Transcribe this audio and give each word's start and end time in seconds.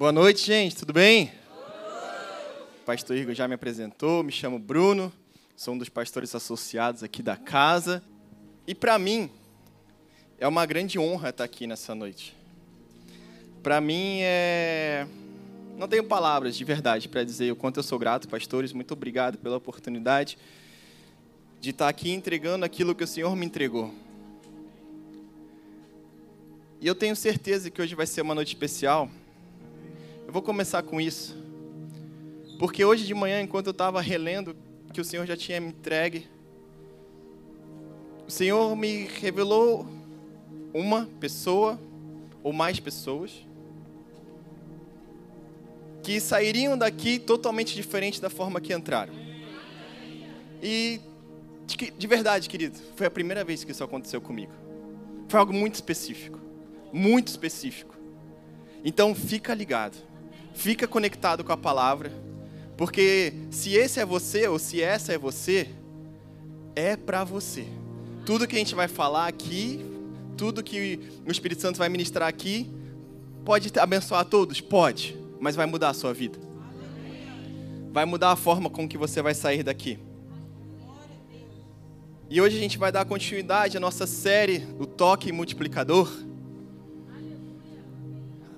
Boa 0.00 0.12
noite, 0.12 0.46
gente, 0.46 0.74
tudo 0.74 0.94
bem? 0.94 1.30
O 2.80 2.84
pastor 2.86 3.14
Igor 3.14 3.34
já 3.34 3.46
me 3.46 3.52
apresentou, 3.52 4.22
me 4.22 4.32
chamo 4.32 4.58
Bruno, 4.58 5.12
sou 5.54 5.74
um 5.74 5.78
dos 5.78 5.90
pastores 5.90 6.34
associados 6.34 7.02
aqui 7.02 7.22
da 7.22 7.36
casa. 7.36 8.02
E 8.66 8.74
para 8.74 8.98
mim, 8.98 9.28
é 10.38 10.48
uma 10.48 10.64
grande 10.64 10.98
honra 10.98 11.28
estar 11.28 11.44
aqui 11.44 11.66
nessa 11.66 11.94
noite. 11.94 12.34
Para 13.62 13.78
mim 13.78 14.20
é. 14.22 15.06
Não 15.76 15.86
tenho 15.86 16.04
palavras 16.04 16.56
de 16.56 16.64
verdade 16.64 17.06
para 17.06 17.22
dizer 17.22 17.52
o 17.52 17.56
quanto 17.56 17.76
eu 17.76 17.82
sou 17.82 17.98
grato, 17.98 18.26
pastores. 18.26 18.72
Muito 18.72 18.92
obrigado 18.92 19.36
pela 19.36 19.58
oportunidade 19.58 20.38
de 21.60 21.68
estar 21.68 21.90
aqui 21.90 22.10
entregando 22.10 22.64
aquilo 22.64 22.94
que 22.94 23.04
o 23.04 23.06
Senhor 23.06 23.36
me 23.36 23.44
entregou. 23.44 23.94
E 26.80 26.86
eu 26.86 26.94
tenho 26.94 27.14
certeza 27.14 27.70
que 27.70 27.82
hoje 27.82 27.94
vai 27.94 28.06
ser 28.06 28.22
uma 28.22 28.34
noite 28.34 28.54
especial. 28.54 29.10
Eu 30.30 30.32
vou 30.32 30.42
começar 30.42 30.84
com 30.84 31.00
isso. 31.00 31.36
Porque 32.56 32.84
hoje 32.84 33.04
de 33.04 33.12
manhã, 33.12 33.42
enquanto 33.42 33.66
eu 33.66 33.72
estava 33.72 34.00
relendo 34.00 34.56
que 34.92 35.00
o 35.00 35.04
Senhor 35.04 35.26
já 35.26 35.36
tinha 35.36 35.60
me 35.60 35.70
entregue, 35.70 36.28
o 38.28 38.30
Senhor 38.30 38.76
me 38.76 39.08
revelou 39.08 39.84
uma 40.72 41.08
pessoa 41.18 41.80
ou 42.44 42.52
mais 42.52 42.78
pessoas 42.78 43.44
que 46.00 46.20
sairiam 46.20 46.78
daqui 46.78 47.18
totalmente 47.18 47.74
diferente 47.74 48.22
da 48.22 48.30
forma 48.30 48.60
que 48.60 48.72
entraram. 48.72 49.12
E 50.62 51.00
de, 51.66 51.90
de 51.90 52.06
verdade, 52.06 52.48
querido, 52.48 52.78
foi 52.94 53.08
a 53.08 53.10
primeira 53.10 53.42
vez 53.42 53.64
que 53.64 53.72
isso 53.72 53.82
aconteceu 53.82 54.20
comigo. 54.20 54.52
Foi 55.28 55.40
algo 55.40 55.52
muito 55.52 55.74
específico 55.74 56.38
muito 56.92 57.28
específico. 57.28 57.96
Então 58.84 59.12
fica 59.12 59.54
ligado, 59.54 59.96
fica 60.54 60.86
conectado 60.86 61.44
com 61.44 61.52
a 61.52 61.56
palavra, 61.56 62.12
porque 62.76 63.34
se 63.50 63.74
esse 63.74 64.00
é 64.00 64.06
você 64.06 64.48
ou 64.48 64.58
se 64.58 64.82
essa 64.82 65.12
é 65.12 65.18
você, 65.18 65.68
é 66.74 66.96
para 66.96 67.24
você. 67.24 67.66
Tudo 68.24 68.46
que 68.46 68.56
a 68.56 68.58
gente 68.58 68.74
vai 68.74 68.88
falar 68.88 69.26
aqui, 69.26 69.84
tudo 70.36 70.62
que 70.62 71.00
o 71.26 71.30
Espírito 71.30 71.60
Santo 71.60 71.78
vai 71.78 71.88
ministrar 71.88 72.28
aqui, 72.28 72.70
pode 73.44 73.70
abençoar 73.78 74.24
todos? 74.24 74.60
Pode, 74.60 75.16
mas 75.38 75.56
vai 75.56 75.66
mudar 75.66 75.90
a 75.90 75.94
sua 75.94 76.14
vida. 76.14 76.38
Vai 77.92 78.04
mudar 78.04 78.30
a 78.30 78.36
forma 78.36 78.70
com 78.70 78.88
que 78.88 78.96
você 78.96 79.20
vai 79.20 79.34
sair 79.34 79.62
daqui. 79.62 79.98
E 82.28 82.40
hoje 82.40 82.56
a 82.56 82.60
gente 82.60 82.78
vai 82.78 82.92
dar 82.92 83.04
continuidade 83.04 83.76
à 83.76 83.80
nossa 83.80 84.06
série, 84.06 84.64
o 84.78 84.86
Toque 84.86 85.32
Multiplicador. 85.32 86.08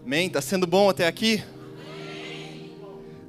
Amém? 0.04 0.27
Está 0.27 0.42
sendo 0.42 0.66
bom 0.66 0.90
até 0.90 1.06
aqui? 1.06 1.42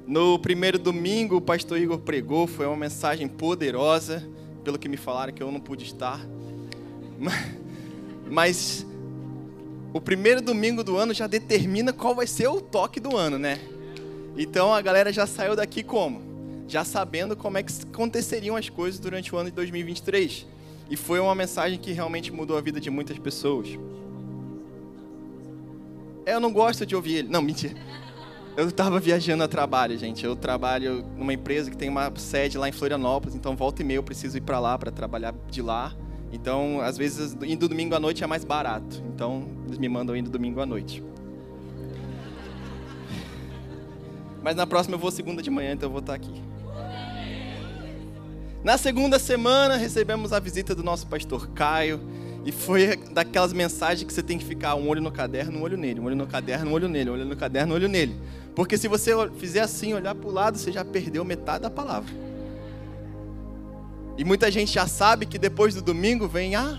No 0.06 0.38
primeiro 0.38 0.78
domingo, 0.78 1.36
o 1.36 1.40
pastor 1.40 1.78
Igor 1.78 1.98
pregou, 1.98 2.46
foi 2.46 2.66
uma 2.66 2.76
mensagem 2.76 3.26
poderosa, 3.26 4.22
pelo 4.62 4.78
que 4.78 4.88
me 4.88 4.98
falaram 4.98 5.32
que 5.32 5.42
eu 5.42 5.50
não 5.50 5.60
pude 5.60 5.84
estar. 5.84 6.20
Mas 8.30 8.86
o 9.94 10.00
primeiro 10.00 10.42
domingo 10.42 10.84
do 10.84 10.96
ano 10.96 11.14
já 11.14 11.26
determina 11.26 11.92
qual 11.92 12.14
vai 12.14 12.26
ser 12.26 12.48
o 12.48 12.60
toque 12.60 13.00
do 13.00 13.16
ano, 13.16 13.38
né? 13.38 13.58
Então 14.36 14.74
a 14.74 14.82
galera 14.82 15.12
já 15.12 15.26
saiu 15.26 15.56
daqui 15.56 15.82
como? 15.82 16.20
Já 16.68 16.84
sabendo 16.84 17.34
como 17.36 17.56
é 17.56 17.62
que 17.62 17.72
aconteceriam 17.90 18.56
as 18.56 18.68
coisas 18.68 19.00
durante 19.00 19.34
o 19.34 19.38
ano 19.38 19.50
de 19.50 19.56
2023. 19.56 20.46
E 20.90 20.96
foi 20.96 21.18
uma 21.18 21.34
mensagem 21.34 21.78
que 21.78 21.92
realmente 21.92 22.30
mudou 22.30 22.58
a 22.58 22.60
vida 22.60 22.78
de 22.78 22.90
muitas 22.90 23.18
pessoas. 23.18 23.68
Eu 26.26 26.40
não 26.40 26.52
gosto 26.52 26.84
de 26.84 26.94
ouvir 26.94 27.16
ele. 27.16 27.28
Não, 27.28 27.40
mentira. 27.40 27.74
Eu 28.56 28.68
estava 28.68 29.00
viajando 29.00 29.42
a 29.42 29.48
trabalho, 29.48 29.98
gente. 29.98 30.24
Eu 30.24 30.36
trabalho 30.36 31.04
numa 31.16 31.32
empresa 31.32 31.68
que 31.70 31.76
tem 31.76 31.88
uma 31.88 32.12
sede 32.16 32.56
lá 32.56 32.68
em 32.68 32.72
Florianópolis, 32.72 33.34
então 33.34 33.56
volta 33.56 33.82
e 33.82 33.84
meia 33.84 33.98
eu 33.98 34.02
preciso 34.02 34.38
ir 34.38 34.42
para 34.42 34.60
lá 34.60 34.78
para 34.78 34.92
trabalhar 34.92 35.34
de 35.50 35.60
lá. 35.60 35.92
Então, 36.32 36.80
às 36.80 36.96
vezes, 36.96 37.36
indo 37.42 37.68
domingo 37.68 37.96
à 37.96 38.00
noite 38.00 38.22
é 38.22 38.26
mais 38.28 38.44
barato. 38.44 39.02
Então, 39.12 39.48
eles 39.66 39.78
me 39.78 39.88
mandam 39.88 40.16
indo 40.16 40.30
domingo 40.30 40.60
à 40.60 40.66
noite. 40.66 41.02
Mas 44.40 44.54
na 44.54 44.66
próxima 44.66 44.94
eu 44.94 45.00
vou 45.00 45.10
segunda 45.10 45.42
de 45.42 45.50
manhã, 45.50 45.72
então 45.72 45.88
eu 45.88 45.92
vou 45.92 46.00
estar 46.00 46.14
aqui. 46.14 46.40
Na 48.62 48.78
segunda 48.78 49.18
semana 49.18 49.76
recebemos 49.76 50.32
a 50.32 50.38
visita 50.38 50.76
do 50.76 50.84
nosso 50.84 51.08
pastor 51.08 51.48
Caio. 51.48 52.00
E 52.46 52.52
foi 52.52 52.96
daquelas 53.10 53.54
mensagens 53.54 54.06
que 54.06 54.12
você 54.12 54.22
tem 54.22 54.36
que 54.36 54.44
ficar 54.44 54.74
um 54.74 54.86
olho 54.88 55.00
no 55.00 55.10
caderno, 55.10 55.58
um 55.58 55.62
olho 55.62 55.78
nele, 55.78 55.98
um 55.98 56.04
olho 56.04 56.16
no 56.16 56.26
caderno, 56.26 56.70
um 56.70 56.74
olho 56.74 56.88
nele, 56.88 57.08
um 57.08 57.14
olho 57.14 57.24
no 57.24 57.34
caderno, 57.34 57.72
um 57.72 57.76
olho 57.76 57.88
nele. 57.88 58.14
Porque 58.54 58.78
se 58.78 58.86
você 58.86 59.12
fizer 59.38 59.60
assim, 59.60 59.94
olhar 59.94 60.14
para 60.14 60.28
o 60.28 60.32
lado, 60.32 60.58
você 60.58 60.70
já 60.70 60.84
perdeu 60.84 61.24
metade 61.24 61.62
da 61.62 61.70
palavra. 61.70 62.12
E 64.16 64.24
muita 64.24 64.50
gente 64.50 64.72
já 64.72 64.86
sabe 64.86 65.26
que 65.26 65.38
depois 65.38 65.74
do 65.74 65.82
domingo 65.82 66.28
vem, 66.28 66.54
ah, 66.54 66.78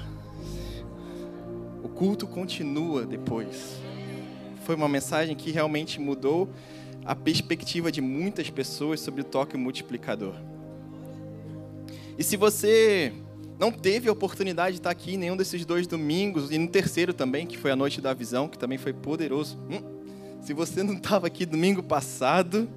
o 1.83 1.89
culto 1.89 2.25
continua 2.25 3.05
depois. 3.05 3.75
Foi 4.63 4.75
uma 4.75 4.87
mensagem 4.87 5.35
que 5.35 5.51
realmente 5.51 5.99
mudou 5.99 6.49
a 7.03 7.13
perspectiva 7.13 7.91
de 7.91 8.01
muitas 8.01 8.49
pessoas 8.49 9.01
sobre 9.01 9.21
o 9.21 9.23
toque 9.23 9.57
multiplicador. 9.57 10.33
E 12.17 12.23
se 12.23 12.37
você 12.37 13.13
não 13.59 13.69
teve 13.71 14.07
a 14.07 14.11
oportunidade 14.11 14.75
de 14.75 14.79
estar 14.79 14.89
aqui 14.89 15.15
em 15.15 15.17
nenhum 15.17 15.35
desses 15.35 15.65
dois 15.65 15.85
domingos, 15.85 16.51
e 16.51 16.57
no 16.57 16.67
terceiro 16.67 17.13
também, 17.13 17.45
que 17.45 17.57
foi 17.57 17.71
a 17.71 17.75
noite 17.75 17.99
da 17.99 18.13
visão, 18.13 18.47
que 18.47 18.57
também 18.57 18.77
foi 18.77 18.93
poderoso. 18.93 19.57
Hum, 19.69 19.94
se 20.45 20.53
você 20.53 20.83
não 20.83 20.93
estava 20.93 21.25
aqui 21.25 21.43
domingo 21.43 21.81
passado, 21.81 22.69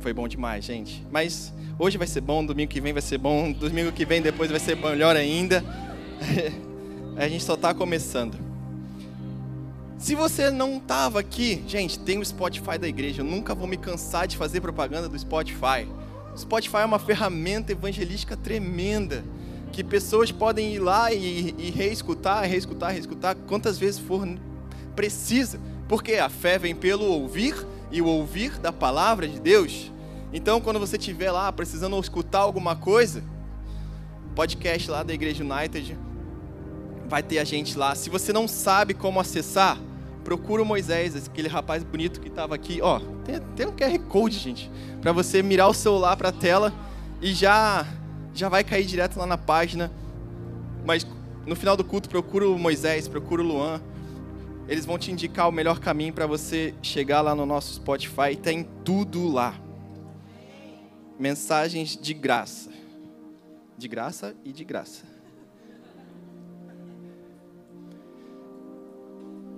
foi 0.00 0.14
bom 0.14 0.26
demais, 0.26 0.64
gente. 0.64 1.04
Mas 1.10 1.52
hoje 1.78 1.98
vai 1.98 2.06
ser 2.06 2.22
bom, 2.22 2.42
domingo 2.42 2.70
que 2.70 2.80
vem 2.80 2.94
vai 2.94 3.02
ser 3.02 3.18
bom, 3.18 3.52
domingo 3.52 3.92
que 3.92 4.06
vem 4.06 4.22
depois 4.22 4.50
vai 4.50 4.58
ser 4.58 4.74
melhor 4.74 5.16
ainda. 5.16 5.62
A 7.14 7.28
gente 7.28 7.44
só 7.44 7.54
está 7.54 7.74
começando. 7.74 8.38
Se 9.98 10.14
você 10.14 10.50
não 10.50 10.78
estava 10.78 11.20
aqui, 11.20 11.62
gente, 11.68 11.98
tem 11.98 12.18
o 12.18 12.24
Spotify 12.24 12.78
da 12.78 12.88
igreja. 12.88 13.20
Eu 13.20 13.26
nunca 13.26 13.54
vou 13.54 13.68
me 13.68 13.76
cansar 13.76 14.26
de 14.26 14.38
fazer 14.38 14.62
propaganda 14.62 15.10
do 15.10 15.18
Spotify. 15.18 15.86
O 16.34 16.38
Spotify 16.38 16.78
é 16.78 16.84
uma 16.86 16.98
ferramenta 16.98 17.70
evangelística 17.70 18.34
tremenda. 18.34 19.22
Que 19.72 19.82
pessoas 19.82 20.30
podem 20.30 20.74
ir 20.74 20.78
lá 20.78 21.12
e, 21.12 21.54
e 21.58 21.70
reescutar, 21.70 22.44
reescutar, 22.44 22.92
reescutar 22.92 23.34
quantas 23.48 23.78
vezes 23.78 23.98
for 23.98 24.28
precisa. 24.94 25.58
Porque 25.88 26.14
a 26.14 26.28
fé 26.28 26.58
vem 26.58 26.74
pelo 26.74 27.04
ouvir 27.04 27.54
e 27.90 28.00
o 28.00 28.06
ouvir 28.06 28.58
da 28.58 28.72
palavra 28.72 29.26
de 29.26 29.40
Deus. 29.40 29.90
Então, 30.32 30.60
quando 30.60 30.78
você 30.78 30.96
estiver 30.96 31.30
lá 31.30 31.52
precisando 31.52 31.98
escutar 31.98 32.40
alguma 32.40 32.74
coisa, 32.74 33.22
podcast 34.34 34.90
lá 34.90 35.02
da 35.02 35.12
Igreja 35.12 35.44
United, 35.44 35.98
vai 37.08 37.22
ter 37.22 37.38
a 37.38 37.44
gente 37.44 37.76
lá. 37.76 37.94
Se 37.94 38.08
você 38.08 38.32
não 38.32 38.48
sabe 38.48 38.94
como 38.94 39.20
acessar, 39.20 39.78
procura 40.24 40.62
o 40.62 40.64
Moisés, 40.64 41.14
aquele 41.28 41.48
rapaz 41.48 41.82
bonito 41.82 42.20
que 42.20 42.28
estava 42.28 42.54
aqui. 42.54 42.80
Ó, 42.80 43.00
tem, 43.24 43.40
tem 43.54 43.66
um 43.66 43.72
QR 43.72 43.98
Code, 44.08 44.38
gente, 44.38 44.70
para 45.00 45.12
você 45.12 45.42
mirar 45.42 45.68
o 45.68 45.74
celular 45.74 46.16
para 46.16 46.30
a 46.30 46.32
tela 46.32 46.72
e 47.20 47.34
já 47.34 47.86
já 48.34 48.48
vai 48.48 48.64
cair 48.64 48.84
direto 48.84 49.16
lá 49.16 49.26
na 49.26 49.38
página. 49.38 49.90
Mas 50.84 51.06
no 51.46 51.56
final 51.56 51.76
do 51.76 51.84
culto, 51.84 52.08
procura 52.08 52.48
o 52.48 52.58
Moisés, 52.58 53.08
procura 53.08 53.42
o 53.42 53.46
Luan. 53.46 53.80
Eles 54.68 54.86
vão 54.86 54.98
te 54.98 55.10
indicar 55.10 55.48
o 55.48 55.52
melhor 55.52 55.80
caminho 55.80 56.12
para 56.12 56.26
você 56.26 56.74
chegar 56.82 57.20
lá 57.20 57.34
no 57.34 57.44
nosso 57.44 57.74
Spotify. 57.74 58.36
Tem 58.40 58.66
tudo 58.84 59.28
lá. 59.28 59.54
Mensagens 61.18 61.96
de 61.96 62.14
graça. 62.14 62.70
De 63.76 63.88
graça 63.88 64.36
e 64.44 64.52
de 64.52 64.64
graça. 64.64 65.04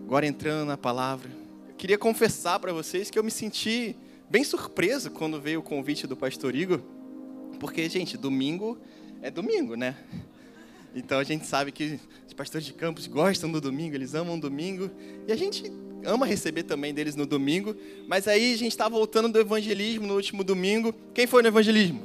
Agora 0.04 0.26
entrando 0.26 0.66
na 0.66 0.76
palavra, 0.76 1.30
eu 1.68 1.74
queria 1.74 1.96
confessar 1.96 2.58
para 2.58 2.72
vocês 2.72 3.08
que 3.10 3.18
eu 3.18 3.24
me 3.24 3.30
senti 3.30 3.96
bem 4.28 4.44
surpreso 4.44 5.10
quando 5.10 5.40
veio 5.40 5.60
o 5.60 5.62
convite 5.62 6.06
do 6.06 6.16
pastor 6.16 6.54
Igor, 6.54 6.80
porque, 7.54 7.88
gente, 7.88 8.16
domingo 8.16 8.78
é 9.22 9.30
domingo, 9.30 9.74
né? 9.74 9.96
Então 10.94 11.18
a 11.18 11.24
gente 11.24 11.46
sabe 11.46 11.72
que 11.72 11.98
os 12.26 12.32
pastores 12.32 12.66
de 12.66 12.72
campos 12.72 13.06
gostam 13.06 13.50
do 13.50 13.60
domingo, 13.60 13.94
eles 13.94 14.14
amam 14.14 14.36
o 14.36 14.40
domingo, 14.40 14.90
e 15.26 15.32
a 15.32 15.36
gente 15.36 15.72
ama 16.04 16.26
receber 16.26 16.62
também 16.62 16.94
deles 16.94 17.16
no 17.16 17.26
domingo, 17.26 17.74
mas 18.06 18.28
aí 18.28 18.54
a 18.54 18.56
gente 18.56 18.72
está 18.72 18.88
voltando 18.88 19.28
do 19.28 19.40
evangelismo 19.40 20.06
no 20.06 20.14
último 20.14 20.44
domingo. 20.44 20.94
Quem 21.12 21.26
foi 21.26 21.42
no 21.42 21.48
evangelismo? 21.48 22.02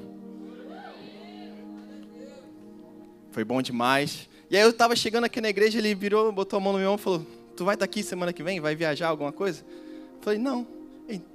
Foi 3.31 3.43
bom 3.43 3.61
demais. 3.61 4.27
E 4.49 4.57
aí 4.57 4.63
eu 4.63 4.69
estava 4.71 4.95
chegando 4.95 5.25
aqui 5.25 5.39
na 5.39 5.49
igreja, 5.49 5.77
ele 5.77 5.93
virou, 5.93 6.31
botou 6.31 6.57
a 6.57 6.59
mão 6.59 6.73
no 6.73 6.79
meu 6.79 6.89
ombro 6.91 7.01
e 7.01 7.03
falou: 7.03 7.27
tu 7.55 7.65
vai 7.65 7.75
estar 7.75 7.85
aqui 7.85 8.01
semana 8.01 8.33
que 8.33 8.41
vem? 8.41 8.59
Vai 8.59 8.75
viajar 8.75 9.09
alguma 9.09 9.31
coisa? 9.31 9.63
Eu 9.67 10.21
falei, 10.21 10.39
não. 10.39 10.65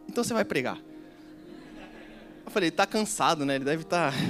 Então 0.09 0.25
você 0.25 0.33
vai 0.35 0.45
pregar. 0.45 0.81
Falei, 2.55 2.69
ele 2.69 2.73
está 2.73 2.87
cansado, 2.87 3.45
né? 3.45 3.57
Ele 3.57 3.65
deve 3.65 3.83
estar. 3.83 4.15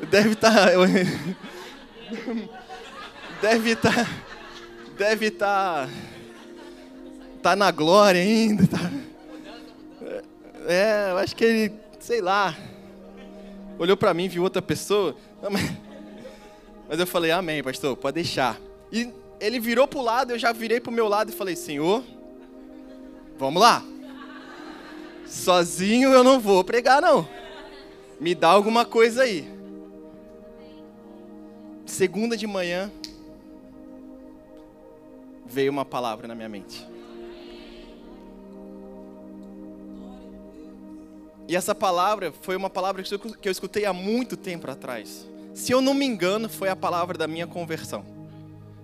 Tá... 0.00 0.06
deve 0.10 0.32
estar. 0.32 0.52
Tá... 0.52 0.70
deve 3.40 3.70
estar. 3.70 3.94
Tá, 3.94 4.06
deve 4.98 5.26
estar. 5.28 5.86
Tá, 5.86 5.92
tá 7.42 7.56
na 7.56 7.70
glória 7.70 8.20
ainda. 8.20 8.66
Tá, 8.66 8.90
é, 10.66 11.12
eu 11.12 11.18
acho 11.18 11.34
que 11.34 11.44
ele, 11.44 11.72
sei 11.98 12.20
lá, 12.20 12.54
olhou 13.78 13.96
para 13.96 14.12
mim, 14.12 14.28
viu 14.28 14.42
outra 14.42 14.60
pessoa. 14.60 15.16
Mas, 15.50 15.72
mas 16.90 17.00
eu 17.00 17.06
falei, 17.06 17.30
amém, 17.30 17.62
pastor, 17.62 17.96
pode 17.96 18.16
deixar. 18.16 18.60
E 18.92 19.10
ele 19.40 19.58
virou 19.58 19.88
para 19.88 19.98
o 19.98 20.02
lado, 20.02 20.32
eu 20.32 20.38
já 20.38 20.52
virei 20.52 20.78
para 20.78 20.90
o 20.90 20.94
meu 20.94 21.08
lado 21.08 21.30
e 21.30 21.34
falei, 21.34 21.56
Senhor, 21.56 22.04
vamos 23.38 23.62
lá. 23.62 23.82
Sozinho 25.30 26.12
eu 26.12 26.24
não 26.24 26.40
vou 26.40 26.64
pregar, 26.64 27.00
não. 27.00 27.26
Me 28.18 28.34
dá 28.34 28.48
alguma 28.48 28.84
coisa 28.84 29.22
aí. 29.22 29.48
Segunda 31.86 32.36
de 32.36 32.46
manhã, 32.46 32.90
veio 35.46 35.70
uma 35.70 35.84
palavra 35.84 36.26
na 36.26 36.34
minha 36.34 36.48
mente. 36.48 36.84
E 41.46 41.56
essa 41.56 41.74
palavra 41.74 42.32
foi 42.42 42.56
uma 42.56 42.68
palavra 42.68 43.02
que 43.02 43.48
eu 43.48 43.52
escutei 43.52 43.84
há 43.84 43.92
muito 43.92 44.36
tempo 44.36 44.68
atrás. 44.70 45.26
Se 45.54 45.72
eu 45.72 45.80
não 45.80 45.94
me 45.94 46.04
engano, 46.04 46.48
foi 46.48 46.68
a 46.68 46.76
palavra 46.76 47.16
da 47.16 47.26
minha 47.26 47.46
conversão. 47.46 48.04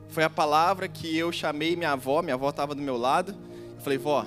Foi 0.09 0.23
a 0.23 0.31
palavra 0.31 0.89
que 0.89 1.17
eu 1.17 1.31
chamei 1.33 1.77
minha 1.77 1.93
avó, 1.93 2.23
minha 2.23 2.35
avó 2.35 2.51
estava 2.51 2.75
do 2.75 2.83
meu 2.83 2.97
lado. 2.97 3.37
Eu 3.77 3.81
falei, 3.81 3.99
vó, 3.99 4.25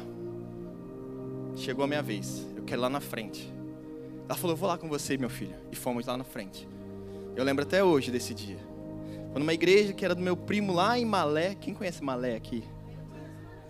chegou 1.59 1.83
a 1.85 1.87
minha 1.87 2.01
vez, 2.01 2.45
eu 2.55 2.63
quero 2.63 2.79
ir 2.79 2.83
lá 2.83 2.89
na 2.89 2.99
frente. 2.99 3.51
Ela 4.25 4.35
falou, 4.37 4.53
eu 4.53 4.57
vou 4.57 4.69
lá 4.69 4.77
com 4.77 4.87
você, 4.87 5.17
meu 5.17 5.29
filho. 5.29 5.55
E 5.71 5.75
fomos 5.75 6.05
lá 6.05 6.15
na 6.15 6.23
frente. 6.23 6.67
Eu 7.35 7.43
lembro 7.43 7.63
até 7.63 7.83
hoje 7.83 8.11
desse 8.11 8.33
dia. 8.33 8.59
Foi 9.31 9.39
numa 9.39 9.53
igreja 9.53 9.93
que 9.93 10.03
era 10.03 10.13
do 10.13 10.21
meu 10.21 10.37
primo 10.37 10.73
lá 10.73 10.97
em 10.97 11.05
Malé. 11.05 11.55
Quem 11.55 11.73
conhece 11.73 12.03
Malé 12.03 12.35
aqui? 12.35 12.63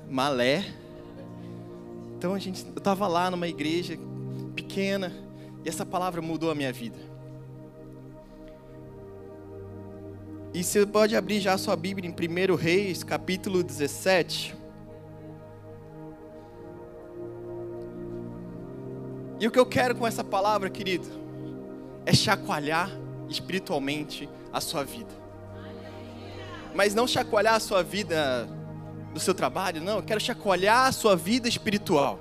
Malé. 0.09 0.65
Então 2.17 2.33
a 2.33 2.39
gente, 2.39 2.65
eu 2.65 2.77
estava 2.77 3.07
lá 3.07 3.31
numa 3.31 3.47
igreja 3.47 3.97
pequena 4.55 5.13
e 5.63 5.69
essa 5.69 5.85
palavra 5.85 6.21
mudou 6.21 6.51
a 6.51 6.55
minha 6.55 6.73
vida. 6.73 6.97
E 10.53 10.63
você 10.63 10.85
pode 10.85 11.15
abrir 11.15 11.39
já 11.39 11.53
a 11.53 11.57
sua 11.57 11.75
Bíblia 11.75 12.09
em 12.09 12.11
1 12.51 12.55
Reis, 12.55 13.03
capítulo 13.03 13.63
17. 13.63 14.58
E 19.39 19.47
o 19.47 19.51
que 19.51 19.57
eu 19.57 19.65
quero 19.65 19.95
com 19.95 20.05
essa 20.05 20.23
palavra, 20.23 20.69
querido, 20.69 21.07
é 22.05 22.13
chacoalhar 22.13 22.91
espiritualmente 23.29 24.27
a 24.51 24.59
sua 24.59 24.83
vida. 24.83 25.13
Mas 26.75 26.93
não 26.93 27.07
chacoalhar 27.07 27.55
a 27.55 27.59
sua 27.59 27.81
vida 27.81 28.47
do 29.13 29.19
seu 29.19 29.33
trabalho, 29.33 29.81
não, 29.81 29.97
eu 29.97 30.03
quero 30.03 30.19
chacoalhar 30.19 30.87
a 30.87 30.91
sua 30.91 31.15
vida 31.15 31.47
espiritual. 31.47 32.19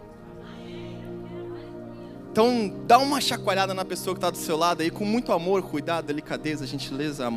Então, 2.31 2.73
dá 2.87 2.99
uma 2.99 3.21
chacoalhada 3.21 3.75
na 3.75 3.85
pessoa 3.85 4.15
que 4.15 4.19
está 4.19 4.31
do 4.31 4.37
seu 4.37 4.57
lado 4.57 4.83
aí, 4.83 4.91
com 4.91 5.05
muito 5.05 5.33
amor, 5.33 5.63
cuidado, 5.63 6.07
delicadeza, 6.07 6.67
gentileza, 6.67 7.29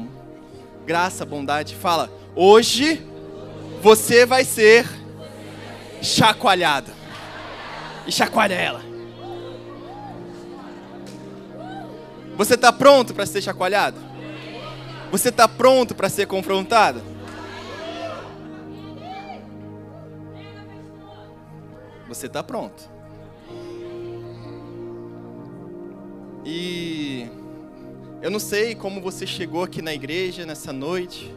graça, 0.86 1.26
bondade. 1.26 1.76
Fala, 1.76 2.10
hoje 2.36 3.04
você 3.82 4.28
vai 4.28 4.46
ser 4.46 4.88
chacoalhado. 6.04 6.92
E 8.06 8.12
chacoalha 8.12 8.54
ela. 8.54 8.91
Você 12.38 12.56
está 12.56 12.72
pronto 12.72 13.14
para 13.14 13.26
ser 13.26 13.42
chacoalhado? 13.42 14.00
Você 15.12 15.30
está 15.30 15.48
pronto 15.48 15.94
para 15.94 16.10
ser 16.10 16.26
confrontado? 16.26 17.02
Você 22.08 22.28
está 22.28 22.44
pronto. 22.44 22.90
E 26.46 27.28
eu 28.22 28.30
não 28.32 28.40
sei 28.40 28.76
como 28.76 29.02
você 29.02 29.26
chegou 29.28 29.64
aqui 29.64 29.82
na 29.82 29.94
igreja 29.94 30.46
nessa 30.46 30.74
noite, 30.74 31.34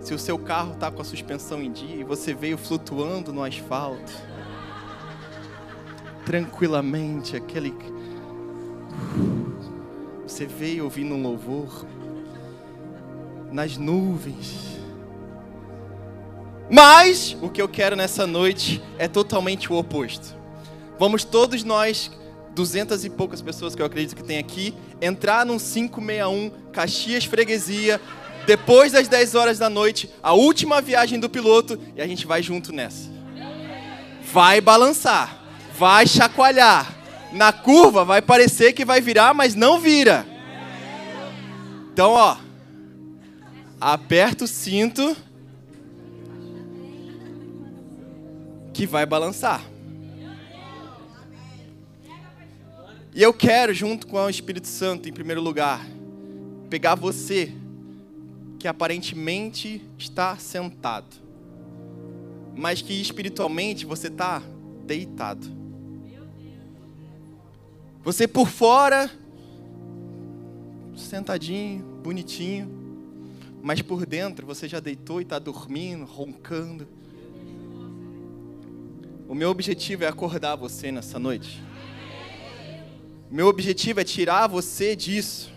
se 0.00 0.14
o 0.14 0.18
seu 0.18 0.38
carro 0.38 0.72
está 0.72 0.90
com 0.90 1.02
a 1.02 1.04
suspensão 1.04 1.62
em 1.62 1.72
dia 1.72 1.96
e 1.96 2.04
você 2.04 2.32
veio 2.34 2.56
flutuando 2.56 3.32
no 3.32 3.42
asfalto, 3.42 4.12
tranquilamente, 6.24 7.36
aquele. 7.36 7.74
Você 10.38 10.46
veio 10.46 10.84
ouvindo 10.84 11.16
um 11.16 11.20
louvor 11.20 11.84
nas 13.50 13.76
nuvens. 13.76 14.78
Mas 16.70 17.36
o 17.42 17.48
que 17.48 17.60
eu 17.60 17.68
quero 17.68 17.96
nessa 17.96 18.24
noite 18.24 18.80
é 18.98 19.08
totalmente 19.08 19.72
o 19.72 19.76
oposto. 19.76 20.36
Vamos 20.96 21.24
todos 21.24 21.64
nós 21.64 22.12
duzentas 22.54 23.04
e 23.04 23.10
poucas 23.10 23.42
pessoas 23.42 23.74
que 23.74 23.82
eu 23.82 23.86
acredito 23.86 24.14
que 24.14 24.22
tem 24.22 24.38
aqui, 24.38 24.72
entrar 25.02 25.44
num 25.44 25.58
561 25.58 26.50
Caxias 26.70 27.24
Freguesia, 27.24 28.00
depois 28.46 28.92
das 28.92 29.08
10 29.08 29.34
horas 29.34 29.58
da 29.58 29.68
noite, 29.68 30.08
a 30.22 30.34
última 30.34 30.80
viagem 30.80 31.18
do 31.18 31.28
piloto, 31.28 31.76
e 31.96 32.00
a 32.00 32.06
gente 32.06 32.28
vai 32.28 32.44
junto 32.44 32.72
nessa. 32.72 33.10
Vai 34.32 34.60
balançar, 34.60 35.36
vai 35.76 36.06
chacoalhar. 36.06 36.94
Na 37.32 37.52
curva 37.52 38.04
vai 38.04 38.22
parecer 38.22 38.72
que 38.72 38.84
vai 38.84 39.00
virar, 39.00 39.34
mas 39.34 39.56
não 39.56 39.80
vira. 39.80 40.27
Então, 41.98 42.12
ó, 42.12 42.36
aperta 43.80 44.44
o 44.44 44.46
cinto 44.46 45.16
que 48.72 48.86
vai 48.86 49.04
balançar. 49.04 49.64
E 53.12 53.20
eu 53.20 53.34
quero, 53.34 53.74
junto 53.74 54.06
com 54.06 54.16
o 54.16 54.30
Espírito 54.30 54.68
Santo, 54.68 55.08
em 55.08 55.12
primeiro 55.12 55.40
lugar, 55.40 55.84
pegar 56.70 56.94
você 56.94 57.52
que 58.60 58.68
aparentemente 58.68 59.82
está 59.98 60.36
sentado, 60.36 61.16
mas 62.54 62.80
que 62.80 62.92
espiritualmente 62.92 63.84
você 63.84 64.06
está 64.06 64.40
deitado. 64.86 65.48
Você 68.04 68.28
por 68.28 68.46
fora, 68.46 69.10
sentadinho, 71.00 71.84
bonitinho, 72.02 72.70
mas 73.62 73.82
por 73.82 74.06
dentro 74.06 74.46
você 74.46 74.68
já 74.68 74.80
deitou 74.80 75.20
e 75.20 75.22
está 75.22 75.38
dormindo, 75.38 76.04
roncando. 76.04 76.86
O 79.28 79.34
meu 79.34 79.50
objetivo 79.50 80.04
é 80.04 80.08
acordar 80.08 80.56
você 80.56 80.90
nessa 80.90 81.18
noite. 81.18 81.62
Meu 83.30 83.46
objetivo 83.46 84.00
é 84.00 84.04
tirar 84.04 84.46
você 84.46 84.96
disso. 84.96 85.52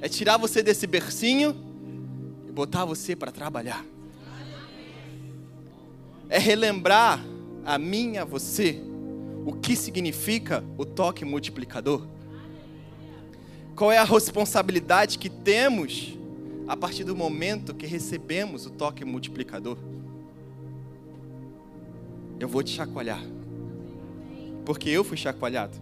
É 0.00 0.08
tirar 0.08 0.36
você 0.36 0.62
desse 0.62 0.86
bercinho 0.86 1.56
e 2.48 2.52
botar 2.52 2.84
você 2.84 3.16
para 3.16 3.32
trabalhar. 3.32 3.84
É 6.28 6.38
relembrar 6.38 7.24
a 7.64 7.78
mim 7.78 8.12
e 8.12 8.18
a 8.18 8.24
você 8.24 8.80
o 9.44 9.52
que 9.52 9.74
significa 9.74 10.62
o 10.76 10.84
toque 10.84 11.24
multiplicador. 11.24 12.06
Qual 13.76 13.92
é 13.92 13.98
a 13.98 14.04
responsabilidade 14.04 15.18
que 15.18 15.28
temos 15.28 16.16
a 16.66 16.74
partir 16.74 17.04
do 17.04 17.14
momento 17.14 17.74
que 17.74 17.86
recebemos 17.86 18.64
o 18.64 18.70
toque 18.70 19.04
multiplicador? 19.04 19.76
Eu 22.40 22.48
vou 22.48 22.62
te 22.62 22.70
chacoalhar. 22.70 23.22
Porque 24.64 24.88
eu 24.88 25.04
fui 25.04 25.18
chacoalhado. 25.18 25.76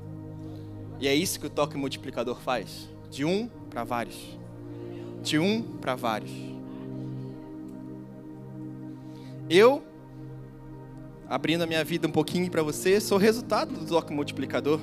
E 0.98 1.06
é 1.06 1.14
isso 1.14 1.38
que 1.38 1.46
o 1.46 1.50
toque 1.50 1.76
multiplicador 1.76 2.40
faz: 2.40 2.88
de 3.08 3.24
um 3.24 3.48
para 3.70 3.84
vários. 3.84 4.36
De 5.22 5.38
um 5.38 5.62
para 5.62 5.94
vários. 5.94 6.32
Eu, 9.48 9.84
abrindo 11.28 11.62
a 11.62 11.66
minha 11.66 11.84
vida 11.84 12.08
um 12.08 12.12
pouquinho 12.12 12.50
para 12.50 12.62
você, 12.62 13.00
sou 13.00 13.18
resultado 13.18 13.72
do 13.72 13.86
toque 13.86 14.12
multiplicador. 14.12 14.80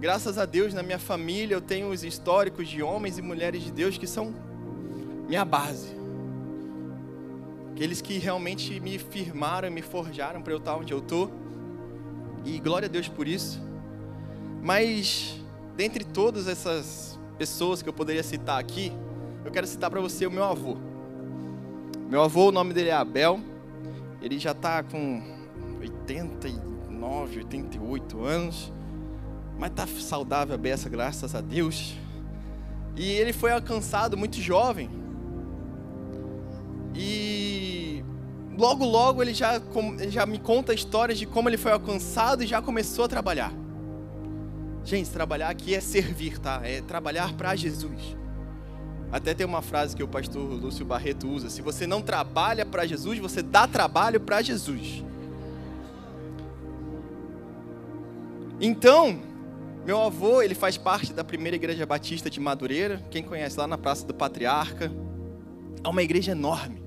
Graças 0.00 0.38
a 0.38 0.44
Deus, 0.44 0.74
na 0.74 0.82
minha 0.82 0.98
família, 0.98 1.54
eu 1.54 1.60
tenho 1.60 1.90
os 1.90 2.04
históricos 2.04 2.68
de 2.68 2.82
homens 2.82 3.18
e 3.18 3.22
mulheres 3.22 3.62
de 3.62 3.70
Deus 3.70 3.96
que 3.96 4.06
são 4.06 4.34
minha 5.26 5.44
base. 5.44 5.94
Aqueles 7.72 8.00
que 8.00 8.18
realmente 8.18 8.78
me 8.80 8.98
firmaram, 8.98 9.70
me 9.70 9.82
forjaram 9.82 10.42
para 10.42 10.52
eu 10.52 10.58
estar 10.58 10.76
onde 10.76 10.92
eu 10.92 10.98
estou. 10.98 11.30
E 12.44 12.58
glória 12.58 12.86
a 12.86 12.88
Deus 12.88 13.08
por 13.08 13.26
isso. 13.26 13.60
Mas, 14.62 15.40
dentre 15.76 16.04
todas 16.04 16.46
essas 16.46 17.18
pessoas 17.38 17.82
que 17.82 17.88
eu 17.88 17.92
poderia 17.92 18.22
citar 18.22 18.60
aqui, 18.60 18.92
eu 19.44 19.50
quero 19.50 19.66
citar 19.66 19.90
para 19.90 20.00
você 20.00 20.26
o 20.26 20.30
meu 20.30 20.44
avô. 20.44 20.76
Meu 22.08 22.22
avô, 22.22 22.48
o 22.48 22.52
nome 22.52 22.72
dele 22.72 22.90
é 22.90 22.94
Abel. 22.94 23.40
Ele 24.22 24.38
já 24.38 24.52
está 24.52 24.82
com 24.82 25.22
89, 25.80 27.38
88 27.38 28.24
anos. 28.24 28.72
Mas 29.58 29.70
está 29.70 29.86
saudável 29.86 30.54
a 30.54 30.58
beça, 30.58 30.88
graças 30.88 31.34
a 31.34 31.40
Deus. 31.40 31.94
E 32.96 33.10
ele 33.10 33.32
foi 33.32 33.52
alcançado 33.52 34.16
muito 34.16 34.36
jovem. 34.40 34.90
E 36.94 38.04
logo, 38.56 38.84
logo 38.84 39.22
ele 39.22 39.34
já, 39.34 39.60
já 40.08 40.24
me 40.26 40.38
conta 40.38 40.72
histórias 40.72 41.18
de 41.18 41.26
como 41.26 41.48
ele 41.48 41.56
foi 41.56 41.72
alcançado 41.72 42.42
e 42.44 42.46
já 42.46 42.62
começou 42.62 43.04
a 43.04 43.08
trabalhar. 43.08 43.52
Gente, 44.84 45.10
trabalhar 45.10 45.48
aqui 45.48 45.74
é 45.74 45.80
servir, 45.80 46.38
tá? 46.38 46.60
É 46.62 46.80
trabalhar 46.82 47.32
para 47.32 47.56
Jesus. 47.56 48.16
Até 49.10 49.32
tem 49.32 49.46
uma 49.46 49.62
frase 49.62 49.96
que 49.96 50.02
o 50.02 50.08
pastor 50.08 50.42
Lúcio 50.42 50.84
Barreto 50.84 51.28
usa: 51.28 51.48
se 51.48 51.62
você 51.62 51.86
não 51.86 52.02
trabalha 52.02 52.66
para 52.66 52.86
Jesus, 52.86 53.18
você 53.18 53.42
dá 53.42 53.66
trabalho 53.66 54.20
para 54.20 54.42
Jesus. 54.42 55.02
Então, 58.60 59.20
meu 59.84 60.00
avô, 60.00 60.40
ele 60.40 60.54
faz 60.54 60.78
parte 60.78 61.12
da 61.12 61.22
primeira 61.22 61.56
igreja 61.56 61.84
batista 61.84 62.30
de 62.30 62.40
Madureira, 62.40 63.04
quem 63.10 63.22
conhece 63.22 63.58
lá 63.58 63.66
na 63.66 63.76
Praça 63.76 64.06
do 64.06 64.14
Patriarca. 64.14 64.90
É 65.82 65.88
uma 65.88 66.02
igreja 66.02 66.32
enorme. 66.32 66.82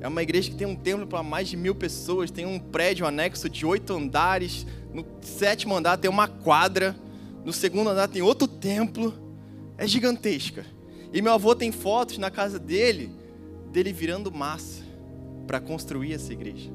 É 0.00 0.08
uma 0.08 0.20
igreja 0.20 0.50
que 0.50 0.56
tem 0.56 0.66
um 0.66 0.74
templo 0.74 1.06
para 1.06 1.22
mais 1.22 1.48
de 1.48 1.56
mil 1.56 1.72
pessoas, 1.72 2.30
tem 2.30 2.44
um 2.44 2.58
prédio 2.58 3.06
anexo 3.06 3.48
de 3.48 3.64
oito 3.64 3.92
andares. 3.94 4.66
No 4.92 5.06
sétimo 5.22 5.76
andar 5.76 5.98
tem 5.98 6.10
uma 6.10 6.26
quadra, 6.26 6.96
no 7.44 7.52
segundo 7.52 7.90
andar 7.90 8.08
tem 8.08 8.22
outro 8.22 8.48
templo. 8.48 9.14
É 9.78 9.86
gigantesca. 9.86 10.66
E 11.12 11.22
meu 11.22 11.32
avô 11.32 11.54
tem 11.54 11.70
fotos 11.70 12.18
na 12.18 12.30
casa 12.30 12.58
dele, 12.58 13.14
dele 13.70 13.92
virando 13.92 14.32
massa 14.32 14.82
para 15.46 15.60
construir 15.60 16.14
essa 16.14 16.32
igreja. 16.32 16.70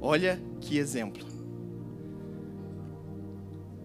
Olha 0.00 0.40
que 0.60 0.78
exemplo 0.78 1.35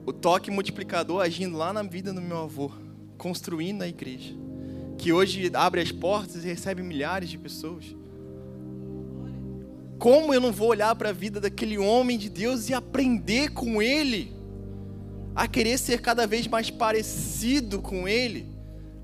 o 0.05 0.12
toque 0.12 0.50
multiplicador 0.50 1.22
agindo 1.22 1.58
lá 1.58 1.72
na 1.72 1.84
vida 1.84 2.12
do 2.12 2.22
meu 2.22 2.38
avô, 2.38 2.72
construindo 3.17 3.84
a 3.84 3.88
igreja, 3.88 4.34
que 4.98 5.13
hoje 5.13 5.51
abre 5.53 5.81
as 5.81 5.91
portas 5.91 6.43
e 6.43 6.48
recebe 6.48 6.81
milhares 6.81 7.29
de 7.29 7.38
pessoas. 7.38 7.86
Como 10.00 10.34
eu 10.34 10.41
não 10.41 10.51
vou 10.51 10.70
olhar 10.70 10.96
para 10.96 11.10
a 11.10 11.13
vida 11.13 11.39
daquele 11.39 11.77
homem 11.77 12.17
de 12.17 12.29
Deus 12.29 12.70
e 12.70 12.74
aprender 12.74 13.51
com 13.51 13.81
ele, 13.81 14.34
a 15.36 15.48
querer 15.48 15.77
ser 15.77 16.01
cada 16.01 16.25
vez 16.25 16.48
mais 16.48 16.72
parecido 16.72 17.79
com 17.79 18.08
ele, 18.08 18.48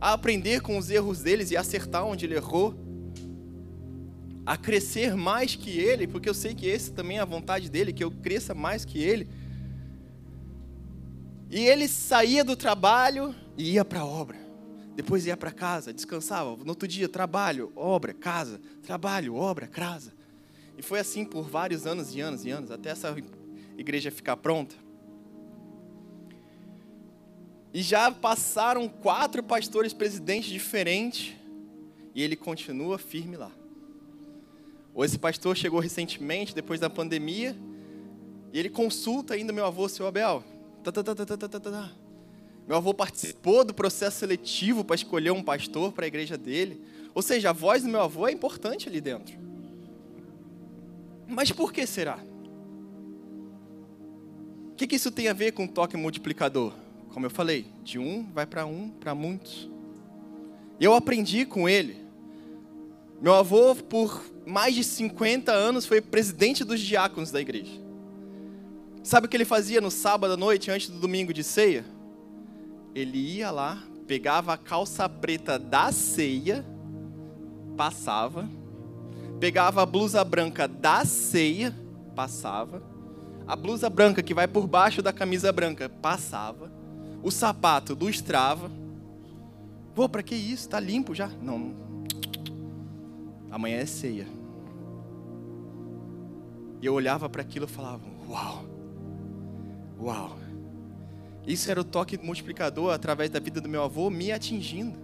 a 0.02 0.14
aprender 0.14 0.62
com 0.62 0.78
os 0.78 0.90
erros 0.90 1.22
deles 1.22 1.52
e 1.52 1.58
acertar 1.58 2.04
onde 2.06 2.26
ele 2.26 2.36
errou, 2.36 2.74
a 4.44 4.58
crescer 4.58 5.16
mais 5.16 5.56
que 5.56 5.78
ele, 5.78 6.08
porque 6.08 6.28
eu 6.28 6.34
sei 6.34 6.56
que 6.56 6.66
esse 6.66 6.92
também 6.92 7.18
é 7.18 7.22
a 7.22 7.26
vontade 7.26 7.70
dele, 7.70 7.94
que 7.94 8.04
eu 8.04 8.10
cresça 8.10 8.56
mais 8.56 8.84
que 8.84 8.98
ele 9.00 9.28
e 11.50 11.66
ele 11.66 11.88
saía 11.88 12.44
do 12.44 12.56
trabalho 12.56 13.34
e 13.58 13.74
ia 13.74 13.86
para 13.86 14.02
a 14.02 14.06
obra. 14.06 14.38
Depois 14.96 15.26
ia 15.26 15.38
para 15.38 15.52
casa, 15.52 15.94
descansava. 15.94 16.56
No 16.58 16.70
outro 16.70 16.88
dia, 16.88 17.08
trabalho, 17.08 17.72
obra, 17.76 18.14
casa, 18.14 18.60
trabalho, 18.84 19.36
obra, 19.36 19.68
casa. 19.68 20.12
E 20.78 20.82
foi 20.82 21.00
assim 21.00 21.24
por 21.24 21.44
vários 21.44 21.86
anos 21.86 22.14
e 22.16 22.20
anos 22.20 22.46
e 22.46 22.50
anos, 22.50 22.72
até 22.72 22.90
essa 22.90 23.16
igreja 23.78 24.12
ficar 24.12 24.38
pronta. 24.38 24.76
E 27.74 27.82
já 27.82 28.12
passaram 28.12 28.90
quatro 28.90 29.44
pastores 29.44 29.94
presidentes 29.94 30.50
diferentes 30.50 31.36
e 32.14 32.24
ele 32.24 32.36
continua 32.36 32.98
firme 32.98 33.38
lá. 33.38 33.52
Esse 34.98 35.20
pastor 35.20 35.56
chegou 35.56 35.80
recentemente, 35.80 36.56
depois 36.56 36.80
da 36.80 36.90
pandemia, 36.90 37.56
e 38.52 38.58
ele 38.58 38.70
consulta 38.70 39.36
ainda 39.36 39.54
meu 39.54 39.64
avô, 39.64 39.88
seu 39.88 40.08
Abel. 40.08 40.44
Tá, 40.92 41.04
tá, 41.04 41.60
tá, 41.60 41.92
meu 42.68 42.78
avô 42.78 42.94
participou 42.94 43.66
do 43.66 43.74
processo 43.74 44.20
seletivo 44.20 44.84
para 44.84 44.96
escolher 44.96 45.32
um 45.32 45.44
pastor 45.44 45.92
para 45.92 46.06
a 46.06 46.08
igreja 46.08 46.38
dele. 46.38 46.82
Ou 47.14 47.22
seja, 47.22 47.50
a 47.50 47.54
voz 47.54 47.84
do 47.84 47.90
meu 47.90 48.02
avô 48.02 48.28
é 48.28 48.32
importante 48.32 48.88
ali 48.88 49.02
dentro. 49.02 49.38
Mas 51.28 51.52
por 51.52 51.74
que 51.74 51.86
será? 51.86 52.20
O 54.72 54.76
que, 54.76 54.88
que 54.88 54.96
isso 54.96 55.12
tem 55.12 55.28
a 55.28 55.34
ver 55.34 55.52
com 55.54 55.68
toque 55.68 55.98
multiplicador? 55.98 56.74
Como 57.10 57.26
eu 57.26 57.30
falei, 57.30 57.66
de 57.84 57.98
um 57.98 58.24
vai 58.32 58.46
para 58.46 58.66
um, 58.66 58.90
para 58.90 59.16
muitos. 59.16 59.70
Eu 60.80 60.94
aprendi 60.94 61.46
com 61.46 61.68
ele. 61.68 61.98
Meu 63.22 63.34
avô, 63.34 63.76
por 63.76 64.24
mais 64.46 64.76
de 64.76 64.84
50 64.84 65.52
anos, 65.52 65.86
foi 65.86 66.00
presidente 66.00 66.64
dos 66.64 66.80
diáconos 66.80 67.32
da 67.32 67.42
igreja. 67.42 67.87
Sabe 69.08 69.26
o 69.26 69.30
que 69.30 69.38
ele 69.38 69.46
fazia 69.46 69.80
no 69.80 69.90
sábado 69.90 70.34
à 70.34 70.36
noite, 70.36 70.70
antes 70.70 70.90
do 70.90 71.00
domingo 71.00 71.32
de 71.32 71.42
ceia? 71.42 71.86
Ele 72.94 73.18
ia 73.18 73.50
lá, 73.50 73.82
pegava 74.06 74.52
a 74.52 74.58
calça 74.58 75.08
preta 75.08 75.58
da 75.58 75.94
ceia, 75.94 76.66
passava, 77.78 78.50
pegava 79.40 79.82
a 79.82 79.86
blusa 79.86 80.22
branca 80.26 80.68
da 80.68 81.06
ceia, 81.06 81.74
passava, 82.18 82.84
a 83.48 83.56
blusa 83.56 83.90
branca 83.90 84.22
que 84.22 84.34
vai 84.34 84.46
por 84.46 84.68
baixo 84.68 85.02
da 85.02 85.14
camisa 85.14 85.54
branca, 85.54 85.88
passava, 85.88 86.70
o 87.24 87.32
sapato 87.32 87.94
lustrava. 87.98 88.70
Pô, 89.96 90.10
para 90.10 90.22
que 90.22 90.36
isso? 90.36 90.68
Tá 90.68 90.82
limpo 90.82 91.16
já? 91.16 91.30
Não. 91.42 91.74
Amanhã 93.50 93.78
é 93.78 93.86
ceia. 93.86 94.28
E 96.82 96.86
eu 96.86 96.94
olhava 96.94 97.30
para 97.30 97.42
aquilo 97.42 97.68
e 97.68 97.70
falava: 97.70 98.04
Uau! 98.28 98.77
Uau! 100.00 100.38
Isso 101.46 101.72
era 101.72 101.80
o 101.80 101.84
toque 101.84 102.18
multiplicador 102.18 102.94
através 102.94 103.30
da 103.30 103.40
vida 103.40 103.62
do 103.62 103.70
meu 103.70 103.82
avô 103.82 104.10
me 104.10 104.32
atingindo, 104.32 104.98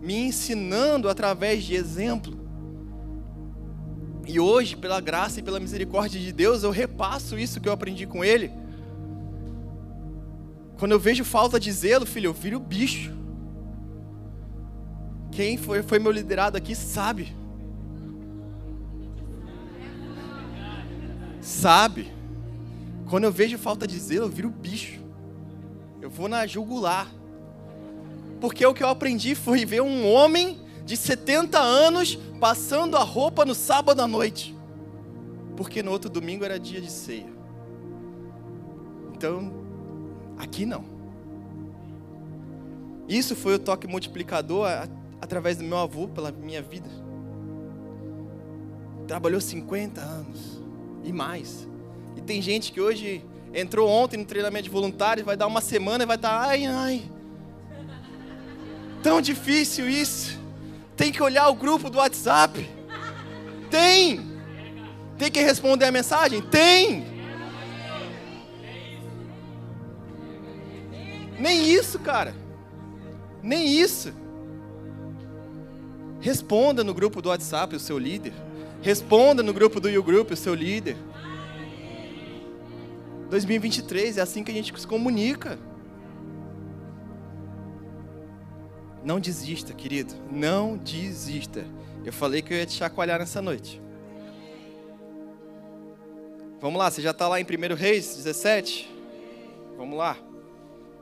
me 0.00 0.14
ensinando 0.14 1.08
através 1.08 1.64
de 1.64 1.74
exemplo. 1.74 2.38
E 4.26 4.38
hoje, 4.38 4.76
pela 4.76 5.00
graça 5.00 5.40
e 5.40 5.42
pela 5.42 5.58
misericórdia 5.58 6.20
de 6.20 6.30
Deus, 6.30 6.62
eu 6.62 6.70
repasso 6.70 7.38
isso 7.38 7.60
que 7.60 7.68
eu 7.68 7.72
aprendi 7.72 8.06
com 8.06 8.22
ele. 8.22 8.52
Quando 10.78 10.92
eu 10.92 11.00
vejo 11.00 11.24
falta 11.24 11.58
de 11.58 11.72
zelo, 11.72 12.04
filho, 12.04 12.26
eu 12.26 12.32
viro 12.32 12.60
bicho. 12.60 13.12
Quem 15.30 15.56
foi, 15.56 15.82
foi 15.82 15.98
meu 15.98 16.12
liderado 16.12 16.56
aqui 16.56 16.74
sabe. 16.74 17.34
Sabe. 21.40 22.12
Quando 23.12 23.24
eu 23.24 23.30
vejo 23.30 23.58
falta 23.58 23.86
de 23.86 23.98
zelo, 23.98 24.24
eu 24.24 24.30
viro 24.30 24.48
bicho. 24.48 24.98
Eu 26.00 26.08
vou 26.08 26.28
na 26.28 26.46
jugular. 26.46 27.06
Porque 28.40 28.64
o 28.64 28.72
que 28.72 28.82
eu 28.82 28.88
aprendi 28.88 29.34
foi 29.34 29.66
ver 29.66 29.82
um 29.82 30.10
homem 30.10 30.58
de 30.86 30.96
70 30.96 31.58
anos 31.58 32.18
passando 32.40 32.96
a 32.96 33.02
roupa 33.02 33.44
no 33.44 33.54
sábado 33.54 34.00
à 34.00 34.08
noite. 34.08 34.56
Porque 35.58 35.82
no 35.82 35.90
outro 35.90 36.08
domingo 36.08 36.42
era 36.42 36.58
dia 36.58 36.80
de 36.80 36.90
ceia. 36.90 37.30
Então, 39.14 39.52
aqui 40.38 40.64
não. 40.64 40.82
Isso 43.06 43.36
foi 43.36 43.56
o 43.56 43.58
toque 43.58 43.86
multiplicador 43.86 44.66
através 45.20 45.58
do 45.58 45.64
meu 45.64 45.76
avô 45.76 46.08
pela 46.08 46.32
minha 46.32 46.62
vida. 46.62 46.88
Trabalhou 49.06 49.38
50 49.38 50.00
anos 50.00 50.62
e 51.04 51.12
mais. 51.12 51.70
Tem 52.26 52.40
gente 52.40 52.72
que 52.72 52.80
hoje 52.80 53.24
entrou 53.54 53.88
ontem 53.88 54.16
no 54.16 54.24
treinamento 54.24 54.64
de 54.64 54.70
voluntários, 54.70 55.26
vai 55.26 55.36
dar 55.36 55.46
uma 55.46 55.60
semana 55.60 56.04
e 56.04 56.06
vai 56.06 56.16
estar, 56.16 56.48
ai, 56.48 56.66
ai. 56.66 57.02
Tão 59.02 59.20
difícil 59.20 59.88
isso. 59.88 60.40
Tem 60.96 61.10
que 61.10 61.22
olhar 61.22 61.48
o 61.48 61.54
grupo 61.54 61.90
do 61.90 61.98
WhatsApp. 61.98 62.68
Tem. 63.70 64.20
Tem 65.18 65.30
que 65.30 65.40
responder 65.40 65.86
a 65.86 65.92
mensagem? 65.92 66.40
Tem. 66.40 67.04
Nem 71.38 71.68
isso, 71.68 71.98
cara. 71.98 72.34
Nem 73.42 73.66
isso. 73.66 74.12
Responda 76.20 76.84
no 76.84 76.94
grupo 76.94 77.20
do 77.20 77.30
WhatsApp 77.30 77.74
o 77.74 77.80
seu 77.80 77.98
líder. 77.98 78.32
Responda 78.80 79.42
no 79.42 79.52
grupo 79.52 79.80
do 79.80 79.88
YouGroup 79.88 80.30
o 80.30 80.36
seu 80.36 80.54
líder. 80.54 80.96
2023 83.32 84.18
é 84.18 84.20
assim 84.20 84.44
que 84.44 84.50
a 84.50 84.54
gente 84.54 84.78
se 84.78 84.86
comunica. 84.86 85.58
Não 89.02 89.18
desista, 89.18 89.72
querido. 89.72 90.12
Não 90.30 90.76
desista. 90.76 91.64
Eu 92.04 92.12
falei 92.12 92.42
que 92.42 92.52
eu 92.52 92.58
ia 92.58 92.66
te 92.66 92.74
chacoalhar 92.74 93.18
nessa 93.18 93.40
noite. 93.40 93.80
Vamos 96.60 96.78
lá, 96.78 96.90
você 96.90 97.00
já 97.00 97.12
está 97.12 97.26
lá 97.26 97.40
em 97.40 97.44
1 97.44 97.74
Reis 97.74 98.16
17? 98.16 98.94
Vamos 99.78 99.96
lá. 99.96 100.18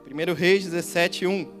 1 0.09 0.33
Reis 0.33 0.63
17, 0.63 1.27
1. 1.27 1.60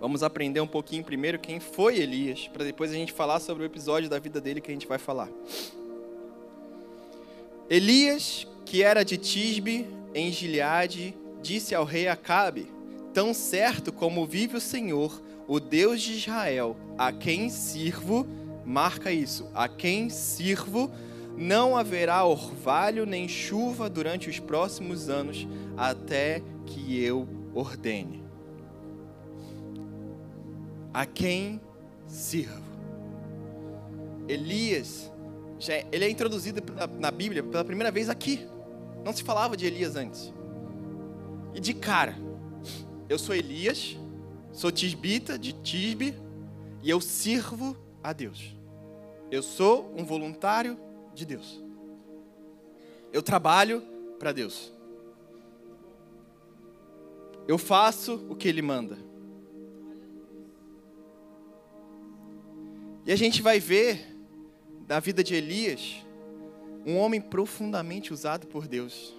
Vamos 0.00 0.22
aprender 0.22 0.60
um 0.60 0.66
pouquinho 0.66 1.04
primeiro 1.04 1.38
quem 1.38 1.60
foi 1.60 1.98
Elias, 1.98 2.48
para 2.48 2.64
depois 2.64 2.90
a 2.90 2.94
gente 2.94 3.12
falar 3.12 3.38
sobre 3.38 3.62
o 3.62 3.66
episódio 3.66 4.08
da 4.08 4.18
vida 4.18 4.40
dele 4.40 4.60
que 4.60 4.70
a 4.70 4.74
gente 4.74 4.86
vai 4.86 4.98
falar. 4.98 5.28
Elias, 7.68 8.46
que 8.64 8.82
era 8.82 9.04
de 9.04 9.18
Tisbe, 9.18 9.86
em 10.14 10.32
Gileade, 10.32 11.14
disse 11.42 11.74
ao 11.74 11.84
rei 11.84 12.08
Acabe: 12.08 12.66
Tão 13.12 13.34
certo 13.34 13.92
como 13.92 14.26
vive 14.26 14.56
o 14.56 14.60
Senhor, 14.60 15.20
o 15.46 15.60
Deus 15.60 16.00
de 16.00 16.14
Israel, 16.14 16.76
a 16.96 17.12
quem 17.12 17.50
sirvo, 17.50 18.26
marca 18.64 19.12
isso, 19.12 19.50
a 19.54 19.68
quem 19.68 20.08
sirvo, 20.08 20.90
não 21.36 21.76
haverá 21.76 22.24
orvalho 22.24 23.04
nem 23.04 23.28
chuva 23.28 23.90
durante 23.90 24.30
os 24.30 24.38
próximos 24.38 25.10
anos, 25.10 25.46
até 25.76 26.42
que 26.64 26.98
eu 27.02 27.28
ordene. 27.54 28.19
A 30.92 31.06
quem 31.06 31.60
sirvo? 32.06 32.62
Elias, 34.28 35.10
é, 35.68 35.86
ele 35.90 36.04
é 36.04 36.10
introduzido 36.10 36.62
na 36.98 37.10
Bíblia 37.10 37.42
pela 37.42 37.64
primeira 37.64 37.90
vez 37.90 38.08
aqui. 38.08 38.46
Não 39.04 39.12
se 39.12 39.22
falava 39.22 39.56
de 39.56 39.66
Elias 39.66 39.96
antes. 39.96 40.32
E 41.54 41.60
de 41.60 41.74
cara, 41.74 42.16
eu 43.08 43.18
sou 43.18 43.34
Elias, 43.34 43.96
sou 44.52 44.70
tisbita 44.70 45.38
de 45.38 45.52
Tisbe 45.52 46.14
e 46.82 46.88
eu 46.88 47.00
sirvo 47.00 47.76
a 48.02 48.12
Deus. 48.12 48.54
Eu 49.30 49.42
sou 49.42 49.92
um 49.96 50.04
voluntário 50.04 50.78
de 51.14 51.24
Deus. 51.24 51.62
Eu 53.12 53.22
trabalho 53.22 53.82
para 54.18 54.32
Deus. 54.32 54.72
Eu 57.48 57.58
faço 57.58 58.26
o 58.28 58.36
que 58.36 58.46
Ele 58.46 58.62
manda. 58.62 59.09
E 63.06 63.12
a 63.12 63.16
gente 63.16 63.40
vai 63.40 63.58
ver 63.58 64.16
da 64.86 65.00
vida 65.00 65.24
de 65.24 65.34
Elias 65.34 66.04
um 66.84 66.96
homem 66.96 67.20
profundamente 67.20 68.12
usado 68.12 68.46
por 68.46 68.66
Deus. 68.66 69.14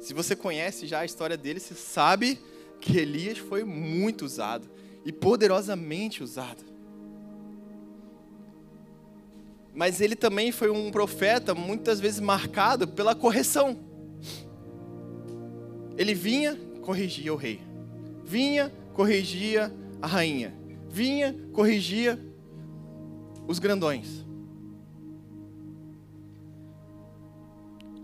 Se 0.00 0.14
você 0.14 0.36
conhece 0.36 0.86
já 0.86 1.00
a 1.00 1.04
história 1.04 1.36
dele, 1.36 1.60
você 1.60 1.74
sabe 1.74 2.38
que 2.80 2.98
Elias 2.98 3.38
foi 3.38 3.64
muito 3.64 4.24
usado 4.24 4.68
e 5.04 5.12
poderosamente 5.12 6.22
usado. 6.22 6.64
Mas 9.74 10.00
ele 10.00 10.16
também 10.16 10.52
foi 10.52 10.70
um 10.70 10.90
profeta 10.90 11.54
muitas 11.54 12.00
vezes 12.00 12.20
marcado 12.20 12.88
pela 12.88 13.14
correção. 13.14 13.78
Ele 15.98 16.14
vinha, 16.14 16.58
corrigia 16.82 17.32
o 17.32 17.36
rei. 17.36 17.60
Vinha, 18.24 18.72
corrigia 18.94 19.72
a 20.00 20.06
rainha. 20.06 20.54
Vinha, 20.88 21.34
corrigia 21.52 22.18
os 23.46 23.58
grandões. 23.58 24.24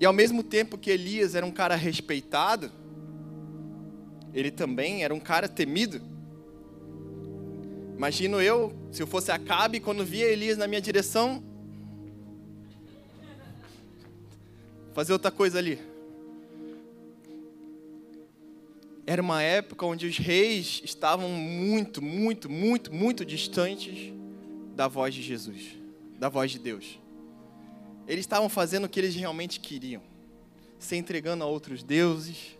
E 0.01 0.05
ao 0.05 0.13
mesmo 0.13 0.43
tempo 0.43 0.77
que 0.77 0.91
Elias 0.91 1.35
era 1.35 1.47
um 1.47 1.51
cara 1.51 1.77
respeitado, 1.77 2.71
ele 4.35 4.51
também 4.51 5.05
era 5.05 5.15
um 5.15 5.21
cara 5.21 5.49
temido. 5.49 6.01
Imagino 7.97 8.41
eu, 8.41 8.73
se 8.91 9.03
eu 9.03 9.07
fosse 9.07 9.31
Acabe, 9.31 9.79
quando 9.79 10.05
via 10.05 10.27
Elias 10.27 10.59
na 10.59 10.67
minha 10.67 10.81
direção, 10.81 11.43
fazer 14.93 15.13
outra 15.13 15.31
coisa 15.31 15.59
ali. 15.59 15.79
Era 19.07 19.23
uma 19.23 19.43
época 19.43 19.87
onde 19.87 20.07
os 20.07 20.17
reis 20.17 20.81
estavam 20.85 21.29
muito, 21.29 22.03
muito, 22.03 22.51
muito, 22.51 22.93
muito 22.93 23.25
distantes 23.25 24.13
da 24.75 24.88
voz 24.88 25.14
de 25.14 25.23
Jesus, 25.23 25.76
da 26.19 26.29
voz 26.29 26.50
de 26.50 26.59
Deus. 26.59 26.99
Eles 28.07 28.25
estavam 28.25 28.49
fazendo 28.49 28.85
o 28.85 28.88
que 28.88 28.99
eles 28.99 29.14
realmente 29.14 29.61
queriam, 29.61 30.02
se 30.79 30.97
entregando 30.97 31.45
a 31.45 31.47
outros 31.47 31.83
deuses, 31.83 32.59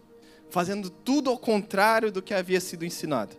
fazendo 0.51 0.91
tudo 0.91 1.31
ao 1.31 1.39
contrário 1.39 2.13
do 2.13 2.23
que 2.23 2.35
havia 2.35 2.61
sido 2.61 2.85
ensinado. 2.85 3.37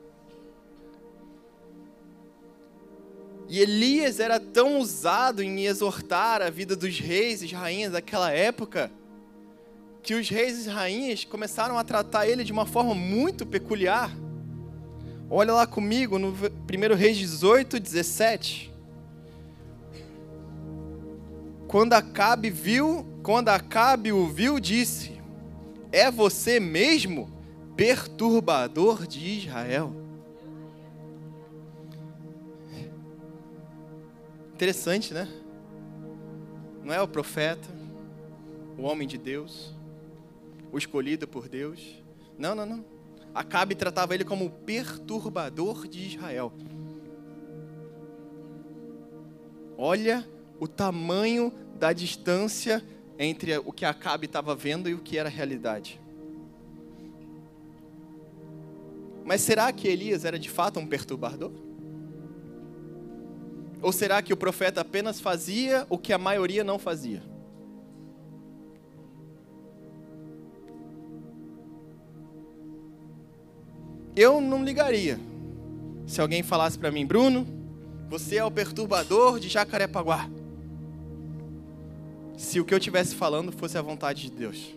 E 3.48 3.60
Elias 3.60 4.20
era 4.20 4.40
tão 4.40 4.80
usado 4.80 5.44
em 5.44 5.66
exortar 5.66 6.42
a 6.42 6.50
vida 6.50 6.76
dos 6.76 7.00
reis 7.00 7.42
e 7.44 7.48
rainhas 7.48 7.92
daquela 7.92 8.32
época, 8.32 8.92
que 10.02 10.16
os 10.16 10.28
reis 10.28 10.66
e 10.66 10.70
rainhas 10.70 11.24
começaram 11.24 11.78
a 11.78 11.84
tratar 11.84 12.28
ele 12.28 12.44
de 12.44 12.52
uma 12.52 12.66
forma 12.66 12.96
muito 12.96 13.46
peculiar. 13.46 14.12
Olha 15.36 15.52
lá 15.52 15.66
comigo 15.66 16.20
no 16.20 16.28
1 16.28 16.96
Reis 16.96 17.18
18, 17.18 17.80
17. 17.80 18.72
Quando 21.68 21.94
Acabe 21.94 22.52
viu, 22.52 23.04
quando 23.24 23.50
Acabe 23.50 24.12
o 24.12 24.28
viu, 24.28 24.60
disse: 24.60 25.20
é 25.92 26.12
você 26.12 26.60
mesmo, 26.60 27.32
perturbador 27.76 29.08
de 29.08 29.40
Israel? 29.40 29.96
Interessante, 34.54 35.16
né? 35.16 35.28
Não 36.84 36.94
é 36.94 37.02
o 37.02 37.08
profeta, 37.08 37.68
o 38.78 38.84
homem 38.84 39.08
de 39.08 39.18
Deus, 39.18 39.74
o 40.72 40.78
escolhido 40.78 41.28
por 41.28 41.50
Deus. 41.50 42.04
Não, 42.38 42.54
não, 42.54 42.68
não. 42.68 42.93
Acabe 43.34 43.74
tratava 43.74 44.14
ele 44.14 44.24
como 44.24 44.50
perturbador 44.50 45.88
de 45.88 46.08
Israel. 46.08 46.54
Olha 49.78 50.28
o 50.60 50.68
tamanho 50.68 51.52
da 51.80 51.92
distância 51.92 52.84
entre 53.18 53.58
o 53.58 53.72
que 53.72 53.86
Acabe 53.86 54.28
estava 54.28 54.56
vendo 54.56 54.88
e 54.88 54.94
o 54.94 55.00
que 55.00 55.18
era 55.18 55.30
realidade. 55.30 56.00
Mas 59.26 59.42
será 59.42 59.72
que 59.72 59.88
Elias 59.88 60.26
era 60.26 60.38
de 60.38 60.50
fato 60.50 60.80
um 60.80 60.86
perturbador? 60.86 61.52
Ou 63.82 63.92
será 63.92 64.22
que 64.22 64.32
o 64.32 64.38
profeta 64.38 64.82
apenas 64.82 65.20
fazia 65.20 65.88
o 65.90 65.98
que 65.98 66.14
a 66.14 66.18
maioria 66.18 66.64
não 66.64 66.78
fazia? 66.78 67.33
Eu 74.16 74.40
não 74.40 74.64
ligaria 74.64 75.20
se 76.06 76.22
alguém 76.22 76.44
falasse 76.44 76.78
para 76.78 76.92
mim, 76.92 77.06
Bruno, 77.06 77.48
você 78.10 78.36
é 78.38 78.46
o 78.46 78.52
perturbador 78.52 79.40
de 79.40 79.50
Jacarepaguá 79.50 80.30
se 82.38 82.60
o 82.60 82.66
que 82.66 82.74
eu 82.74 82.78
estivesse 82.78 83.16
falando 83.16 83.52
fosse 83.52 83.78
a 83.78 83.82
vontade 83.82 84.24
de 84.24 84.32
Deus. 84.32 84.76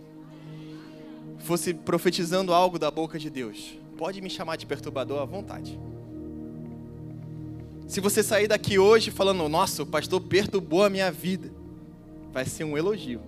Fosse 1.38 1.74
profetizando 1.74 2.52
algo 2.52 2.78
da 2.78 2.90
boca 2.90 3.18
de 3.18 3.28
Deus. 3.28 3.78
Pode 3.96 4.20
me 4.20 4.30
chamar 4.30 4.56
de 4.56 4.66
perturbador 4.66 5.20
à 5.20 5.24
vontade. 5.24 5.78
Se 7.86 8.00
você 8.00 8.22
sair 8.22 8.48
daqui 8.48 8.78
hoje 8.78 9.10
falando, 9.10 9.48
nossa, 9.48 9.82
o 9.82 9.86
pastor 9.86 10.20
perturbou 10.20 10.84
a 10.84 10.90
minha 10.90 11.10
vida, 11.10 11.50
vai 12.32 12.44
ser 12.44 12.64
um 12.64 12.76
elogio. 12.76 13.20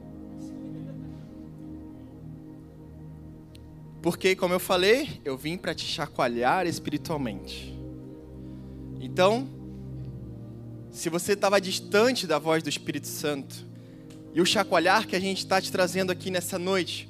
Porque, 4.09 4.35
como 4.35 4.55
eu 4.55 4.59
falei, 4.59 5.21
eu 5.23 5.37
vim 5.37 5.59
para 5.59 5.75
te 5.75 5.85
chacoalhar 5.85 6.66
espiritualmente. 6.66 7.79
Então, 8.99 9.47
se 10.90 11.11
você 11.11 11.35
estava 11.35 11.61
distante 11.61 12.27
da 12.27 12.38
voz 12.38 12.62
do 12.62 12.71
Espírito 12.71 13.07
Santo, 13.07 13.55
e 14.33 14.40
o 14.40 14.47
chacoalhar 14.47 15.07
que 15.07 15.14
a 15.14 15.21
gente 15.21 15.40
está 15.40 15.61
te 15.61 15.71
trazendo 15.71 16.11
aqui 16.11 16.31
nessa 16.31 16.59
noite 16.59 17.07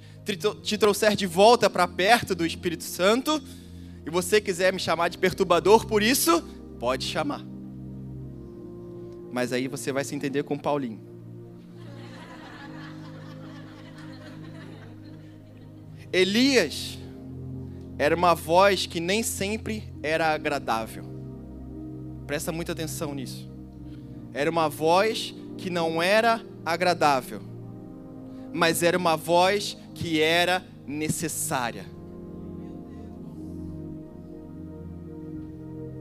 te 0.65 0.77
trouxer 0.77 1.15
de 1.15 1.25
volta 1.25 1.71
para 1.71 1.87
perto 1.87 2.35
do 2.35 2.45
Espírito 2.45 2.83
Santo, 2.83 3.41
e 4.05 4.11
você 4.11 4.41
quiser 4.41 4.73
me 4.73 4.81
chamar 4.81 5.07
de 5.07 5.19
perturbador 5.19 5.87
por 5.87 6.03
isso, 6.03 6.43
pode 6.81 7.05
chamar. 7.05 7.47
Mas 9.31 9.53
aí 9.53 9.69
você 9.69 9.93
vai 9.93 10.03
se 10.03 10.17
entender 10.17 10.43
com 10.43 10.59
Paulinho. 10.59 11.08
Elias 16.13 16.99
era 17.99 18.15
uma 18.15 18.35
voz 18.35 18.87
que 18.87 19.01
nem 19.01 19.23
sempre 19.23 19.85
era 20.03 20.33
agradável. 20.33 21.05
Presta 22.27 22.53
muita 22.53 22.73
atenção 22.73 23.15
nisso. 23.15 23.51
Era 24.33 24.51
uma 24.51 24.69
voz 24.69 25.35
que 25.57 25.69
não 25.69 26.01
era 26.01 26.41
agradável, 26.65 27.41
mas 28.53 28.83
era 28.83 28.97
uma 28.97 29.17
voz 29.17 29.77
que 29.95 30.21
era 30.21 30.65
necessária. 30.87 31.85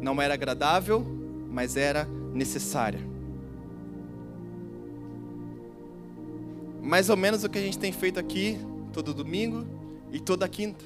Não 0.01 0.21
era 0.21 0.35
agradável, 0.35 1.05
mas 1.49 1.75
era 1.75 2.07
necessária. 2.33 2.99
Mais 6.81 7.09
ou 7.09 7.17
menos 7.17 7.43
o 7.43 7.49
que 7.49 7.57
a 7.57 7.61
gente 7.61 7.79
tem 7.79 7.91
feito 7.91 8.19
aqui 8.19 8.57
todo 8.93 9.13
domingo 9.13 9.76
e 10.11 10.19
toda 10.19 10.47
quinta. 10.47 10.83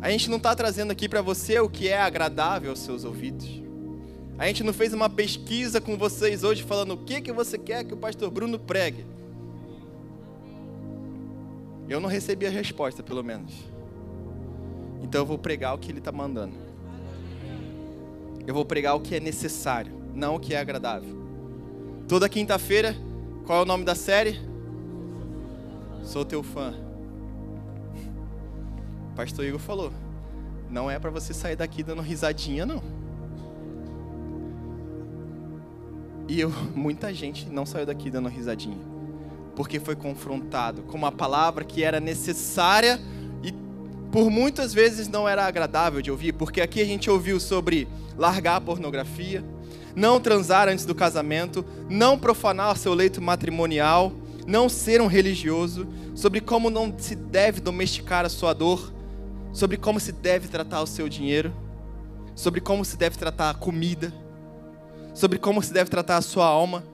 A 0.00 0.10
gente 0.10 0.28
não 0.28 0.36
está 0.36 0.54
trazendo 0.54 0.90
aqui 0.90 1.08
para 1.08 1.22
você 1.22 1.58
o 1.58 1.68
que 1.68 1.88
é 1.88 2.00
agradável 2.00 2.70
aos 2.70 2.80
seus 2.80 3.04
ouvidos. 3.04 3.62
A 4.38 4.46
gente 4.46 4.62
não 4.62 4.72
fez 4.72 4.92
uma 4.92 5.08
pesquisa 5.08 5.80
com 5.80 5.96
vocês 5.96 6.44
hoje 6.44 6.62
falando 6.62 6.92
o 6.92 6.98
que, 6.98 7.20
que 7.20 7.32
você 7.32 7.56
quer 7.56 7.84
que 7.84 7.94
o 7.94 7.96
pastor 7.96 8.30
Bruno 8.30 8.58
pregue. 8.58 9.06
Eu 11.88 12.00
não 12.00 12.08
recebi 12.08 12.46
a 12.46 12.50
resposta, 12.50 13.02
pelo 13.02 13.22
menos. 13.22 13.52
Então 15.02 15.22
eu 15.22 15.26
vou 15.26 15.38
pregar 15.38 15.74
o 15.74 15.78
que 15.78 15.90
ele 15.90 15.98
está 15.98 16.12
mandando. 16.12 16.54
Eu 18.46 18.52
vou 18.52 18.64
pregar 18.64 18.94
o 18.94 19.00
que 19.00 19.14
é 19.14 19.20
necessário, 19.20 19.92
não 20.14 20.36
o 20.36 20.40
que 20.40 20.54
é 20.54 20.58
agradável. 20.58 21.16
Toda 22.06 22.28
quinta-feira, 22.28 22.94
qual 23.46 23.60
é 23.60 23.62
o 23.62 23.66
nome 23.66 23.84
da 23.84 23.94
série? 23.94 24.38
Sou 26.06 26.24
teu 26.24 26.40
fã. 26.40 26.72
O 29.10 29.16
pastor 29.16 29.44
Igor 29.44 29.58
falou: 29.58 29.92
não 30.70 30.88
é 30.88 31.00
para 31.00 31.10
você 31.10 31.34
sair 31.34 31.56
daqui 31.56 31.82
dando 31.82 32.00
risadinha, 32.00 32.64
não. 32.64 32.80
E 36.28 36.40
eu, 36.40 36.50
muita 36.74 37.12
gente 37.12 37.48
não 37.48 37.66
saiu 37.66 37.84
daqui 37.84 38.08
dando 38.08 38.28
risadinha, 38.28 38.78
porque 39.56 39.80
foi 39.80 39.96
confrontado 39.96 40.82
com 40.82 40.96
uma 40.96 41.10
palavra 41.10 41.64
que 41.64 41.82
era 41.82 41.98
necessária 41.98 43.00
e 43.42 43.52
por 44.12 44.30
muitas 44.30 44.72
vezes 44.72 45.08
não 45.08 45.28
era 45.28 45.44
agradável 45.44 46.00
de 46.00 46.12
ouvir, 46.12 46.32
porque 46.32 46.60
aqui 46.60 46.80
a 46.80 46.86
gente 46.86 47.10
ouviu 47.10 47.40
sobre 47.40 47.88
largar 48.16 48.56
a 48.56 48.60
pornografia, 48.60 49.44
não 49.94 50.20
transar 50.20 50.68
antes 50.68 50.84
do 50.84 50.94
casamento, 50.94 51.64
não 51.90 52.16
profanar 52.16 52.76
seu 52.76 52.94
leito 52.94 53.20
matrimonial, 53.20 54.12
não 54.46 54.68
ser 54.68 55.00
um 55.00 55.06
religioso, 55.06 55.86
sobre 56.14 56.40
como 56.40 56.70
não 56.70 56.94
se 56.96 57.16
deve 57.16 57.60
domesticar 57.60 58.24
a 58.24 58.28
sua 58.28 58.52
dor, 58.52 58.92
sobre 59.52 59.76
como 59.76 59.98
se 59.98 60.12
deve 60.12 60.48
tratar 60.48 60.82
o 60.82 60.86
seu 60.86 61.08
dinheiro, 61.08 61.52
sobre 62.34 62.60
como 62.60 62.84
se 62.84 62.96
deve 62.96 63.16
tratar 63.16 63.50
a 63.50 63.54
comida, 63.54 64.12
sobre 65.14 65.38
como 65.38 65.62
se 65.62 65.72
deve 65.72 65.90
tratar 65.90 66.18
a 66.18 66.22
sua 66.22 66.46
alma. 66.46 66.84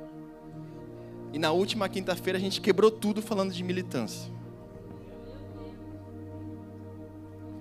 E 1.32 1.38
na 1.38 1.50
última 1.50 1.88
quinta-feira 1.88 2.38
a 2.38 2.40
gente 2.40 2.60
quebrou 2.60 2.90
tudo 2.90 3.20
falando 3.20 3.52
de 3.52 3.62
militância. 3.62 4.30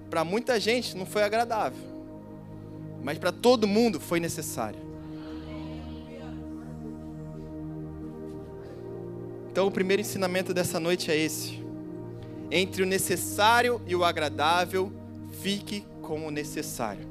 Para 0.10 0.24
muita 0.24 0.60
gente 0.60 0.96
não 0.96 1.06
foi 1.06 1.24
agradável, 1.24 1.82
mas 3.04 3.18
para 3.18 3.32
todo 3.32 3.66
mundo 3.68 4.00
foi 4.00 4.20
necessário. 4.20 4.91
Então, 9.52 9.68
o 9.68 9.72
primeiro 9.72 10.02
ensinamento 10.02 10.54
dessa 10.54 10.80
noite 10.80 11.12
é 11.12 11.18
esse: 11.18 11.62
entre 12.50 12.82
o 12.84 12.86
necessário 12.86 13.82
e 13.86 13.94
o 13.94 14.06
agradável, 14.06 14.94
fique 15.42 15.84
com 16.02 16.26
o 16.26 16.32
necessário. 16.32 17.06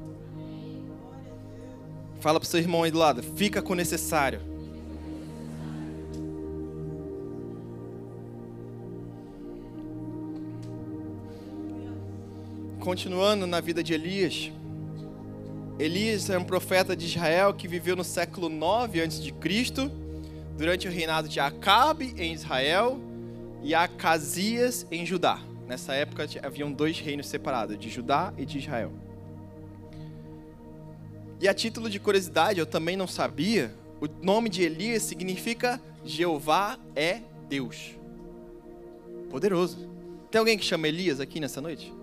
Fala 2.19 2.39
para 2.39 2.47
o 2.47 2.49
seu 2.49 2.59
irmão 2.59 2.81
aí 2.81 2.89
do 2.89 2.97
lado, 2.97 3.21
fica 3.21 3.61
com 3.61 3.73
o 3.73 3.75
necessário. 3.75 4.41
Continuando 12.79 13.45
na 13.45 13.59
vida 13.59 13.83
de 13.83 13.93
Elias. 13.93 14.51
Elias 15.77 16.29
é 16.31 16.37
um 16.39 16.43
profeta 16.43 16.95
de 16.95 17.05
Israel 17.05 17.53
que 17.53 17.67
viveu 17.67 17.95
no 17.95 18.03
século 18.03 18.49
9 18.49 19.01
a.C 19.01 20.00
durante 20.57 20.87
o 20.87 20.91
reinado 20.91 21.27
de 21.27 21.39
Acabe 21.39 22.13
em 22.17 22.33
Israel 22.33 22.99
e 23.63 23.73
Acasias 23.73 24.85
em 24.91 25.05
Judá. 25.05 25.39
Nessa 25.67 25.93
época 25.93 26.27
haviam 26.43 26.71
dois 26.71 26.99
reinos 26.99 27.27
separados, 27.27 27.77
de 27.79 27.89
Judá 27.89 28.33
e 28.37 28.45
de 28.45 28.57
Israel. 28.59 28.91
E 31.39 31.47
a 31.47 31.53
título 31.53 31.89
de 31.89 31.99
curiosidade, 31.99 32.59
eu 32.59 32.65
também 32.65 32.95
não 32.95 33.07
sabia, 33.07 33.73
o 33.99 34.07
nome 34.23 34.49
de 34.49 34.61
Elias 34.63 35.03
significa 35.03 35.81
Jeová 36.03 36.77
é 36.95 37.21
Deus. 37.47 37.95
Poderoso. 39.29 39.89
Tem 40.29 40.39
alguém 40.39 40.57
que 40.57 40.65
chama 40.65 40.87
Elias 40.87 41.19
aqui 41.19 41.39
nessa 41.39 41.61
noite? 41.61 41.93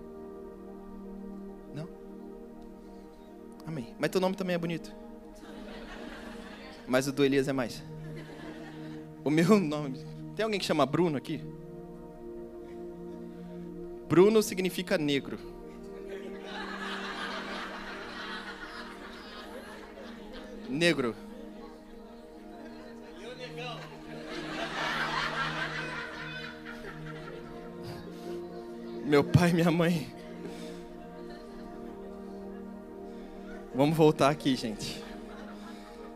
Não? 1.73 1.87
Amém. 3.65 3.95
Mas 3.99 4.09
teu 4.09 4.19
nome 4.19 4.35
também 4.35 4.55
é 4.55 4.57
bonito. 4.57 4.93
Mas 6.87 7.07
o 7.07 7.11
do 7.11 7.23
Elias 7.23 7.47
é 7.47 7.53
mais. 7.53 7.83
O 9.23 9.29
meu 9.29 9.57
nome. 9.59 9.99
Tem 10.35 10.43
alguém 10.43 10.59
que 10.59 10.65
chama 10.65 10.85
Bruno 10.85 11.17
aqui? 11.17 11.41
Bruno 14.07 14.41
significa 14.41 14.97
negro. 14.97 15.37
Negro. 20.67 21.15
Meu 29.05 29.23
pai 29.23 29.51
minha 29.53 29.71
mãe. 29.71 30.07
Vamos 33.73 33.97
voltar 33.97 34.29
aqui, 34.29 34.55
gente. 34.55 35.03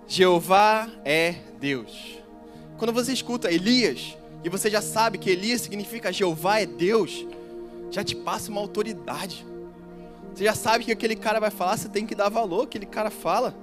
Jeová 0.07 0.89
é 1.03 1.33
Deus. 1.59 2.22
Quando 2.83 2.95
você 2.95 3.13
escuta 3.13 3.49
Elias, 3.49 4.17
e 4.43 4.49
você 4.49 4.69
já 4.69 4.81
sabe 4.81 5.17
que 5.17 5.29
Elias 5.29 5.61
significa 5.61 6.11
Jeová 6.11 6.59
é 6.59 6.65
Deus, 6.65 7.25
já 7.89 8.03
te 8.03 8.13
passa 8.13 8.51
uma 8.51 8.59
autoridade. 8.59 9.45
Você 10.35 10.43
já 10.43 10.53
sabe 10.53 10.83
que 10.83 10.91
aquele 10.91 11.15
cara 11.15 11.39
vai 11.39 11.49
falar, 11.49 11.77
você 11.77 11.87
tem 11.87 12.05
que 12.05 12.13
dar 12.13 12.27
valor, 12.27 12.63
aquele 12.63 12.85
cara 12.85 13.09
fala. 13.09 13.55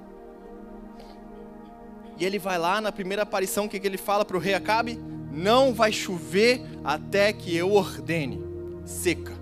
E 2.17 2.25
ele 2.25 2.39
vai 2.39 2.57
lá 2.57 2.81
na 2.81 2.91
primeira 2.91 3.21
aparição, 3.21 3.65
o 3.65 3.69
que, 3.69 3.77
ele 3.85 3.95
fala 3.95 4.25
para 4.25 4.35
o 4.35 4.39
rei 4.39 4.55
Acabe? 4.55 4.99
Não 5.31 5.71
vai 5.71 5.91
chover 5.91 6.59
até 6.83 7.31
que 7.31 7.55
eu 7.55 7.73
ordene. 7.73 8.43
Seca. 8.85 9.33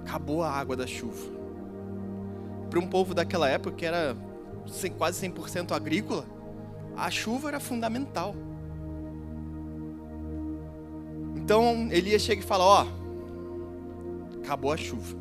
Acabou 0.00 0.42
a 0.42 0.50
água 0.50 0.74
da 0.76 0.86
chuva. 0.86 1.30
Para 2.70 2.78
um 2.78 2.86
povo 2.86 3.12
daquela 3.12 3.50
época 3.50 3.76
que 3.76 3.84
era 3.84 4.16
quase 4.96 5.28
100% 5.28 5.72
agrícola, 5.72 6.24
a 6.96 7.10
chuva 7.10 7.48
era 7.48 7.60
fundamental. 7.60 8.34
Então 11.36 11.88
Elias 11.90 12.22
chega 12.22 12.42
e 12.42 12.44
fala: 12.44 12.64
Ó, 12.64 12.86
acabou 14.42 14.72
a 14.72 14.76
chuva, 14.76 15.16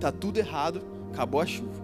tá 0.00 0.10
tudo 0.10 0.38
errado, 0.38 0.82
acabou 1.12 1.40
a 1.40 1.46
chuva. 1.46 1.80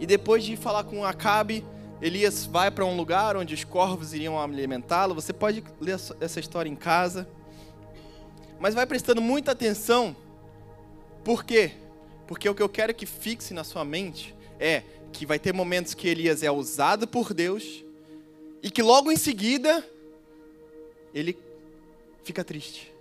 E 0.00 0.06
depois 0.06 0.44
de 0.44 0.56
falar 0.56 0.84
com 0.84 1.04
Acabe, 1.04 1.64
Elias 2.00 2.46
vai 2.46 2.70
para 2.70 2.84
um 2.84 2.96
lugar 2.96 3.36
onde 3.36 3.54
os 3.54 3.64
corvos 3.64 4.12
iriam 4.14 4.40
alimentá-lo. 4.40 5.14
Você 5.14 5.32
pode 5.32 5.64
ler 5.80 5.98
essa 6.20 6.38
história 6.38 6.70
em 6.70 6.76
casa. 6.76 7.28
Mas 8.60 8.74
vai 8.74 8.86
prestando 8.86 9.20
muita 9.20 9.52
atenção. 9.52 10.16
Por 11.24 11.44
quê? 11.44 11.72
Porque 12.26 12.48
o 12.48 12.54
que 12.54 12.62
eu 12.62 12.68
quero 12.68 12.94
que 12.94 13.06
fixe 13.06 13.52
na 13.52 13.64
sua 13.64 13.84
mente 13.84 14.36
é 14.58 14.82
que 15.12 15.26
vai 15.26 15.38
ter 15.38 15.52
momentos 15.52 15.94
que 15.94 16.08
Elias 16.08 16.42
é 16.42 16.50
usado 16.50 17.06
por 17.06 17.32
Deus 17.32 17.84
e 18.62 18.70
que 18.70 18.82
logo 18.82 19.10
em 19.10 19.16
seguida 19.16 19.84
ele 21.14 21.38
fica 22.22 22.44
triste. 22.44 22.92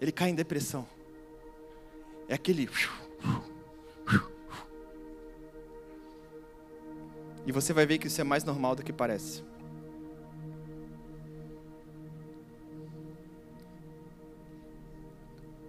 Ele 0.00 0.12
cai 0.12 0.30
em 0.30 0.34
depressão. 0.34 0.86
É 2.28 2.34
aquele 2.34 2.68
E 7.46 7.52
você 7.52 7.72
vai 7.72 7.84
ver 7.84 7.98
que 7.98 8.06
isso 8.06 8.20
é 8.20 8.24
mais 8.24 8.44
normal 8.44 8.76
do 8.76 8.82
que 8.82 8.92
parece. 8.92 9.42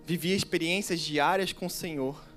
Vivia 0.06 0.36
experiências 0.36 1.00
diárias 1.00 1.54
com 1.54 1.66
o 1.66 1.70
Senhor 1.70 2.31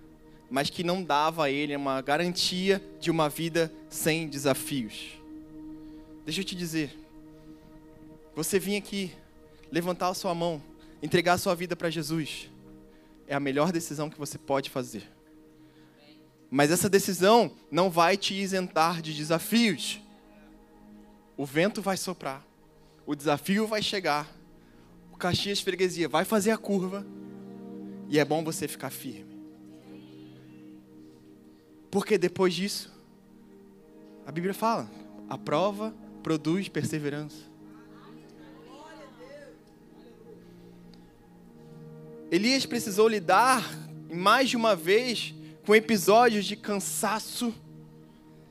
mas 0.50 0.70
que 0.70 0.84
não 0.84 1.02
dava 1.02 1.44
a 1.44 1.50
ele 1.50 1.74
uma 1.76 2.00
garantia 2.00 2.82
de 3.00 3.10
uma 3.10 3.28
vida 3.28 3.72
sem 3.88 4.28
desafios. 4.28 5.18
Deixa 6.24 6.40
eu 6.40 6.44
te 6.44 6.54
dizer, 6.54 6.96
você 8.34 8.58
vir 8.58 8.76
aqui, 8.76 9.12
levantar 9.70 10.08
a 10.08 10.14
sua 10.14 10.34
mão, 10.34 10.62
entregar 11.02 11.34
a 11.34 11.38
sua 11.38 11.54
vida 11.54 11.76
para 11.76 11.90
Jesus, 11.90 12.50
é 13.26 13.34
a 13.34 13.40
melhor 13.40 13.72
decisão 13.72 14.08
que 14.10 14.18
você 14.18 14.38
pode 14.38 14.70
fazer. 14.70 15.10
Mas 16.50 16.70
essa 16.70 16.88
decisão 16.88 17.52
não 17.70 17.90
vai 17.90 18.16
te 18.16 18.34
isentar 18.34 19.02
de 19.02 19.12
desafios. 19.12 20.00
O 21.36 21.44
vento 21.44 21.82
vai 21.82 21.96
soprar, 21.96 22.46
o 23.04 23.14
desafio 23.14 23.66
vai 23.66 23.82
chegar, 23.82 24.30
o 25.12 25.16
Caxias 25.16 25.60
Freguesia 25.60 26.08
vai 26.08 26.24
fazer 26.24 26.52
a 26.52 26.58
curva, 26.58 27.04
e 28.08 28.18
é 28.18 28.24
bom 28.24 28.44
você 28.44 28.68
ficar 28.68 28.90
firme. 28.90 29.33
Porque 31.94 32.18
depois 32.18 32.52
disso, 32.52 32.92
a 34.26 34.32
Bíblia 34.32 34.52
fala: 34.52 34.90
a 35.30 35.38
prova 35.38 35.94
produz 36.24 36.68
perseverança. 36.68 37.36
Elias 42.32 42.66
precisou 42.66 43.06
lidar 43.06 43.62
mais 44.12 44.50
de 44.50 44.56
uma 44.56 44.74
vez 44.74 45.32
com 45.64 45.72
episódios 45.72 46.46
de 46.46 46.56
cansaço, 46.56 47.54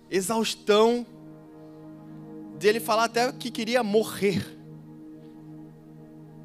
exaustão, 0.10 1.06
dele 2.58 2.80
falar 2.80 3.04
até 3.04 3.30
que 3.34 3.52
queria 3.52 3.84
morrer. 3.84 4.58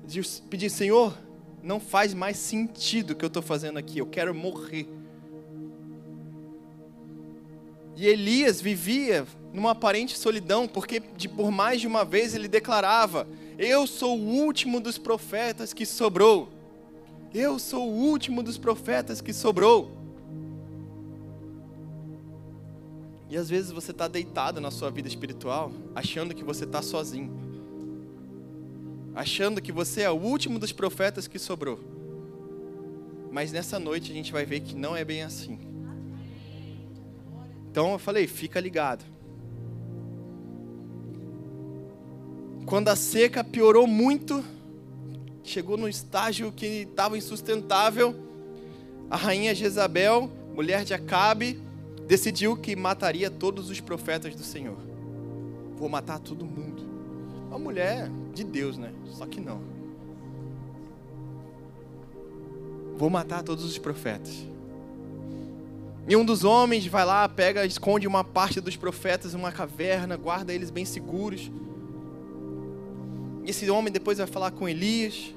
De 0.04 0.20
pedir, 0.50 0.68
Senhor, 0.68 1.16
não 1.62 1.78
faz 1.78 2.12
mais 2.12 2.38
sentido 2.38 3.12
o 3.12 3.14
que 3.14 3.24
eu 3.24 3.28
estou 3.28 3.42
fazendo 3.42 3.78
aqui, 3.78 3.98
eu 3.98 4.06
quero 4.06 4.34
morrer. 4.34 4.97
E 7.98 8.06
Elias 8.06 8.60
vivia 8.60 9.26
numa 9.52 9.72
aparente 9.72 10.16
solidão, 10.16 10.68
porque 10.68 11.02
de, 11.16 11.28
por 11.28 11.50
mais 11.50 11.80
de 11.80 11.88
uma 11.88 12.04
vez 12.04 12.32
ele 12.32 12.46
declarava: 12.46 13.26
Eu 13.58 13.88
sou 13.88 14.16
o 14.16 14.22
último 14.22 14.78
dos 14.78 14.96
profetas 14.96 15.72
que 15.72 15.84
sobrou. 15.84 16.48
Eu 17.34 17.58
sou 17.58 17.88
o 17.88 17.92
último 17.92 18.40
dos 18.40 18.56
profetas 18.56 19.20
que 19.20 19.32
sobrou. 19.32 19.90
E 23.28 23.36
às 23.36 23.50
vezes 23.50 23.72
você 23.72 23.90
está 23.90 24.06
deitado 24.06 24.60
na 24.60 24.70
sua 24.70 24.92
vida 24.92 25.08
espiritual, 25.08 25.72
achando 25.92 26.36
que 26.36 26.44
você 26.44 26.62
está 26.62 26.80
sozinho, 26.80 27.36
achando 29.12 29.60
que 29.60 29.72
você 29.72 30.02
é 30.02 30.10
o 30.10 30.14
último 30.14 30.60
dos 30.60 30.70
profetas 30.70 31.26
que 31.26 31.38
sobrou. 31.38 31.80
Mas 33.32 33.50
nessa 33.50 33.80
noite 33.80 34.12
a 34.12 34.14
gente 34.14 34.30
vai 34.30 34.46
ver 34.46 34.60
que 34.60 34.76
não 34.76 34.96
é 34.96 35.04
bem 35.04 35.24
assim. 35.24 35.67
Então 37.78 37.92
eu 37.92 37.98
falei, 38.00 38.26
fica 38.26 38.58
ligado. 38.58 39.04
Quando 42.66 42.88
a 42.88 42.96
seca 42.96 43.44
piorou 43.44 43.86
muito, 43.86 44.44
chegou 45.44 45.76
no 45.76 45.88
estágio 45.88 46.50
que 46.50 46.88
estava 46.90 47.16
insustentável, 47.16 48.16
a 49.08 49.16
rainha 49.16 49.54
Jezabel, 49.54 50.28
mulher 50.52 50.84
de 50.84 50.92
Acabe, 50.92 51.62
decidiu 52.04 52.56
que 52.56 52.74
mataria 52.74 53.30
todos 53.30 53.70
os 53.70 53.78
profetas 53.78 54.34
do 54.34 54.42
Senhor. 54.42 54.78
Vou 55.76 55.88
matar 55.88 56.18
todo 56.18 56.44
mundo. 56.44 56.82
Uma 57.46 57.60
mulher 57.60 58.10
de 58.34 58.42
Deus, 58.42 58.76
né? 58.76 58.92
Só 59.04 59.24
que 59.24 59.40
não. 59.40 59.62
Vou 62.96 63.08
matar 63.08 63.44
todos 63.44 63.64
os 63.64 63.78
profetas. 63.78 64.48
E 66.08 66.16
um 66.16 66.24
dos 66.24 66.42
homens 66.42 66.86
vai 66.86 67.04
lá, 67.04 67.28
pega, 67.28 67.66
esconde 67.66 68.06
uma 68.06 68.24
parte 68.24 68.62
dos 68.62 68.74
profetas 68.76 69.34
em 69.34 69.36
uma 69.36 69.52
caverna, 69.52 70.16
guarda 70.16 70.54
eles 70.54 70.70
bem 70.70 70.86
seguros. 70.86 71.50
Esse 73.44 73.68
homem 73.70 73.92
depois 73.92 74.16
vai 74.16 74.26
falar 74.26 74.50
com 74.52 74.66
Elias. 74.66 75.34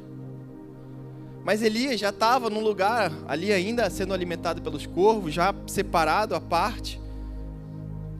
Mas 1.43 1.61
Elias 1.61 1.99
já 1.99 2.07
estava 2.07 2.49
num 2.49 2.61
lugar 2.61 3.11
ali 3.27 3.51
ainda 3.51 3.89
sendo 3.89 4.13
alimentado 4.13 4.61
pelos 4.61 4.85
corvos, 4.85 5.33
já 5.33 5.53
separado 5.67 6.35
à 6.35 6.39
parte. 6.39 7.01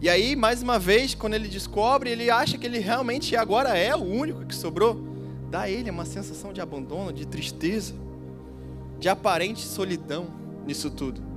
E 0.02 0.10
aí, 0.10 0.36
mais 0.36 0.62
uma 0.62 0.78
vez, 0.78 1.16
quando 1.16 1.36
ele 1.36 1.48
descobre, 1.48 2.10
ele 2.10 2.30
acha 2.30 2.58
que 2.58 2.66
ele 2.66 2.80
realmente 2.80 3.34
agora 3.34 3.78
é 3.78 3.96
o 3.96 4.04
único 4.04 4.46
que 4.46 4.56
sobrou. 4.56 5.00
Dá 5.50 5.62
a 5.62 5.70
ele 5.70 5.90
uma 5.90 6.06
sensação 6.06 6.52
de 6.52 6.60
abandono, 6.60 7.14
de 7.14 7.26
tristeza, 7.26 7.94
de 9.00 9.08
aparente 9.08 9.62
solidão 9.62 10.28
nisso 10.66 10.90
tudo. 10.90 11.31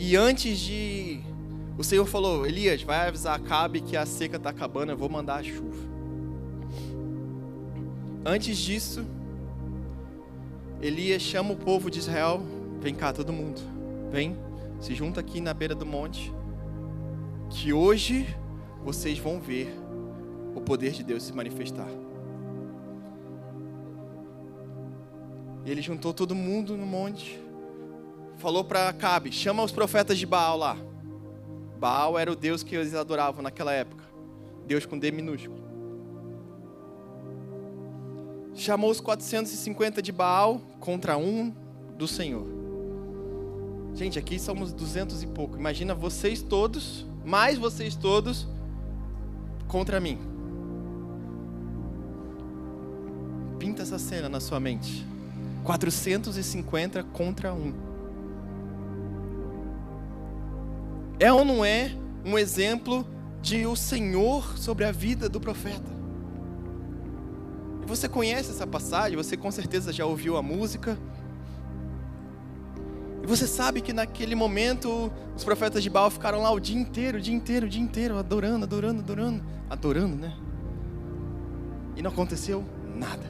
E 0.00 0.14
antes 0.14 0.60
de. 0.60 1.18
O 1.76 1.82
Senhor 1.82 2.06
falou: 2.06 2.46
Elias, 2.46 2.82
vai 2.82 3.08
avisar 3.08 3.34
Acabe 3.34 3.80
que 3.80 3.96
a 3.96 4.06
seca 4.06 4.36
está 4.36 4.50
acabando, 4.50 4.92
eu 4.92 4.96
vou 4.96 5.08
mandar 5.08 5.40
a 5.40 5.42
chuva. 5.42 5.76
Antes 8.24 8.56
disso, 8.56 9.04
Elias 10.80 11.20
chama 11.20 11.52
o 11.52 11.56
povo 11.56 11.90
de 11.90 11.98
Israel: 11.98 12.40
vem 12.80 12.94
cá, 12.94 13.12
todo 13.12 13.32
mundo, 13.32 13.60
vem, 14.12 14.36
se 14.80 14.94
junta 14.94 15.18
aqui 15.18 15.40
na 15.40 15.52
beira 15.52 15.74
do 15.74 15.84
monte, 15.84 16.32
que 17.50 17.72
hoje 17.72 18.24
vocês 18.84 19.18
vão 19.18 19.40
ver 19.40 19.76
o 20.54 20.60
poder 20.60 20.92
de 20.92 21.02
Deus 21.02 21.24
se 21.24 21.32
manifestar. 21.32 21.88
Ele 25.66 25.82
juntou 25.82 26.14
todo 26.14 26.36
mundo 26.36 26.76
no 26.76 26.86
monte 26.86 27.47
falou 28.38 28.64
para 28.64 28.88
Acabe: 28.88 29.30
chama 29.30 29.62
os 29.62 29.72
profetas 29.72 30.18
de 30.18 30.26
Baal 30.26 30.56
lá. 30.56 30.76
Baal 31.78 32.18
era 32.18 32.32
o 32.32 32.36
Deus 32.36 32.62
que 32.62 32.74
eles 32.74 32.94
adoravam 32.94 33.42
naquela 33.42 33.72
época. 33.72 34.04
Deus 34.66 34.86
com 34.86 34.98
D 34.98 35.10
minúsculo. 35.10 35.68
Chamou 38.54 38.90
os 38.90 39.00
450 39.00 40.02
de 40.02 40.10
Baal 40.10 40.60
contra 40.80 41.16
um 41.16 41.54
do 41.96 42.08
Senhor. 42.08 42.46
Gente, 43.94 44.18
aqui 44.18 44.38
somos 44.38 44.72
200 44.72 45.22
e 45.22 45.26
pouco. 45.26 45.56
Imagina 45.56 45.94
vocês 45.94 46.42
todos, 46.42 47.06
mais 47.24 47.56
vocês 47.56 47.94
todos, 47.94 48.46
contra 49.68 50.00
mim. 50.00 50.18
Pinta 53.58 53.82
essa 53.82 53.98
cena 53.98 54.28
na 54.28 54.40
sua 54.40 54.60
mente. 54.60 55.04
450 55.64 57.02
contra 57.04 57.52
um. 57.52 57.87
É 61.20 61.32
ou 61.32 61.44
não 61.44 61.64
é 61.64 61.92
um 62.24 62.38
exemplo 62.38 63.06
de 63.42 63.66
o 63.66 63.74
Senhor 63.74 64.56
sobre 64.56 64.84
a 64.84 64.92
vida 64.92 65.28
do 65.28 65.40
profeta? 65.40 65.98
Você 67.86 68.08
conhece 68.08 68.50
essa 68.50 68.66
passagem, 68.66 69.16
você 69.16 69.36
com 69.36 69.50
certeza 69.50 69.92
já 69.92 70.04
ouviu 70.04 70.36
a 70.36 70.42
música. 70.42 70.98
E 73.22 73.26
você 73.26 73.46
sabe 73.46 73.80
que 73.80 73.92
naquele 73.92 74.34
momento 74.34 75.10
os 75.34 75.42
profetas 75.42 75.82
de 75.82 75.88
Baal 75.88 76.10
ficaram 76.10 76.42
lá 76.42 76.50
o 76.50 76.60
dia 76.60 76.78
inteiro, 76.78 77.18
o 77.18 77.20
dia 77.20 77.34
inteiro, 77.34 77.66
o 77.66 77.68
dia 77.68 77.80
inteiro, 77.80 78.18
adorando, 78.18 78.64
adorando, 78.64 79.00
adorando, 79.00 79.42
adorando, 79.70 80.16
né? 80.16 80.36
E 81.96 82.02
não 82.02 82.10
aconteceu 82.10 82.62
nada. 82.94 83.24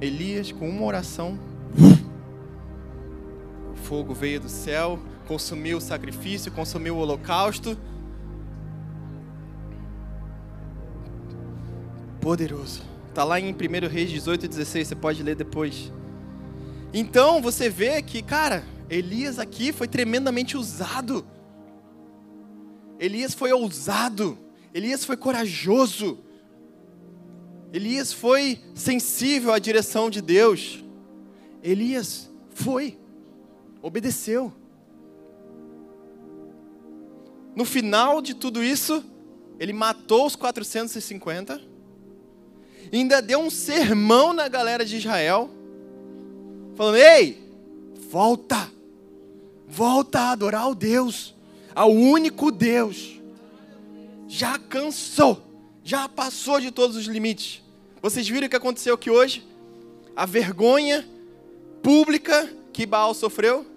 Elias, 0.00 0.50
com 0.50 0.68
uma 0.68 0.84
oração, 0.84 1.38
fogo 3.84 4.14
veio 4.14 4.40
do 4.40 4.48
céu, 4.48 4.98
consumiu 5.28 5.76
o 5.76 5.80
sacrifício, 5.80 6.50
consumiu 6.50 6.96
o 6.96 6.98
holocausto. 6.98 7.76
Poderoso. 12.20 12.82
Está 13.10 13.22
lá 13.22 13.38
em 13.38 13.52
1 13.52 13.88
Reis 13.88 14.10
18 14.10 14.46
e 14.46 14.48
16, 14.48 14.88
você 14.88 14.94
pode 14.94 15.22
ler 15.22 15.36
depois. 15.36 15.92
Então 16.92 17.42
você 17.42 17.68
vê 17.68 18.00
que, 18.00 18.22
cara, 18.22 18.64
Elias 18.88 19.38
aqui 19.38 19.72
foi 19.72 19.86
tremendamente 19.86 20.56
usado. 20.56 21.24
Elias 22.98 23.34
foi 23.34 23.52
ousado. 23.52 24.38
Elias 24.72 25.04
foi 25.04 25.16
corajoso. 25.16 26.18
Elias 27.72 28.12
foi 28.12 28.60
sensível 28.74 29.52
à 29.52 29.58
direção 29.58 30.08
de 30.08 30.22
Deus. 30.22 30.82
Elias 31.62 32.30
foi, 32.54 32.98
obedeceu. 33.84 34.50
No 37.54 37.66
final 37.66 38.22
de 38.22 38.32
tudo 38.32 38.64
isso, 38.64 39.04
ele 39.60 39.74
matou 39.74 40.26
os 40.26 40.34
450, 40.34 41.60
ainda 42.90 43.20
deu 43.20 43.40
um 43.40 43.50
sermão 43.50 44.32
na 44.32 44.48
galera 44.48 44.86
de 44.86 44.96
Israel, 44.96 45.50
falando: 46.74 46.96
Ei, 46.96 47.46
volta, 48.08 48.72
volta 49.68 50.18
a 50.18 50.30
adorar 50.30 50.70
o 50.70 50.74
Deus, 50.74 51.34
ao 51.74 51.92
único 51.92 52.50
Deus. 52.50 53.20
Já 54.26 54.58
cansou, 54.58 55.42
já 55.84 56.08
passou 56.08 56.58
de 56.58 56.70
todos 56.70 56.96
os 56.96 57.04
limites. 57.04 57.62
Vocês 58.00 58.26
viram 58.26 58.46
o 58.46 58.50
que 58.50 58.56
aconteceu 58.56 58.94
aqui 58.94 59.10
hoje? 59.10 59.46
A 60.16 60.24
vergonha 60.24 61.06
pública 61.82 62.50
que 62.72 62.86
Baal 62.86 63.12
sofreu? 63.12 63.73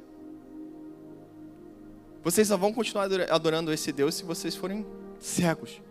Vocês 2.27 2.49
só 2.49 2.57
vão 2.57 2.73
continuar 2.73 3.07
adorando 3.29 3.71
esse 3.71 3.89
Deus 3.89 4.15
se 4.15 4.25
vocês 4.25 4.53
forem 4.53 4.85
cegos. 5.17 5.81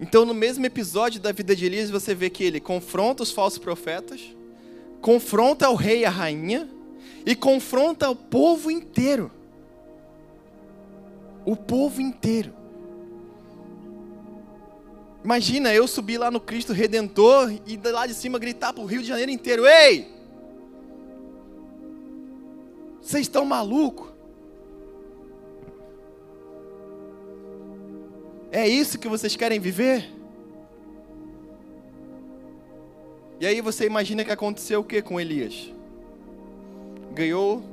Então, 0.00 0.24
no 0.24 0.32
mesmo 0.32 0.64
episódio 0.64 1.20
da 1.20 1.30
vida 1.30 1.54
de 1.54 1.66
Elias, 1.66 1.90
você 1.90 2.14
vê 2.14 2.30
que 2.30 2.42
ele 2.42 2.58
confronta 2.58 3.22
os 3.22 3.30
falsos 3.30 3.58
profetas, 3.58 4.34
confronta 5.02 5.68
o 5.68 5.74
rei 5.74 6.00
e 6.00 6.04
a 6.06 6.10
rainha, 6.10 6.70
e 7.26 7.36
confronta 7.36 8.08
o 8.08 8.16
povo 8.16 8.70
inteiro. 8.70 9.30
O 11.44 11.54
povo 11.54 12.00
inteiro. 12.00 12.54
Imagina 15.22 15.74
eu 15.74 15.86
subir 15.86 16.16
lá 16.16 16.30
no 16.30 16.40
Cristo 16.40 16.72
Redentor 16.72 17.52
e 17.66 17.76
lá 17.76 18.06
de 18.06 18.14
cima 18.14 18.38
gritar 18.38 18.72
para 18.72 18.82
o 18.82 18.86
Rio 18.86 19.02
de 19.02 19.08
Janeiro 19.08 19.30
inteiro: 19.30 19.66
Ei! 19.66 20.19
Vocês 23.10 23.22
estão 23.22 23.44
malucos? 23.44 24.06
É 28.52 28.68
isso 28.68 29.00
que 29.00 29.08
vocês 29.08 29.34
querem 29.34 29.58
viver? 29.58 30.08
E 33.40 33.46
aí 33.46 33.60
você 33.60 33.84
imagina 33.84 34.24
que 34.24 34.30
aconteceu 34.30 34.78
o 34.78 34.84
que 34.84 35.02
com 35.02 35.20
Elias? 35.20 35.72
Ganhou 37.12 37.64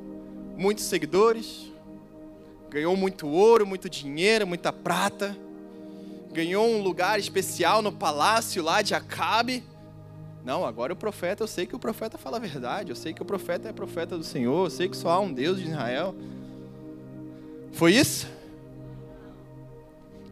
muitos 0.58 0.86
seguidores, 0.86 1.72
ganhou 2.72 2.98
muito 2.98 3.28
ouro, 3.28 3.64
muito 3.64 3.88
dinheiro, 3.88 4.48
muita 4.48 4.74
prata, 4.74 5.38
ganhou 6.32 6.68
um 6.68 6.82
lugar 6.82 7.20
especial 7.20 7.84
no 7.84 7.92
palácio 7.92 8.64
lá 8.64 8.82
de 8.82 8.96
Acabe. 8.96 9.64
Não, 10.48 10.66
agora 10.66 10.94
o 10.94 10.96
profeta, 10.96 11.44
eu 11.44 11.48
sei 11.48 11.66
que 11.66 11.76
o 11.76 11.80
profeta 11.80 12.18
fala 12.18 12.38
a 12.38 12.40
verdade, 12.40 12.90
eu 12.90 12.96
sei 12.96 13.12
que 13.14 13.22
o 13.22 13.26
profeta 13.26 13.68
é 13.68 13.74
profeta 13.74 14.18
do 14.18 14.24
Senhor, 14.24 14.68
eu 14.68 14.70
sei 14.70 14.88
que 14.88 14.96
só 14.96 15.10
há 15.10 15.20
um 15.20 15.34
Deus 15.34 15.60
de 15.60 15.68
Israel. 15.68 16.16
Foi 17.74 17.94
isso? 17.94 18.26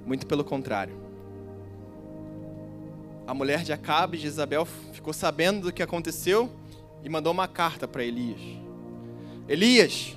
Muito 0.06 0.26
pelo 0.26 0.46
contrário. 0.46 0.96
A 3.28 3.34
mulher 3.34 3.62
de 3.64 3.74
Acabe, 3.74 4.18
de 4.18 4.26
Isabel, 4.26 4.66
ficou 4.94 5.12
sabendo 5.12 5.64
do 5.64 5.74
que 5.74 5.84
aconteceu 5.84 6.50
e 7.04 7.10
mandou 7.10 7.34
uma 7.34 7.50
carta 7.50 7.86
para 7.86 8.02
Elias. 8.02 8.40
Elias, 9.50 10.16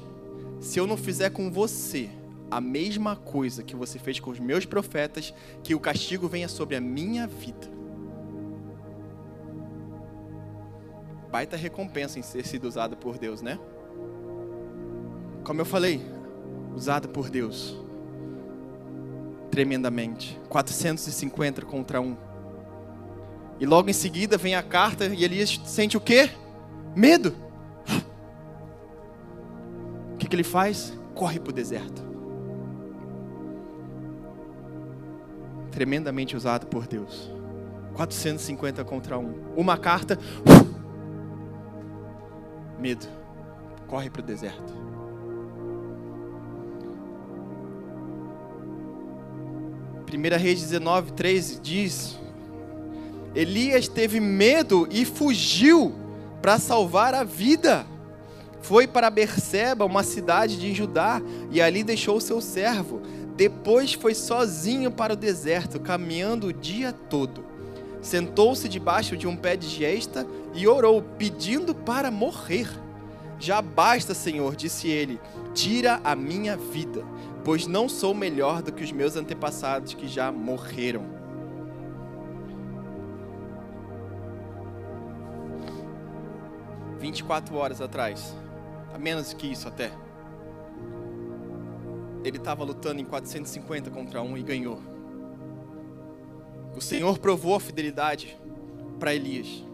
se 0.60 0.78
eu 0.78 0.86
não 0.86 0.96
fizer 0.96 1.30
com 1.30 1.50
você 1.50 2.08
a 2.48 2.60
mesma 2.60 3.16
coisa 3.16 3.64
que 3.64 3.74
você 3.74 3.98
fez 3.98 4.20
com 4.20 4.30
os 4.30 4.38
meus 4.38 4.64
profetas, 4.64 5.34
que 5.64 5.74
o 5.74 5.80
castigo 5.80 6.28
venha 6.28 6.46
sobre 6.46 6.76
a 6.76 6.80
minha 6.80 7.26
vida. 7.26 7.77
Baita 11.30 11.56
recompensa 11.56 12.18
em 12.18 12.22
ser 12.22 12.46
sido 12.46 12.66
usado 12.66 12.96
por 12.96 13.18
Deus, 13.18 13.42
né? 13.42 13.58
Como 15.44 15.60
eu 15.60 15.64
falei, 15.64 16.00
usado 16.74 17.08
por 17.08 17.28
Deus. 17.28 17.76
Tremendamente. 19.50 20.38
450 20.48 21.62
contra 21.62 22.00
um. 22.00 22.16
E 23.60 23.66
logo 23.66 23.90
em 23.90 23.92
seguida 23.92 24.38
vem 24.38 24.54
a 24.54 24.62
carta 24.62 25.06
e 25.06 25.24
Elias 25.24 25.60
sente 25.64 25.96
o 25.96 26.00
quê? 26.00 26.30
Medo. 26.94 27.34
O 30.14 30.16
que, 30.18 30.28
que 30.28 30.36
ele 30.36 30.44
faz? 30.44 30.96
Corre 31.14 31.38
para 31.38 31.50
o 31.50 31.52
deserto. 31.52 32.02
Tremendamente 35.70 36.36
usado 36.36 36.66
por 36.66 36.86
Deus. 36.86 37.30
450 37.94 38.84
contra 38.84 39.18
um. 39.18 39.34
Uma 39.56 39.76
carta. 39.76 40.18
Medo. 42.78 43.06
Corre 43.86 44.08
para 44.08 44.20
o 44.20 44.24
deserto. 44.24 44.72
Primeira 50.06 50.36
Reis 50.36 50.60
19, 50.60 51.12
13 51.12 51.60
diz: 51.60 52.18
Elias 53.34 53.88
teve 53.88 54.20
medo 54.20 54.88
e 54.90 55.04
fugiu 55.04 55.94
para 56.40 56.58
salvar 56.58 57.14
a 57.14 57.24
vida. 57.24 57.86
Foi 58.60 58.86
para 58.86 59.10
Berseba, 59.10 59.84
uma 59.84 60.02
cidade 60.02 60.58
de 60.58 60.74
Judá, 60.74 61.20
e 61.50 61.60
ali 61.60 61.84
deixou 61.84 62.20
seu 62.20 62.40
servo. 62.40 63.00
Depois 63.36 63.92
foi 63.92 64.14
sozinho 64.14 64.90
para 64.90 65.12
o 65.12 65.16
deserto, 65.16 65.78
caminhando 65.78 66.48
o 66.48 66.52
dia 66.52 66.92
todo. 66.92 67.44
Sentou-se 68.02 68.68
debaixo 68.68 69.16
de 69.16 69.26
um 69.26 69.36
pé 69.36 69.56
de 69.56 69.68
gesta 69.68 70.26
e 70.58 70.66
orou, 70.66 71.00
pedindo 71.00 71.72
para 71.72 72.10
morrer. 72.10 72.68
Já 73.38 73.62
basta, 73.62 74.12
Senhor, 74.12 74.56
disse 74.56 74.88
ele, 74.88 75.20
tira 75.54 76.00
a 76.02 76.16
minha 76.16 76.56
vida, 76.56 77.04
pois 77.44 77.68
não 77.68 77.88
sou 77.88 78.12
melhor 78.12 78.60
do 78.60 78.72
que 78.72 78.82
os 78.82 78.90
meus 78.90 79.14
antepassados 79.14 79.94
que 79.94 80.08
já 80.08 80.32
morreram. 80.32 81.16
24 86.98 87.54
horas 87.54 87.80
atrás, 87.80 88.34
a 88.92 88.98
menos 88.98 89.32
que 89.32 89.46
isso 89.46 89.68
até, 89.68 89.92
ele 92.24 92.38
estava 92.38 92.64
lutando 92.64 93.00
em 93.00 93.04
450 93.04 93.92
contra 93.92 94.20
um 94.20 94.36
e 94.36 94.42
ganhou. 94.42 94.80
O 96.76 96.80
Senhor 96.80 97.16
provou 97.20 97.54
a 97.54 97.60
fidelidade 97.60 98.36
para 98.98 99.14
Elias. 99.14 99.67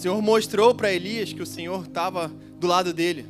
O 0.00 0.02
Senhor 0.02 0.22
mostrou 0.22 0.74
para 0.74 0.90
Elias 0.90 1.30
que 1.30 1.42
o 1.42 1.46
Senhor 1.46 1.84
estava 1.84 2.28
do 2.58 2.66
lado 2.66 2.90
dele. 2.90 3.26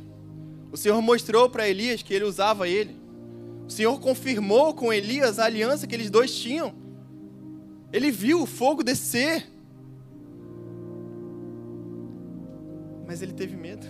O 0.71 0.77
Senhor 0.77 1.01
mostrou 1.01 1.49
para 1.49 1.67
Elias 1.67 2.01
que 2.01 2.13
ele 2.13 2.23
usava 2.23 2.65
ele. 2.65 2.95
O 3.67 3.69
Senhor 3.69 3.99
confirmou 3.99 4.73
com 4.73 4.93
Elias 4.93 5.37
a 5.37 5.43
aliança 5.43 5.85
que 5.85 5.93
eles 5.93 6.09
dois 6.09 6.33
tinham. 6.33 6.73
Ele 7.91 8.09
viu 8.09 8.43
o 8.43 8.45
fogo 8.45 8.83
descer 8.83 9.51
mas 13.05 13.21
ele 13.21 13.33
teve 13.33 13.57
medo. 13.57 13.85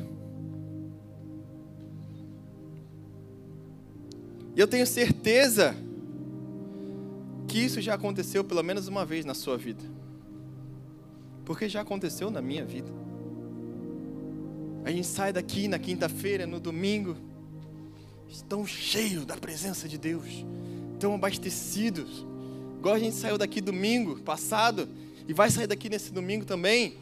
E 4.55 4.59
eu 4.59 4.67
tenho 4.67 4.87
certeza 4.87 5.75
que 7.47 7.59
isso 7.59 7.79
já 7.79 7.93
aconteceu 7.93 8.43
pelo 8.43 8.63
menos 8.63 8.87
uma 8.87 9.05
vez 9.05 9.23
na 9.23 9.35
sua 9.35 9.59
vida. 9.59 10.00
Porque 11.51 11.67
já 11.67 11.81
aconteceu 11.81 12.31
na 12.31 12.41
minha 12.41 12.63
vida. 12.63 12.89
A 14.85 14.89
gente 14.89 15.05
sai 15.05 15.33
daqui 15.33 15.67
na 15.67 15.77
quinta-feira, 15.77 16.47
no 16.47 16.61
domingo, 16.61 17.17
estão 18.29 18.65
cheios 18.65 19.25
da 19.25 19.35
presença 19.35 19.85
de 19.85 19.97
Deus, 19.97 20.45
tão 20.97 21.13
abastecidos. 21.13 22.25
Igual 22.79 22.95
a 22.95 22.99
gente 22.99 23.17
saiu 23.17 23.37
daqui 23.37 23.59
domingo 23.59 24.17
passado 24.21 24.87
e 25.27 25.33
vai 25.33 25.51
sair 25.51 25.67
daqui 25.67 25.89
nesse 25.89 26.13
domingo 26.13 26.45
também 26.45 26.95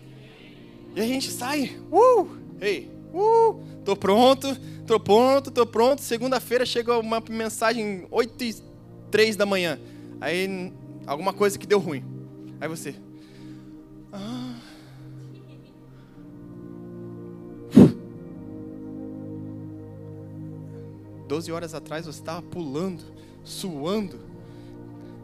e 0.95 0.99
a 0.99 1.05
gente 1.05 1.29
sai, 1.29 1.77
uh, 1.91 2.27
ei, 2.59 2.89
uh, 3.13 3.61
tô 3.85 3.95
pronto, 3.95 4.47
tô 4.87 4.99
pronto, 4.99 5.51
tô 5.51 5.63
pronto. 5.63 6.01
Segunda-feira 6.01 6.65
chega 6.65 6.97
uma 6.97 7.23
mensagem 7.29 8.07
8 8.09 8.43
e 8.43 8.55
3 9.11 9.35
da 9.35 9.45
manhã. 9.45 9.79
Aí 10.19 10.73
alguma 11.05 11.33
coisa 11.33 11.59
que 11.59 11.67
deu 11.67 11.77
ruim. 11.77 12.03
Aí 12.59 12.67
você, 12.67 12.95
ah. 14.13 14.59
Doze 21.27 21.51
horas 21.51 21.75
atrás 21.75 22.07
você 22.07 22.19
estava 22.19 22.41
pulando, 22.41 23.03
suando, 23.43 24.19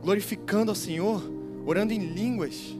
glorificando 0.03 0.69
ao 0.69 0.75
Senhor, 0.75 1.23
orando 1.65 1.93
em 1.93 1.99
línguas. 1.99 2.75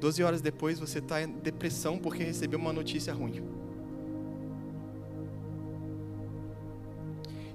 Doze 0.00 0.22
horas 0.22 0.40
depois 0.40 0.78
você 0.78 0.98
está 1.00 1.22
em 1.22 1.28
depressão 1.28 1.98
porque 1.98 2.24
recebeu 2.24 2.58
uma 2.58 2.72
notícia 2.72 3.12
ruim. 3.12 3.42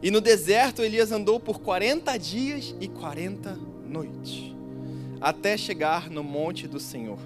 E 0.04 0.12
no 0.12 0.22
deserto 0.22 0.84
Elias 0.84 1.12
andou 1.12 1.40
por 1.40 1.60
40 1.60 2.18
dias 2.18 2.76
e 2.80 2.88
40 2.88 3.56
noites, 3.88 4.51
até 5.22 5.56
chegar 5.56 6.10
no 6.10 6.24
monte 6.24 6.68
do 6.68 6.80
Senhor. 6.80 7.20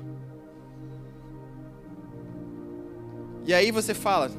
E 3.45 3.53
aí 3.53 3.71
você 3.71 3.93
fala: 3.93 4.29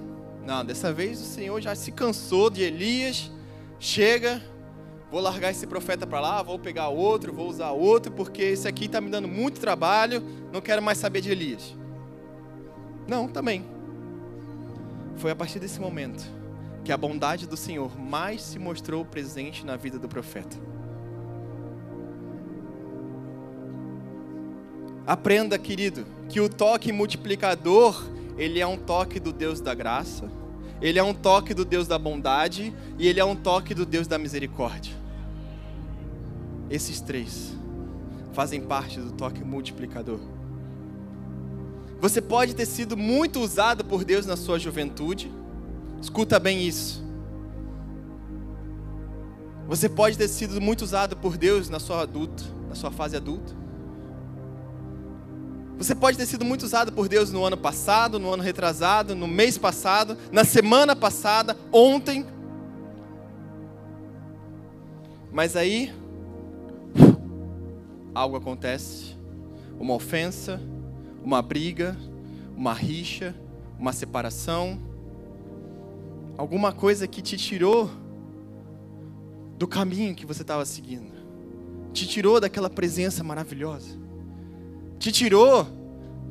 Não, 0.44 0.64
dessa 0.64 0.92
vez 0.92 1.20
o 1.20 1.24
Senhor 1.24 1.60
já 1.60 1.74
se 1.74 1.90
cansou 1.90 2.50
de 2.50 2.62
Elias, 2.62 3.30
chega, 3.80 4.42
vou 5.10 5.20
largar 5.20 5.50
esse 5.50 5.66
profeta 5.66 6.06
para 6.06 6.20
lá, 6.20 6.42
vou 6.42 6.58
pegar 6.58 6.88
outro, 6.88 7.32
vou 7.32 7.48
usar 7.48 7.70
outro, 7.70 8.12
porque 8.12 8.42
esse 8.42 8.68
aqui 8.68 8.84
está 8.84 9.00
me 9.00 9.08
dando 9.10 9.26
muito 9.26 9.58
trabalho, 9.58 10.22
não 10.52 10.60
quero 10.60 10.82
mais 10.82 10.98
saber 10.98 11.22
de 11.22 11.30
Elias. 11.30 11.74
Não, 13.08 13.26
também. 13.28 13.64
Foi 15.16 15.30
a 15.30 15.36
partir 15.36 15.58
desse 15.58 15.80
momento 15.80 16.26
que 16.84 16.92
a 16.92 16.96
bondade 16.96 17.46
do 17.46 17.56
Senhor 17.56 17.98
mais 17.98 18.42
se 18.42 18.58
mostrou 18.58 19.04
presente 19.04 19.64
na 19.64 19.76
vida 19.76 19.98
do 19.98 20.08
profeta. 20.08 20.56
Aprenda, 25.06 25.56
querido, 25.56 26.04
que 26.28 26.40
o 26.40 26.48
toque 26.48 26.90
multiplicador, 26.90 28.04
ele 28.36 28.58
é 28.58 28.66
um 28.66 28.76
toque 28.76 29.20
do 29.20 29.32
Deus 29.32 29.60
da 29.60 29.72
graça, 29.72 30.28
ele 30.82 30.98
é 30.98 31.02
um 31.02 31.14
toque 31.14 31.54
do 31.54 31.64
Deus 31.64 31.86
da 31.86 31.96
bondade 31.96 32.74
e 32.98 33.06
ele 33.06 33.20
é 33.20 33.24
um 33.24 33.36
toque 33.36 33.72
do 33.72 33.86
Deus 33.86 34.08
da 34.08 34.18
misericórdia. 34.18 34.92
Esses 36.68 37.00
três 37.00 37.56
fazem 38.32 38.60
parte 38.60 38.98
do 38.98 39.12
toque 39.12 39.44
multiplicador. 39.44 40.18
Você 42.00 42.20
pode 42.20 42.54
ter 42.54 42.66
sido 42.66 42.96
muito 42.96 43.38
usado 43.40 43.84
por 43.84 44.04
Deus 44.04 44.26
na 44.26 44.36
sua 44.36 44.58
juventude. 44.58 45.30
Escuta 46.02 46.38
bem 46.38 46.66
isso. 46.66 47.02
Você 49.68 49.88
pode 49.88 50.18
ter 50.18 50.28
sido 50.28 50.60
muito 50.60 50.82
usado 50.82 51.16
por 51.16 51.36
Deus 51.36 51.68
na 51.70 51.78
sua 51.78 52.02
adulta, 52.02 52.42
na 52.68 52.74
sua 52.74 52.90
fase 52.90 53.16
adulta. 53.16 53.65
Você 55.78 55.94
pode 55.94 56.16
ter 56.16 56.24
sido 56.24 56.44
muito 56.44 56.62
usado 56.62 56.90
por 56.90 57.08
Deus 57.08 57.30
no 57.30 57.44
ano 57.44 57.56
passado, 57.56 58.18
no 58.18 58.32
ano 58.32 58.42
retrasado, 58.42 59.14
no 59.14 59.28
mês 59.28 59.58
passado, 59.58 60.16
na 60.32 60.42
semana 60.44 60.96
passada, 60.96 61.56
ontem. 61.70 62.24
Mas 65.30 65.54
aí 65.54 65.92
algo 68.14 68.36
acontece, 68.36 69.14
uma 69.78 69.92
ofensa, 69.92 70.58
uma 71.22 71.42
briga, 71.42 71.94
uma 72.56 72.72
rixa, 72.72 73.34
uma 73.78 73.92
separação, 73.92 74.80
alguma 76.38 76.72
coisa 76.72 77.06
que 77.06 77.20
te 77.20 77.36
tirou 77.36 77.90
do 79.58 79.68
caminho 79.68 80.14
que 80.14 80.24
você 80.24 80.40
estava 80.40 80.64
seguindo. 80.64 81.14
te 81.92 82.06
tirou 82.06 82.40
daquela 82.40 82.68
presença 82.68 83.22
maravilhosa, 83.24 83.98
te 84.98 85.12
tirou 85.12 85.66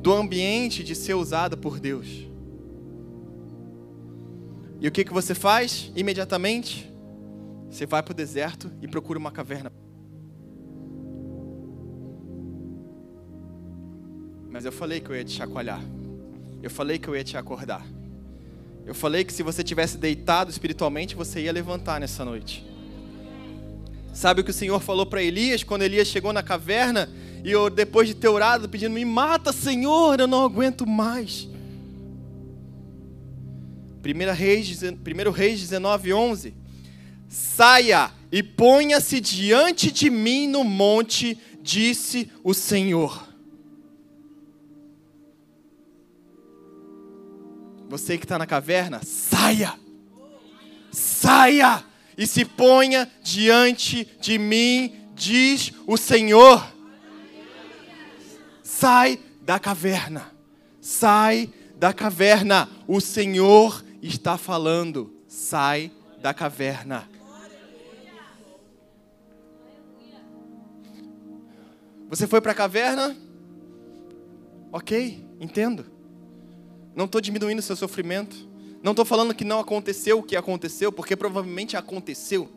do 0.00 0.12
ambiente 0.12 0.84
de 0.84 0.94
ser 0.94 1.14
usada 1.14 1.56
por 1.56 1.80
Deus. 1.80 2.26
E 4.80 4.86
o 4.86 4.92
que, 4.92 5.04
que 5.04 5.12
você 5.12 5.34
faz 5.34 5.90
imediatamente? 5.96 6.90
Você 7.70 7.86
vai 7.86 8.02
para 8.02 8.12
o 8.12 8.14
deserto 8.14 8.70
e 8.80 8.86
procura 8.86 9.18
uma 9.18 9.30
caverna. 9.30 9.72
Mas 14.50 14.64
eu 14.64 14.72
falei 14.72 15.00
que 15.00 15.10
eu 15.10 15.16
ia 15.16 15.24
te 15.24 15.32
chacoalhar. 15.32 15.82
Eu 16.62 16.70
falei 16.70 16.98
que 16.98 17.08
eu 17.08 17.16
ia 17.16 17.24
te 17.24 17.36
acordar. 17.36 17.86
Eu 18.86 18.94
falei 18.94 19.24
que 19.24 19.32
se 19.32 19.42
você 19.42 19.64
tivesse 19.64 19.98
deitado 19.98 20.50
espiritualmente, 20.50 21.16
você 21.16 21.40
ia 21.40 21.52
levantar 21.52 21.98
nessa 21.98 22.24
noite. 22.24 22.64
Sabe 24.14 24.40
o 24.40 24.44
que 24.44 24.50
o 24.50 24.54
Senhor 24.54 24.80
falou 24.80 25.04
para 25.04 25.22
Elias 25.22 25.62
quando 25.62 25.82
Elias 25.82 26.08
chegou 26.08 26.32
na 26.32 26.42
caverna 26.42 27.08
e 27.44 27.50
eu, 27.50 27.70
depois 27.70 28.08
de 28.08 28.14
ter 28.14 28.28
orado 28.28 28.68
pedindo: 28.68 28.92
"Me 28.92 29.04
mata, 29.04 29.52
Senhor, 29.52 30.20
eu 30.20 30.26
não 30.26 30.44
aguento 30.44 30.86
mais". 30.86 31.48
1 34.04 34.34
Reis, 34.34 34.82
1 34.82 35.30
Reis 35.30 35.60
19, 35.60 36.12
11. 36.12 36.54
Saia 37.28 38.12
e 38.30 38.42
ponha-se 38.42 39.20
diante 39.20 39.90
de 39.90 40.08
mim 40.10 40.46
no 40.46 40.62
monte, 40.62 41.38
disse 41.60 42.30
o 42.44 42.54
Senhor. 42.54 43.26
Você 47.88 48.18
que 48.18 48.24
está 48.24 48.38
na 48.38 48.46
caverna, 48.46 49.00
saia! 49.02 49.74
Saia! 50.90 51.84
E 52.18 52.26
se 52.26 52.44
ponha 52.44 53.10
diante 53.22 54.08
de 54.20 54.38
mim, 54.38 54.94
diz 55.14 55.72
o 55.86 55.96
Senhor. 55.96 56.75
Sai 58.66 59.20
da 59.42 59.60
caverna. 59.60 60.32
Sai 60.80 61.54
da 61.76 61.92
caverna. 61.92 62.68
O 62.88 63.00
Senhor 63.00 63.84
está 64.02 64.36
falando. 64.36 65.14
Sai 65.28 65.92
da 66.20 66.34
caverna. 66.34 67.08
Você 72.08 72.26
foi 72.26 72.40
para 72.40 72.50
a 72.50 72.56
caverna? 72.56 73.16
Ok, 74.72 75.24
entendo. 75.38 75.86
Não 76.92 77.04
estou 77.04 77.20
diminuindo 77.20 77.62
seu 77.62 77.76
sofrimento. 77.76 78.48
Não 78.82 78.90
estou 78.90 79.04
falando 79.04 79.32
que 79.32 79.44
não 79.44 79.60
aconteceu 79.60 80.18
o 80.18 80.22
que 80.24 80.34
aconteceu, 80.34 80.90
porque 80.90 81.14
provavelmente 81.14 81.76
aconteceu. 81.76 82.50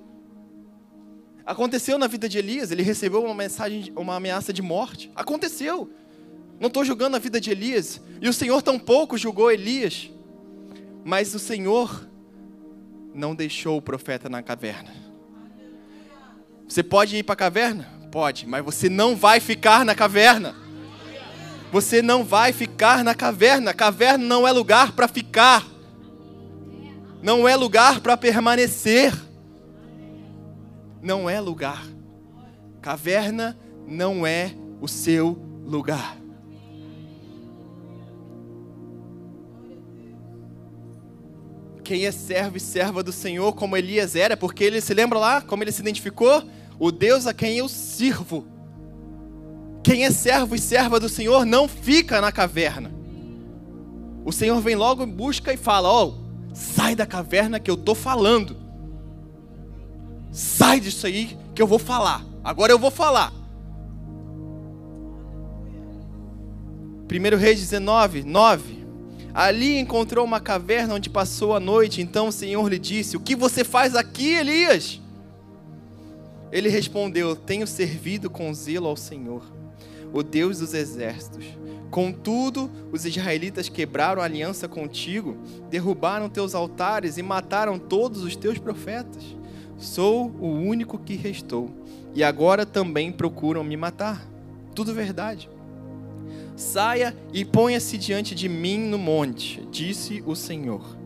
Aconteceu 1.49 1.97
na 1.97 2.05
vida 2.05 2.29
de 2.29 2.37
Elias, 2.37 2.69
ele 2.69 2.83
recebeu 2.83 3.23
uma 3.23 3.33
mensagem, 3.33 3.91
uma 3.95 4.17
ameaça 4.17 4.53
de 4.53 4.61
morte. 4.61 5.11
Aconteceu. 5.15 5.89
Não 6.59 6.67
estou 6.67 6.85
julgando 6.85 7.15
a 7.15 7.19
vida 7.19 7.41
de 7.41 7.49
Elias. 7.49 7.99
E 8.21 8.29
o 8.29 8.33
Senhor 8.33 8.61
tampouco 8.61 9.17
julgou 9.17 9.51
Elias. 9.51 10.11
Mas 11.03 11.33
o 11.33 11.39
Senhor 11.39 12.07
não 13.15 13.33
deixou 13.33 13.77
o 13.77 13.81
profeta 13.81 14.29
na 14.29 14.43
caverna. 14.43 14.91
Você 16.67 16.83
pode 16.83 17.17
ir 17.17 17.23
para 17.23 17.33
a 17.33 17.37
caverna? 17.37 17.89
Pode, 18.11 18.45
mas 18.45 18.63
você 18.63 18.87
não 18.87 19.15
vai 19.15 19.39
ficar 19.39 19.83
na 19.83 19.95
caverna. 19.95 20.55
Você 21.71 21.99
não 21.99 22.23
vai 22.23 22.53
ficar 22.53 23.03
na 23.03 23.15
caverna. 23.15 23.73
Caverna 23.73 24.23
não 24.23 24.47
é 24.47 24.51
lugar 24.51 24.91
para 24.91 25.07
ficar. 25.07 25.65
Não 27.23 27.47
é 27.47 27.55
lugar 27.55 28.01
para 28.01 28.15
permanecer. 28.15 29.28
Não 31.01 31.29
é 31.29 31.39
lugar. 31.39 31.85
Caverna 32.81 33.57
não 33.87 34.25
é 34.25 34.53
o 34.81 34.87
seu 34.87 35.37
lugar. 35.65 36.17
Quem 41.83 42.05
é 42.05 42.11
servo 42.11 42.57
e 42.57 42.59
serva 42.59 43.01
do 43.01 43.11
Senhor, 43.11 43.53
como 43.53 43.75
Elias 43.75 44.15
era, 44.15 44.37
porque 44.37 44.63
ele 44.63 44.79
se 44.79 44.93
lembra 44.93 45.17
lá, 45.17 45.41
como 45.41 45.63
ele 45.63 45.71
se 45.71 45.81
identificou? 45.81 46.43
O 46.77 46.91
Deus 46.91 47.25
a 47.25 47.33
quem 47.33 47.57
eu 47.57 47.67
sirvo 47.67 48.45
quem 49.89 50.05
é 50.05 50.11
servo 50.11 50.55
e 50.55 50.59
serva 50.59 50.99
do 50.99 51.09
Senhor 51.09 51.45
não 51.45 51.67
fica 51.67 52.21
na 52.21 52.31
caverna. 52.31 52.91
O 54.25 54.31
Senhor 54.31 54.59
vem 54.61 54.75
logo 54.75 55.03
em 55.03 55.09
busca 55.09 55.53
e 55.53 55.57
fala: 55.57 55.89
Ó, 55.89 56.05
oh, 56.05 56.13
sai 56.53 56.95
da 56.95 57.05
caverna 57.05 57.59
que 57.59 57.71
eu 57.71 57.75
estou 57.75 57.95
falando. 57.95 58.55
Sai 60.39 60.79
disso 60.79 61.05
aí 61.05 61.37
que 61.53 61.61
eu 61.61 61.67
vou 61.67 61.77
falar. 61.77 62.25
Agora 62.41 62.71
eu 62.71 62.79
vou 62.79 62.89
falar. 62.89 63.33
1 67.11 67.35
Reis 67.37 67.59
19, 67.59 68.23
9. 68.23 68.85
Ali 69.33 69.77
encontrou 69.77 70.23
uma 70.23 70.39
caverna 70.39 70.93
onde 70.93 71.09
passou 71.09 71.53
a 71.53 71.59
noite. 71.59 72.01
Então 72.01 72.29
o 72.29 72.31
Senhor 72.31 72.65
lhe 72.69 72.79
disse: 72.79 73.17
O 73.17 73.19
que 73.19 73.35
você 73.35 73.65
faz 73.65 73.97
aqui, 73.97 74.29
Elias? 74.29 75.01
Ele 76.53 76.69
respondeu: 76.69 77.35
Tenho 77.35 77.67
servido 77.67 78.29
com 78.29 78.53
zelo 78.53 78.87
ao 78.87 78.95
Senhor 78.95 79.43
o 80.13 80.23
Deus 80.23 80.59
dos 80.59 80.73
exércitos. 80.73 81.43
Contudo, 81.91 82.71
os 82.93 83.05
israelitas 83.05 83.67
quebraram 83.67 84.21
a 84.21 84.25
aliança 84.25 84.69
contigo, 84.69 85.37
derrubaram 85.69 86.29
teus 86.29 86.55
altares 86.55 87.17
e 87.17 87.21
mataram 87.21 87.77
todos 87.77 88.23
os 88.23 88.37
teus 88.37 88.57
profetas. 88.57 89.37
Sou 89.79 90.29
o 90.39 90.47
único 90.47 90.99
que 90.99 91.15
restou, 91.15 91.71
e 92.13 92.23
agora 92.23 92.65
também 92.65 93.11
procuram 93.11 93.63
me 93.63 93.75
matar. 93.75 94.27
Tudo 94.75 94.93
verdade. 94.93 95.49
Saia 96.55 97.17
e 97.33 97.43
ponha-se 97.43 97.97
diante 97.97 98.35
de 98.35 98.47
mim 98.47 98.77
no 98.77 98.97
monte, 98.97 99.65
disse 99.71 100.21
o 100.25 100.35
Senhor. 100.35 100.97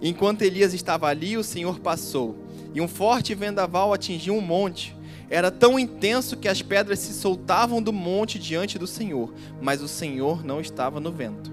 Enquanto 0.00 0.42
Elias 0.42 0.72
estava 0.72 1.08
ali, 1.08 1.36
o 1.36 1.44
Senhor 1.44 1.80
passou, 1.80 2.36
e 2.72 2.80
um 2.80 2.88
forte 2.88 3.34
vendaval 3.34 3.92
atingiu 3.92 4.34
um 4.34 4.40
monte 4.40 4.96
era 5.32 5.50
tão 5.50 5.78
intenso 5.78 6.36
que 6.36 6.46
as 6.46 6.60
pedras 6.60 6.98
se 6.98 7.14
soltavam 7.14 7.80
do 7.80 7.90
monte 7.90 8.38
diante 8.38 8.78
do 8.78 8.86
Senhor, 8.86 9.32
mas 9.62 9.80
o 9.80 9.88
Senhor 9.88 10.44
não 10.44 10.60
estava 10.60 11.00
no 11.00 11.10
vento. 11.10 11.50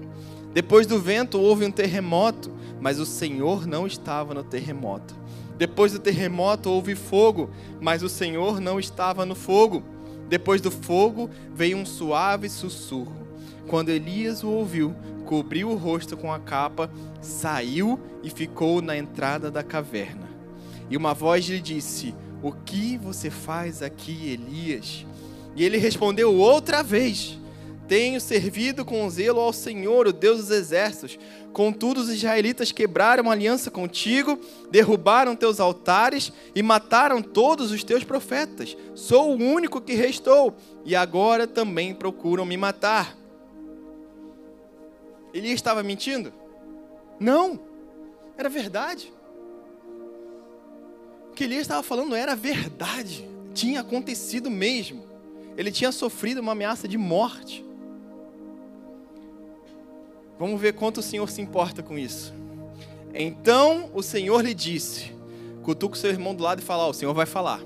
Depois 0.52 0.86
do 0.86 1.00
vento 1.00 1.40
houve 1.40 1.64
um 1.64 1.70
terremoto, 1.70 2.52
mas 2.78 3.00
o 3.00 3.06
Senhor 3.06 3.66
não 3.66 3.86
estava 3.86 4.34
no 4.34 4.44
terremoto. 4.44 5.19
Depois 5.60 5.92
do 5.92 5.98
terremoto 5.98 6.70
houve 6.70 6.94
fogo, 6.94 7.50
mas 7.82 8.02
o 8.02 8.08
Senhor 8.08 8.62
não 8.62 8.80
estava 8.80 9.26
no 9.26 9.34
fogo. 9.34 9.82
Depois 10.26 10.62
do 10.62 10.70
fogo 10.70 11.28
veio 11.54 11.76
um 11.76 11.84
suave 11.84 12.48
sussurro. 12.48 13.28
Quando 13.68 13.90
Elias 13.90 14.42
o 14.42 14.48
ouviu, 14.48 14.94
cobriu 15.26 15.68
o 15.68 15.76
rosto 15.76 16.16
com 16.16 16.32
a 16.32 16.38
capa, 16.38 16.90
saiu 17.20 18.00
e 18.22 18.30
ficou 18.30 18.80
na 18.80 18.96
entrada 18.96 19.50
da 19.50 19.62
caverna. 19.62 20.30
E 20.88 20.96
uma 20.96 21.12
voz 21.12 21.44
lhe 21.44 21.60
disse: 21.60 22.14
o 22.42 22.52
que 22.52 22.96
você 22.96 23.28
faz 23.28 23.82
aqui, 23.82 24.30
Elias? 24.30 25.04
E 25.54 25.62
ele 25.62 25.76
respondeu 25.76 26.34
outra 26.34 26.82
vez: 26.82 27.38
Tenho 27.90 28.20
servido 28.20 28.84
com 28.84 29.10
zelo 29.10 29.40
ao 29.40 29.52
Senhor, 29.52 30.06
o 30.06 30.12
Deus 30.12 30.38
dos 30.38 30.50
exércitos. 30.52 31.18
Contudo, 31.52 31.98
os 31.98 32.08
israelitas 32.08 32.70
quebraram 32.70 33.28
aliança 33.28 33.68
contigo, 33.68 34.38
derrubaram 34.70 35.34
teus 35.34 35.58
altares 35.58 36.32
e 36.54 36.62
mataram 36.62 37.20
todos 37.20 37.72
os 37.72 37.82
teus 37.82 38.04
profetas. 38.04 38.76
Sou 38.94 39.32
o 39.32 39.42
único 39.42 39.80
que 39.80 39.94
restou, 39.94 40.54
e 40.84 40.94
agora 40.94 41.48
também 41.48 41.92
procuram 41.92 42.46
me 42.46 42.56
matar. 42.56 43.18
Elias 45.34 45.54
estava 45.54 45.82
mentindo? 45.82 46.32
Não, 47.18 47.58
era 48.38 48.48
verdade 48.48 49.12
que 51.34 51.44
Elias 51.44 51.62
estava 51.62 51.82
falando 51.82 52.14
era 52.14 52.36
verdade, 52.36 53.26
tinha 53.54 53.80
acontecido 53.80 54.48
mesmo. 54.48 55.08
Ele 55.56 55.72
tinha 55.72 55.90
sofrido 55.90 56.38
uma 56.38 56.52
ameaça 56.52 56.86
de 56.86 56.96
morte. 56.96 57.69
Vamos 60.40 60.58
ver 60.58 60.72
quanto 60.72 61.00
o 61.00 61.02
Senhor 61.02 61.28
se 61.28 61.42
importa 61.42 61.82
com 61.82 61.98
isso. 61.98 62.32
Então 63.12 63.90
o 63.92 64.02
Senhor 64.02 64.42
lhe 64.42 64.54
disse: 64.54 65.12
cutuca 65.62 65.94
o 65.94 65.98
seu 65.98 66.08
irmão 66.08 66.34
do 66.34 66.42
lado 66.42 66.60
e 66.60 66.64
fala: 66.64 66.86
oh, 66.86 66.90
O 66.90 66.94
Senhor 66.94 67.12
vai 67.12 67.26
falar. 67.26 67.60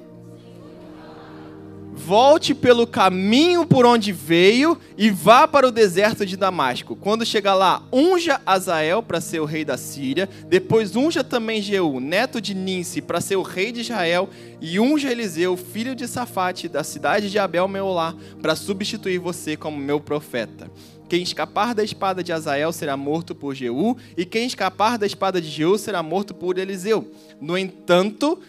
Volte 1.97 2.53
pelo 2.53 2.85
caminho 2.89 3.65
por 3.65 3.87
onde 3.87 4.11
veio 4.11 4.77
e 4.99 5.09
vá 5.09 5.47
para 5.47 5.69
o 5.69 5.71
deserto 5.71 6.27
de 6.27 6.37
Damasco. 6.37 6.97
Quando 6.97 7.25
chegar 7.25 7.55
lá, 7.55 7.85
unja 7.93 8.41
Azael 8.45 9.01
para 9.01 9.21
ser 9.21 9.39
o 9.39 9.45
rei 9.45 9.65
da 9.65 9.77
Síria. 9.77 10.29
Depois 10.49 10.97
unja 10.97 11.23
também 11.23 11.63
Jeú, 11.63 12.01
neto 12.01 12.41
de 12.41 12.53
Ninsi, 12.53 13.01
para 13.01 13.21
ser 13.21 13.37
o 13.37 13.43
rei 13.43 13.71
de 13.71 13.83
Israel. 13.83 14.29
E 14.61 14.81
unja 14.81 15.13
Eliseu, 15.13 15.57
filho 15.57 15.95
de 15.95 16.09
Safate, 16.09 16.69
da 16.69 16.83
cidade 16.83 17.31
de 17.31 17.39
Abel 17.39 17.69
Meolá, 17.69 18.17
para 18.43 18.57
substituir 18.57 19.19
você 19.19 19.57
como 19.57 19.79
meu 19.79 20.01
profeta. 20.01 20.69
Quem 21.09 21.23
escapar 21.23 21.75
da 21.75 21.85
espada 21.85 22.25
de 22.25 22.33
Azael 22.33 22.73
será 22.73 22.97
morto 22.97 23.35
por 23.35 23.55
Jeú, 23.55 23.97
e 24.17 24.25
quem 24.25 24.47
escapar 24.47 24.99
da 24.99 25.07
espada 25.07 25.41
de 25.41 25.49
Jeú 25.49 25.77
será 25.77 26.03
morto 26.03 26.35
por 26.35 26.59
Eliseu. 26.59 27.11
No 27.41 27.59
entanto, 27.59 28.41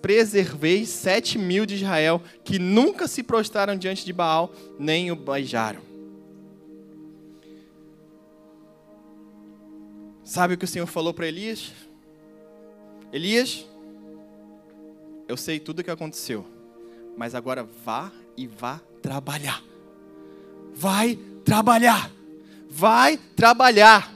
preserveis 0.00 0.88
sete 0.88 1.36
mil 1.36 1.66
de 1.66 1.74
Israel, 1.74 2.22
que 2.42 2.58
nunca 2.58 3.06
se 3.06 3.22
prostraram 3.22 3.76
diante 3.76 4.04
de 4.04 4.12
Baal, 4.12 4.52
nem 4.78 5.10
o 5.10 5.16
beijaram. 5.16 5.82
Sabe 10.24 10.54
o 10.54 10.58
que 10.58 10.64
o 10.64 10.68
Senhor 10.68 10.86
falou 10.86 11.12
para 11.12 11.28
Elias? 11.28 11.70
Elias, 13.12 13.66
eu 15.28 15.36
sei 15.36 15.60
tudo 15.60 15.80
o 15.80 15.84
que 15.84 15.90
aconteceu, 15.90 16.46
mas 17.16 17.34
agora 17.34 17.68
vá 17.84 18.10
e 18.36 18.46
vá 18.46 18.80
trabalhar. 19.02 19.62
Vai 20.74 21.18
trabalhar. 21.44 22.10
Vai 22.70 23.16
trabalhar. 23.16 24.12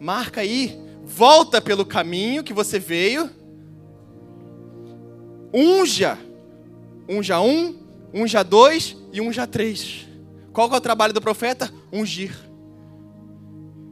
Marca 0.00 0.40
aí, 0.40 0.78
volta 1.04 1.60
pelo 1.60 1.84
caminho 1.84 2.44
que 2.44 2.52
você 2.52 2.78
veio. 2.78 3.30
Unja. 5.52 6.18
Unja 7.08 7.40
um, 7.40 7.78
unja 8.12 8.42
dois 8.42 8.96
e 9.12 9.20
unja 9.20 9.46
três. 9.46 10.06
Qual 10.52 10.72
é 10.72 10.76
o 10.76 10.80
trabalho 10.80 11.12
do 11.12 11.20
profeta? 11.20 11.72
Ungir. 11.92 12.32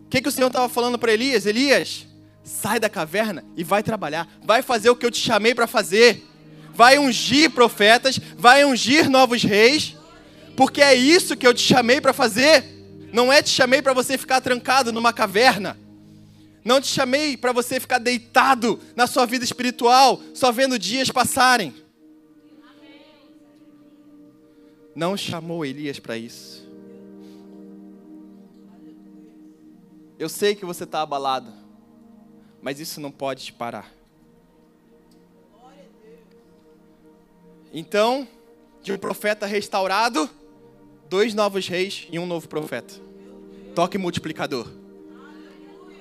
O 0.07 0.09
que, 0.09 0.21
que 0.21 0.29
o 0.29 0.33
Senhor 0.33 0.47
estava 0.47 0.69
falando 0.69 0.99
para 0.99 1.13
Elias? 1.13 1.47
Elias, 1.47 2.07
sai 2.45 2.79
da 2.79 2.89
caverna 2.89 3.45
e 3.57 3.65
vai 3.65 3.83
trabalhar. 3.83 4.29
Vai 4.45 4.63
fazer 4.63 4.91
o 4.91 4.97
que 4.97 5.05
eu 5.05 5.11
te 5.11 5.19
chamei 5.19 5.55
para 5.55 5.67
fazer. 5.67 6.25
Vai 6.75 6.99
ungir 6.99 7.51
profetas, 7.51 8.19
vai 8.37 8.65
ungir 8.65 9.11
novos 9.11 9.43
reis, 9.43 9.97
porque 10.57 10.81
é 10.81 10.95
isso 10.95 11.37
que 11.37 11.47
eu 11.47 11.55
te 11.55 11.63
chamei 11.63 12.01
para 12.01 12.13
fazer. 12.13 12.65
Não 13.13 13.33
é 13.33 13.43
te 13.43 13.51
chamei 13.51 13.83
para 13.83 13.93
você 13.93 14.17
ficar 14.17 14.41
trancado 14.41 14.93
numa 14.93 15.13
caverna. 15.13 15.79
Não 16.65 16.81
te 16.81 16.87
chamei 16.87 17.37
para 17.37 17.53
você 17.53 17.81
ficar 17.81 17.99
deitado 17.99 18.79
na 18.95 19.07
sua 19.07 19.27
vida 19.27 19.45
espiritual, 19.45 20.21
só 20.33 20.53
vendo 20.53 20.79
dias 20.79 21.11
passarem. 21.11 21.75
Não 24.95 25.17
chamou 25.17 25.65
Elias 25.65 25.99
para 25.99 26.17
isso. 26.17 26.63
Eu 30.19 30.29
sei 30.29 30.55
que 30.55 30.65
você 30.65 30.85
está 30.85 31.03
abalado, 31.03 31.53
mas 32.61 32.79
isso 32.79 33.01
não 33.01 33.11
pode 33.11 33.45
te 33.45 33.53
parar. 33.53 33.93
Então, 37.73 38.29
de 38.83 38.93
um 38.93 38.99
profeta 38.99 39.47
restaurado, 39.47 40.29
dois 41.09 41.35
novos 41.35 41.67
reis 41.67 42.07
e 42.11 42.19
um 42.19 42.27
novo 42.27 42.49
profeta. 42.49 42.95
Toque 43.75 43.97
multiplicador. 43.97 44.69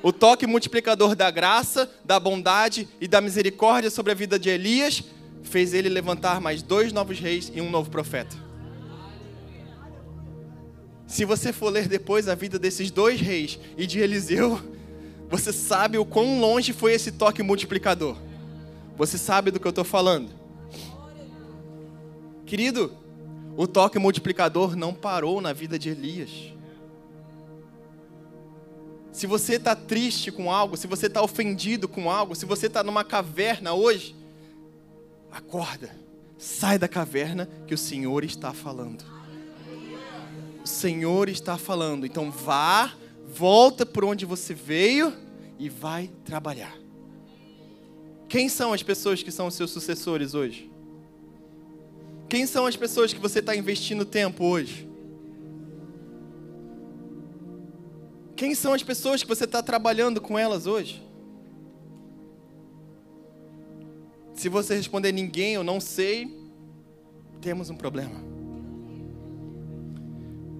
O 0.03 0.11
toque 0.11 0.47
multiplicador 0.47 1.15
da 1.15 1.29
graça, 1.29 1.89
da 2.03 2.19
bondade 2.19 2.89
e 2.99 3.07
da 3.07 3.21
misericórdia 3.21 3.89
sobre 3.89 4.11
a 4.11 4.15
vida 4.15 4.37
de 4.37 4.49
Elias 4.49 5.03
fez 5.43 5.73
ele 5.73 5.89
levantar 5.89 6.41
mais 6.41 6.61
dois 6.61 6.91
novos 6.91 7.19
reis 7.19 7.51
e 7.53 7.61
um 7.61 7.69
novo 7.69 7.89
profeta. 7.89 8.35
Se 11.07 11.23
você 11.23 11.53
for 11.53 11.69
ler 11.69 11.87
depois 11.87 12.27
a 12.27 12.35
vida 12.35 12.57
desses 12.57 12.89
dois 12.89 13.21
reis 13.21 13.59
e 13.77 13.85
de 13.85 13.99
Eliseu, 13.99 14.61
você 15.29 15.53
sabe 15.53 15.97
o 15.97 16.05
quão 16.05 16.39
longe 16.39 16.73
foi 16.73 16.93
esse 16.93 17.11
toque 17.11 17.43
multiplicador. 17.43 18.17
Você 18.97 19.17
sabe 19.17 19.51
do 19.51 19.59
que 19.59 19.67
eu 19.67 19.71
estou 19.71 19.83
falando. 19.83 20.40
Querido, 22.51 22.91
o 23.55 23.65
toque 23.65 23.97
multiplicador 23.97 24.75
não 24.75 24.93
parou 24.93 25.39
na 25.39 25.53
vida 25.53 25.79
de 25.79 25.87
Elias. 25.87 26.51
Se 29.09 29.25
você 29.25 29.55
está 29.55 29.73
triste 29.73 30.33
com 30.33 30.51
algo, 30.51 30.75
se 30.75 30.85
você 30.85 31.07
está 31.07 31.21
ofendido 31.21 31.87
com 31.87 32.11
algo, 32.11 32.35
se 32.35 32.45
você 32.45 32.67
está 32.67 32.83
numa 32.83 33.05
caverna 33.05 33.71
hoje, 33.73 34.13
acorda, 35.31 35.95
sai 36.37 36.77
da 36.77 36.89
caverna 36.89 37.47
que 37.65 37.73
o 37.73 37.77
Senhor 37.77 38.21
está 38.25 38.51
falando. 38.51 39.05
O 40.61 40.67
Senhor 40.67 41.29
está 41.29 41.57
falando, 41.57 42.05
então 42.05 42.29
vá, 42.29 42.91
volta 43.33 43.85
por 43.85 44.03
onde 44.03 44.25
você 44.25 44.53
veio 44.53 45.13
e 45.57 45.69
vai 45.69 46.09
trabalhar. 46.25 46.77
Quem 48.27 48.49
são 48.49 48.73
as 48.73 48.83
pessoas 48.83 49.23
que 49.23 49.31
são 49.31 49.47
os 49.47 49.55
seus 49.55 49.71
sucessores 49.71 50.33
hoje? 50.33 50.70
Quem 52.31 52.45
são 52.45 52.65
as 52.65 52.77
pessoas 52.77 53.11
que 53.11 53.19
você 53.19 53.39
está 53.39 53.53
investindo 53.53 54.05
tempo 54.05 54.45
hoje? 54.45 54.87
Quem 58.37 58.55
são 58.55 58.71
as 58.71 58.81
pessoas 58.81 59.21
que 59.21 59.27
você 59.27 59.43
está 59.43 59.61
trabalhando 59.61 60.21
com 60.21 60.39
elas 60.39 60.65
hoje? 60.65 61.05
Se 64.33 64.47
você 64.47 64.77
responder 64.77 65.11
ninguém, 65.11 65.55
eu 65.55 65.63
não 65.65 65.81
sei, 65.81 66.33
temos 67.41 67.69
um 67.69 67.75
problema. 67.75 68.23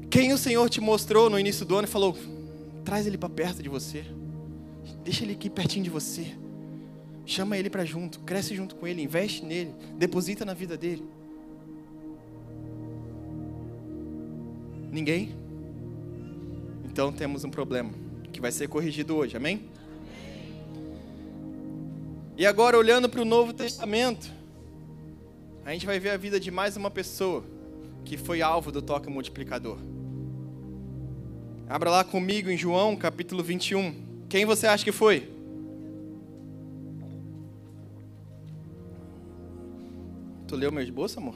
Quem 0.09 0.33
o 0.33 0.37
Senhor 0.37 0.69
te 0.69 0.81
mostrou 0.81 1.29
no 1.29 1.39
início 1.39 1.65
do 1.65 1.77
ano 1.77 1.87
e 1.87 1.89
falou: 1.89 2.17
traz 2.83 3.07
ele 3.07 3.17
para 3.17 3.29
perto 3.29 3.63
de 3.63 3.69
você, 3.69 4.03
deixa 5.05 5.23
ele 5.23 5.35
aqui 5.35 5.49
pertinho 5.49 5.85
de 5.85 5.89
você, 5.89 6.35
chama 7.25 7.57
ele 7.57 7.69
para 7.69 7.85
junto, 7.85 8.19
cresce 8.19 8.53
junto 8.53 8.75
com 8.75 8.85
ele, 8.85 9.01
investe 9.01 9.45
nele, 9.45 9.73
deposita 9.97 10.43
na 10.43 10.53
vida 10.53 10.75
dele. 10.75 11.20
Ninguém? 14.91 15.33
Então 16.83 17.13
temos 17.13 17.45
um 17.45 17.49
problema 17.49 17.91
que 18.33 18.41
vai 18.41 18.51
ser 18.51 18.67
corrigido 18.67 19.15
hoje, 19.15 19.37
amém? 19.37 19.61
E 22.37 22.45
agora, 22.45 22.77
olhando 22.77 23.07
para 23.07 23.21
o 23.21 23.25
Novo 23.25 23.53
Testamento, 23.53 24.29
a 25.63 25.71
gente 25.71 25.85
vai 25.85 25.99
ver 25.99 26.09
a 26.09 26.17
vida 26.17 26.39
de 26.39 26.51
mais 26.51 26.75
uma 26.75 26.91
pessoa 26.91 27.43
que 28.03 28.17
foi 28.17 28.41
alvo 28.41 28.71
do 28.71 28.81
toque 28.81 29.09
multiplicador. 29.09 29.77
Abra 31.69 31.89
lá 31.89 32.03
comigo 32.03 32.49
em 32.49 32.57
João, 32.57 32.97
capítulo 32.97 33.41
21. 33.41 34.25
Quem 34.27 34.43
você 34.43 34.67
acha 34.67 34.83
que 34.83 34.91
foi? 34.91 35.31
Tu 40.47 40.55
leu 40.57 40.69
meu 40.69 40.83
esboço, 40.83 41.17
amor? 41.17 41.35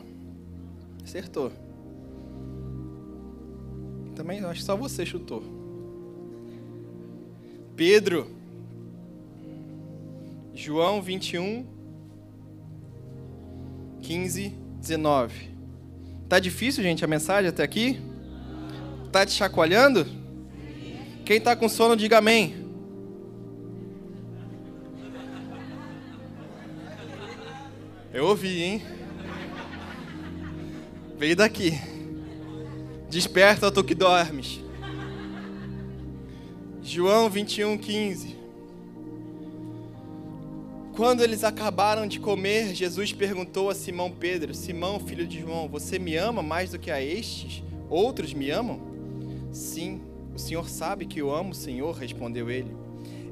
Acertou. 1.02 1.52
Também 4.26 4.44
acho 4.44 4.62
que 4.62 4.66
só 4.66 4.76
você 4.76 5.06
chutou. 5.06 5.44
Pedro. 7.76 8.36
João 10.52 11.00
21, 11.00 11.64
15, 14.02 14.50
19. 14.80 15.52
Tá 16.28 16.40
difícil, 16.40 16.82
gente, 16.82 17.06
a 17.06 17.08
mensagem 17.08 17.50
até 17.50 17.62
aqui? 17.62 18.02
Tá 19.12 19.28
te 19.28 19.34
chacoalhando? 19.34 20.08
Quem 21.24 21.40
tá 21.40 21.56
com 21.56 21.70
sono, 21.70 21.96
diga 21.96 22.18
amém. 22.18 22.66
Eu 28.12 28.26
ouvi, 28.26 28.64
hein? 28.64 28.82
Veio 31.16 31.36
daqui. 31.36 31.95
Desperta, 33.16 33.72
tu 33.72 33.82
que 33.82 33.96
dormes. 33.96 34.60
João 36.84 37.30
21, 37.30 37.78
15. 37.78 38.36
Quando 40.98 41.24
eles 41.24 41.46
acabaram 41.46 42.08
de 42.08 42.20
comer, 42.20 42.76
Jesus 42.76 43.14
perguntou 43.14 43.70
a 43.70 43.74
Simão 43.74 44.12
Pedro: 44.12 44.54
Simão, 44.54 45.00
filho 45.00 45.26
de 45.26 45.40
João, 45.40 45.70
você 45.70 45.98
me 45.98 46.18
ama 46.18 46.44
mais 46.44 46.72
do 46.72 46.78
que 46.78 46.92
a 46.92 47.02
estes? 47.02 47.64
Outros 47.90 48.34
me 48.34 48.50
amam? 48.50 48.82
Sim, 49.50 50.02
o 50.36 50.38
Senhor 50.38 50.68
sabe 50.68 51.06
que 51.06 51.22
eu 51.22 51.34
amo 51.34 51.52
o 51.52 51.56
Senhor, 51.56 51.96
respondeu 51.96 52.52
ele. 52.52 52.76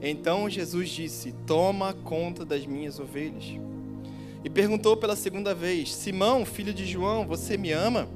Então 0.02 0.50
Jesus 0.50 0.92
disse: 0.92 1.34
Toma 1.46 1.94
conta 1.94 2.46
das 2.46 2.66
minhas 2.66 3.00
ovelhas. 3.02 3.44
E 4.46 4.50
perguntou 4.50 4.96
pela 4.96 5.18
segunda 5.18 5.54
vez: 5.54 5.94
Simão, 5.94 6.46
filho 6.46 6.74
de 6.74 6.86
João, 6.86 7.28
você 7.28 7.58
me 7.58 7.74
ama? 7.74 8.08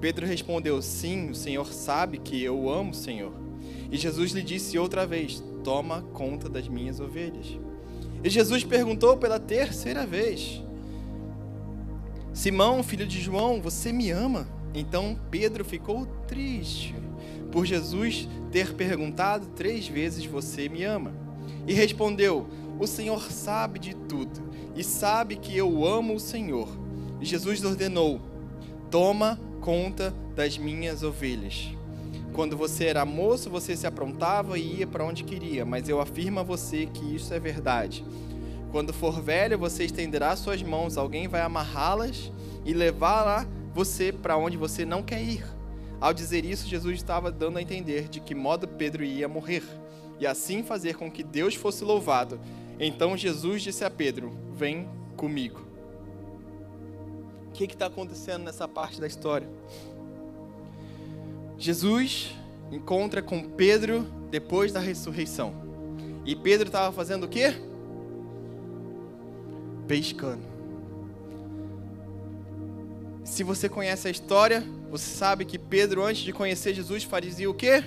Pedro 0.00 0.26
respondeu: 0.26 0.80
Sim, 0.80 1.30
o 1.30 1.34
Senhor 1.34 1.72
sabe 1.72 2.18
que 2.18 2.42
eu 2.42 2.68
amo 2.70 2.92
o 2.92 2.94
Senhor. 2.94 3.32
E 3.90 3.96
Jesus 3.96 4.32
lhe 4.32 4.42
disse 4.42 4.78
outra 4.78 5.06
vez: 5.06 5.42
Toma 5.64 6.02
conta 6.12 6.48
das 6.48 6.68
minhas 6.68 7.00
ovelhas. 7.00 7.58
E 8.22 8.30
Jesus 8.30 8.64
perguntou 8.64 9.16
pela 9.16 9.38
terceira 9.38 10.06
vez: 10.06 10.62
Simão, 12.32 12.82
filho 12.82 13.06
de 13.06 13.20
João, 13.20 13.60
você 13.60 13.92
me 13.92 14.10
ama? 14.10 14.48
Então 14.74 15.18
Pedro 15.30 15.64
ficou 15.64 16.06
triste 16.26 16.94
por 17.50 17.64
Jesus 17.64 18.28
ter 18.52 18.74
perguntado 18.74 19.46
três 19.48 19.88
vezes: 19.88 20.24
Você 20.24 20.68
me 20.68 20.84
ama? 20.84 21.12
E 21.66 21.72
respondeu: 21.72 22.46
O 22.78 22.86
Senhor 22.86 23.30
sabe 23.32 23.78
de 23.78 23.94
tudo 23.94 24.48
e 24.76 24.84
sabe 24.84 25.36
que 25.36 25.56
eu 25.56 25.84
amo 25.84 26.14
o 26.14 26.20
Senhor. 26.20 26.68
E 27.20 27.24
Jesus 27.24 27.64
ordenou: 27.64 28.20
Toma 28.90 29.38
conta 29.60 30.14
das 30.34 30.56
minhas 30.58 31.02
ovelhas. 31.02 31.68
Quando 32.32 32.56
você 32.56 32.84
era 32.86 33.04
moço, 33.04 33.50
você 33.50 33.76
se 33.76 33.86
aprontava 33.86 34.58
e 34.58 34.78
ia 34.78 34.86
para 34.86 35.04
onde 35.04 35.24
queria, 35.24 35.64
mas 35.64 35.88
eu 35.88 36.00
afirmo 36.00 36.40
a 36.40 36.42
você 36.42 36.86
que 36.86 37.16
isso 37.16 37.34
é 37.34 37.40
verdade. 37.40 38.04
Quando 38.70 38.92
for 38.92 39.20
velho, 39.20 39.58
você 39.58 39.84
estenderá 39.84 40.36
suas 40.36 40.62
mãos, 40.62 40.96
alguém 40.96 41.26
vai 41.26 41.40
amarrá-las 41.40 42.30
e 42.64 42.72
levar 42.72 43.46
você 43.74 44.12
para 44.12 44.36
onde 44.36 44.56
você 44.56 44.84
não 44.84 45.02
quer 45.02 45.22
ir. 45.22 45.44
Ao 46.00 46.14
dizer 46.14 46.44
isso, 46.44 46.68
Jesus 46.68 46.96
estava 46.96 47.30
dando 47.30 47.58
a 47.58 47.62
entender 47.62 48.08
de 48.08 48.20
que 48.20 48.34
modo 48.34 48.68
Pedro 48.68 49.02
ia 49.02 49.26
morrer, 49.26 49.64
e 50.20 50.26
assim 50.26 50.62
fazer 50.62 50.96
com 50.96 51.10
que 51.10 51.24
Deus 51.24 51.54
fosse 51.54 51.82
louvado. 51.82 52.38
Então 52.78 53.16
Jesus 53.16 53.62
disse 53.62 53.84
a 53.84 53.90
Pedro: 53.90 54.30
Vem 54.54 54.88
comigo. 55.16 55.67
Que 57.58 57.64
está 57.64 57.86
acontecendo 57.86 58.44
nessa 58.44 58.68
parte 58.68 59.00
da 59.00 59.06
história? 59.08 59.48
Jesus 61.58 62.32
encontra 62.70 63.20
com 63.20 63.42
Pedro 63.42 64.06
depois 64.30 64.70
da 64.70 64.78
ressurreição. 64.78 65.52
E 66.24 66.36
Pedro 66.36 66.68
estava 66.68 66.92
fazendo 66.92 67.24
o 67.24 67.28
quê? 67.28 67.52
Pescando. 69.88 70.42
Se 73.24 73.42
você 73.42 73.68
conhece 73.68 74.06
a 74.06 74.10
história, 74.12 74.64
você 74.88 75.10
sabe 75.10 75.44
que 75.44 75.58
Pedro, 75.58 76.04
antes 76.04 76.22
de 76.22 76.32
conhecer 76.32 76.72
Jesus, 76.72 77.02
fazia 77.02 77.50
o 77.50 77.54
quê? 77.54 77.82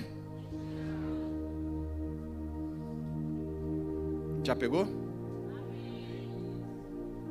Já 4.44 4.54
pegou? 4.54 4.86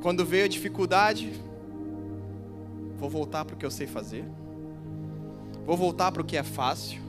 Quando 0.02 0.24
veio 0.24 0.46
a 0.46 0.48
dificuldade, 0.48 1.40
vou 3.02 3.10
voltar 3.10 3.44
para 3.44 3.56
o 3.56 3.58
que 3.58 3.66
eu 3.66 3.70
sei 3.70 3.88
fazer. 3.88 4.24
Vou 5.66 5.76
voltar 5.76 6.12
para 6.12 6.22
o 6.22 6.24
que 6.24 6.36
é 6.36 6.44
fácil. 6.44 7.02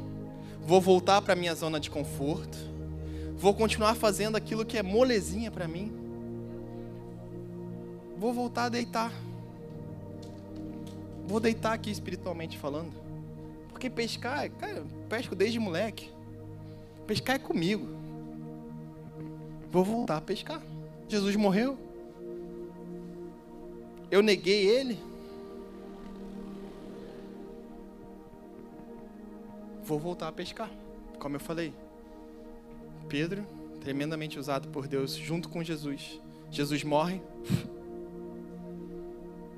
Vou 0.65 0.81
voltar 0.81 1.21
para 1.21 1.33
a 1.33 1.35
minha 1.35 1.53
zona 1.53 1.79
de 1.79 1.91
conforto. 1.91 2.57
Vou 3.37 3.53
continuar 3.53 3.93
fazendo 3.93 4.35
aquilo 4.35 4.65
que 4.65 4.75
é 4.75 4.81
molezinha 4.81 5.51
para 5.51 5.67
mim. 5.67 5.93
Vou 8.17 8.33
voltar 8.33 8.65
a 8.65 8.69
deitar. 8.69 9.13
Vou 11.27 11.39
deitar 11.39 11.73
aqui 11.73 11.91
espiritualmente 11.91 12.57
falando. 12.57 12.93
Porque 13.69 13.87
pescar, 13.87 14.49
cara, 14.49 14.77
eu 14.77 14.85
pesco 15.07 15.35
desde 15.35 15.59
moleque. 15.59 16.09
Pescar 17.05 17.35
é 17.35 17.39
comigo. 17.39 17.87
Vou 19.71 19.83
voltar 19.83 20.17
a 20.17 20.21
pescar. 20.21 20.61
Jesus 21.07 21.35
morreu. 21.35 21.77
Eu 24.09 24.23
neguei 24.23 24.65
ele. 24.65 25.12
Vou 29.83 29.99
voltar 29.99 30.27
a 30.27 30.31
pescar. 30.31 30.69
Como 31.19 31.35
eu 31.35 31.39
falei, 31.39 31.73
Pedro, 33.07 33.45
tremendamente 33.81 34.39
usado 34.39 34.67
por 34.69 34.87
Deus, 34.87 35.13
junto 35.13 35.49
com 35.49 35.63
Jesus. 35.63 36.19
Jesus 36.49 36.83
morre, 36.83 37.21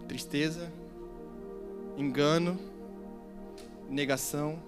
tristeza, 0.08 0.72
engano, 1.98 2.60
negação, 3.90 4.60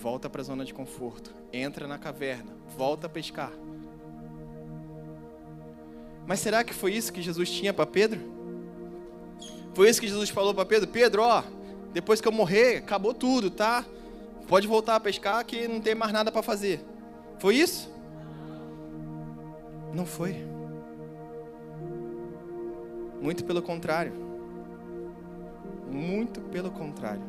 volta 0.00 0.28
para 0.28 0.40
a 0.40 0.44
zona 0.44 0.64
de 0.64 0.74
conforto, 0.74 1.34
entra 1.52 1.86
na 1.86 1.98
caverna, 1.98 2.52
volta 2.76 3.06
a 3.06 3.10
pescar. 3.10 3.52
Mas 6.26 6.40
será 6.40 6.64
que 6.64 6.72
foi 6.72 6.94
isso 6.94 7.12
que 7.12 7.22
Jesus 7.22 7.50
tinha 7.50 7.72
para 7.72 7.86
Pedro? 7.86 8.20
Foi 9.74 9.88
isso 9.88 10.00
que 10.00 10.08
Jesus 10.08 10.30
falou 10.30 10.54
para 10.54 10.64
Pedro? 10.64 10.88
Pedro, 10.88 11.22
ó, 11.22 11.42
depois 11.94 12.20
que 12.20 12.26
eu 12.26 12.32
morrer, 12.32 12.78
acabou 12.78 13.14
tudo, 13.14 13.48
tá? 13.48 13.84
Pode 14.48 14.66
voltar 14.66 14.96
a 14.96 15.00
pescar 15.00 15.44
que 15.46 15.68
não 15.68 15.80
tem 15.80 15.94
mais 15.94 16.12
nada 16.12 16.32
para 16.32 16.42
fazer. 16.42 16.84
Foi 17.38 17.54
isso? 17.54 17.88
Não 19.94 20.04
foi. 20.04 20.44
Muito 23.22 23.44
pelo 23.44 23.62
contrário. 23.62 24.12
Muito 25.88 26.40
pelo 26.40 26.72
contrário. 26.72 27.22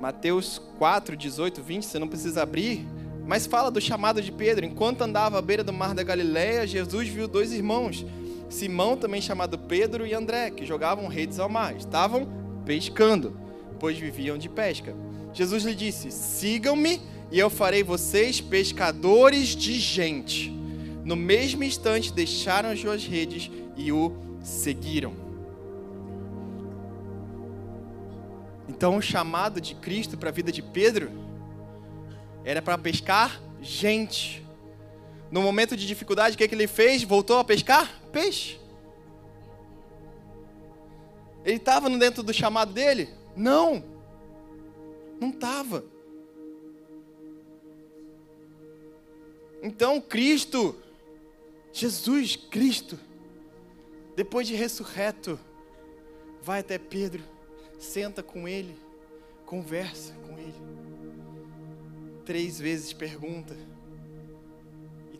Mateus 0.00 0.58
4, 0.78 1.14
18, 1.14 1.62
20, 1.62 1.82
você 1.82 1.98
não 1.98 2.08
precisa 2.08 2.42
abrir, 2.42 2.86
mas 3.26 3.46
fala 3.46 3.70
do 3.70 3.82
chamado 3.82 4.22
de 4.22 4.32
Pedro. 4.32 4.64
Enquanto 4.64 5.02
andava 5.02 5.38
à 5.38 5.42
beira 5.42 5.62
do 5.62 5.74
mar 5.74 5.94
da 5.94 6.02
Galileia, 6.02 6.66
Jesus 6.66 7.06
viu 7.06 7.28
dois 7.28 7.52
irmãos 7.52 8.06
Simão, 8.48 8.96
também 8.96 9.20
chamado 9.20 9.58
Pedro, 9.58 10.06
e 10.06 10.14
André, 10.14 10.50
que 10.50 10.64
jogavam 10.64 11.06
redes 11.06 11.38
ao 11.38 11.48
mar. 11.48 11.76
Estavam 11.76 12.28
pescando, 12.64 13.36
pois 13.78 13.98
viviam 13.98 14.38
de 14.38 14.48
pesca. 14.48 14.94
Jesus 15.32 15.64
lhe 15.64 15.74
disse: 15.74 16.10
Sigam-me 16.10 17.00
e 17.30 17.38
eu 17.38 17.50
farei 17.50 17.82
vocês 17.82 18.40
pescadores 18.40 19.48
de 19.48 19.74
gente. 19.74 20.50
No 21.04 21.16
mesmo 21.16 21.64
instante, 21.64 22.12
deixaram 22.12 22.70
as 22.70 22.80
suas 22.80 23.04
redes 23.04 23.50
e 23.76 23.92
o 23.92 24.12
seguiram. 24.42 25.14
Então, 28.68 28.96
o 28.96 29.02
chamado 29.02 29.60
de 29.60 29.74
Cristo 29.74 30.16
para 30.16 30.28
a 30.28 30.32
vida 30.32 30.52
de 30.52 30.62
Pedro 30.62 31.10
era 32.44 32.62
para 32.62 32.78
pescar 32.78 33.40
gente. 33.60 34.46
No 35.30 35.42
momento 35.42 35.76
de 35.76 35.86
dificuldade, 35.86 36.34
o 36.34 36.38
que, 36.38 36.44
é 36.44 36.48
que 36.48 36.54
ele 36.54 36.66
fez? 36.66 37.02
Voltou 37.02 37.38
a 37.38 37.44
pescar? 37.44 38.00
Peixe. 38.10 38.58
Ele 41.44 41.56
estava 41.56 41.88
dentro 41.90 42.22
do 42.22 42.32
chamado 42.32 42.72
dele? 42.72 43.08
Não. 43.36 43.84
Não 45.20 45.30
estava. 45.30 45.84
Então 49.62 50.00
Cristo, 50.00 50.76
Jesus 51.72 52.36
Cristo, 52.36 52.98
depois 54.16 54.46
de 54.46 54.54
ressurreto, 54.54 55.38
vai 56.40 56.60
até 56.60 56.78
Pedro, 56.78 57.22
senta 57.78 58.22
com 58.22 58.48
ele, 58.48 58.76
conversa 59.44 60.14
com 60.26 60.38
ele. 60.38 60.54
Três 62.24 62.58
vezes 62.58 62.92
pergunta 62.92 63.56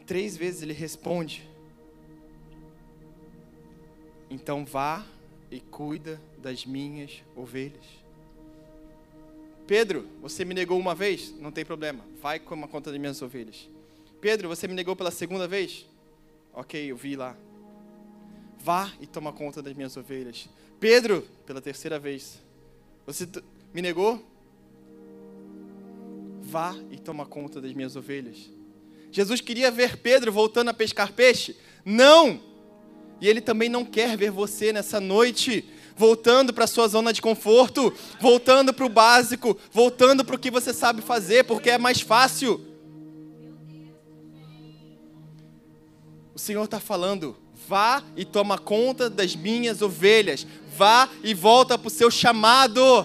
três 0.09 0.37
vezes 0.37 0.63
ele 0.63 0.73
responde: 0.73 1.49
Então 4.29 4.65
vá 4.65 5.07
e 5.51 5.61
cuida 5.61 6.21
das 6.39 6.65
minhas 6.65 7.23
ovelhas. 7.37 7.85
Pedro, 9.67 10.09
você 10.23 10.47
me 10.47 10.55
negou 10.55 10.81
uma 10.81 10.95
vez? 10.95 11.31
Não 11.39 11.53
tem 11.53 11.65
problema, 11.65 12.03
vai 12.23 12.41
com 12.41 12.55
uma 12.55 12.67
conta 12.67 12.91
das 12.91 12.99
minhas 12.99 13.21
ovelhas. 13.21 13.69
Pedro, 14.19 14.49
você 14.49 14.67
me 14.67 14.75
negou 14.75 14.97
pela 14.97 15.11
segunda 15.11 15.47
vez? 15.47 15.87
Ok, 16.55 16.91
eu 16.91 16.97
vi 16.97 17.15
lá. 17.15 17.37
Vá 18.59 18.91
e 19.01 19.07
toma 19.07 19.33
conta 19.33 19.63
das 19.63 19.75
minhas 19.75 19.97
ovelhas. 19.97 20.49
Pedro, 20.81 21.23
pela 21.47 21.61
terceira 21.61 21.99
vez. 21.99 22.41
Você 23.07 23.29
me 23.73 23.83
negou? 23.83 24.25
Vá 26.41 26.75
e 26.91 26.99
toma 26.99 27.27
conta 27.27 27.61
das 27.61 27.73
minhas 27.73 27.95
ovelhas. 27.95 28.58
Jesus 29.19 29.41
queria 29.41 29.69
ver 29.69 29.97
Pedro 29.97 30.31
voltando 30.31 30.69
a 30.69 30.73
pescar 30.73 31.13
peixe? 31.13 31.57
Não! 31.85 32.41
E 33.21 33.27
ele 33.27 33.41
também 33.41 33.69
não 33.69 33.85
quer 33.85 34.17
ver 34.17 34.31
você 34.31 34.73
nessa 34.73 35.01
noite 35.01 35.69
voltando 35.97 36.55
para 36.55 36.63
a 36.63 36.69
sua 36.69 36.87
zona 36.87 37.13
de 37.13 37.21
conforto, 37.21 37.93
voltando 38.21 38.73
para 38.73 38.87
o 38.87 38.89
básico, 38.89 39.59
voltando 39.73 40.25
para 40.25 40.37
o 40.37 40.39
que 40.39 40.53
você 40.53 40.73
sabe 40.73 41.03
fazer, 41.03 41.43
porque 41.47 41.71
é 41.71 41.79
mais 41.79 42.01
fácil. 42.01 42.65
O 46.33 46.39
Senhor 46.39 46.63
está 46.63 46.79
falando: 46.79 47.37
vá 47.67 48.05
e 48.17 48.25
toma 48.25 48.57
conta 48.57 49.11
das 49.11 49.35
minhas 49.35 49.83
ovelhas, 49.83 50.47
vá 50.77 51.09
e 51.25 51.35
volta 51.35 51.77
para 51.77 51.89
o 51.89 51.91
seu 51.91 52.09
chamado, 52.09 53.05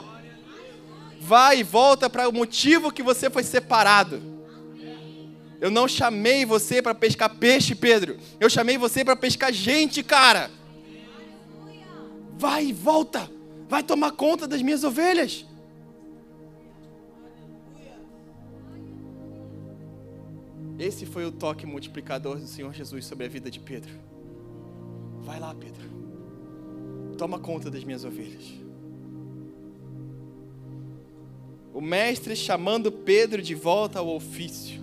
vá 1.20 1.56
e 1.56 1.64
volta 1.64 2.08
para 2.08 2.30
o 2.30 2.32
motivo 2.32 2.92
que 2.94 3.02
você 3.02 3.32
foi 3.32 3.42
separado. 3.42 4.33
Eu 5.64 5.72
não 5.72 5.88
chamei 5.88 6.44
você 6.44 6.82
para 6.82 6.94
pescar 6.94 7.38
peixe, 7.38 7.74
Pedro. 7.74 8.18
Eu 8.38 8.50
chamei 8.50 8.78
você 8.78 9.06
para 9.06 9.16
pescar 9.16 9.54
gente, 9.54 10.04
cara. 10.04 10.52
Vai 12.38 12.74
volta. 12.74 13.32
Vai 13.70 13.82
tomar 13.82 14.12
conta 14.12 14.46
das 14.46 14.62
minhas 14.62 14.84
ovelhas. 14.84 15.46
Esse 20.78 21.06
foi 21.06 21.26
o 21.26 21.32
toque 21.32 21.66
multiplicador 21.66 22.40
do 22.40 22.46
Senhor 22.46 22.74
Jesus 22.74 23.06
sobre 23.06 23.26
a 23.26 23.30
vida 23.30 23.50
de 23.50 23.62
Pedro. 23.62 23.94
Vai 25.22 25.40
lá, 25.40 25.56
Pedro. 25.56 25.90
Toma 27.18 27.40
conta 27.40 27.72
das 27.72 27.86
minhas 27.86 28.04
ovelhas. 28.04 28.52
O 31.74 31.80
mestre 31.80 32.36
chamando 32.36 32.92
Pedro 32.92 33.42
de 33.42 33.56
volta 33.56 34.00
ao 34.00 34.14
ofício 34.14 34.83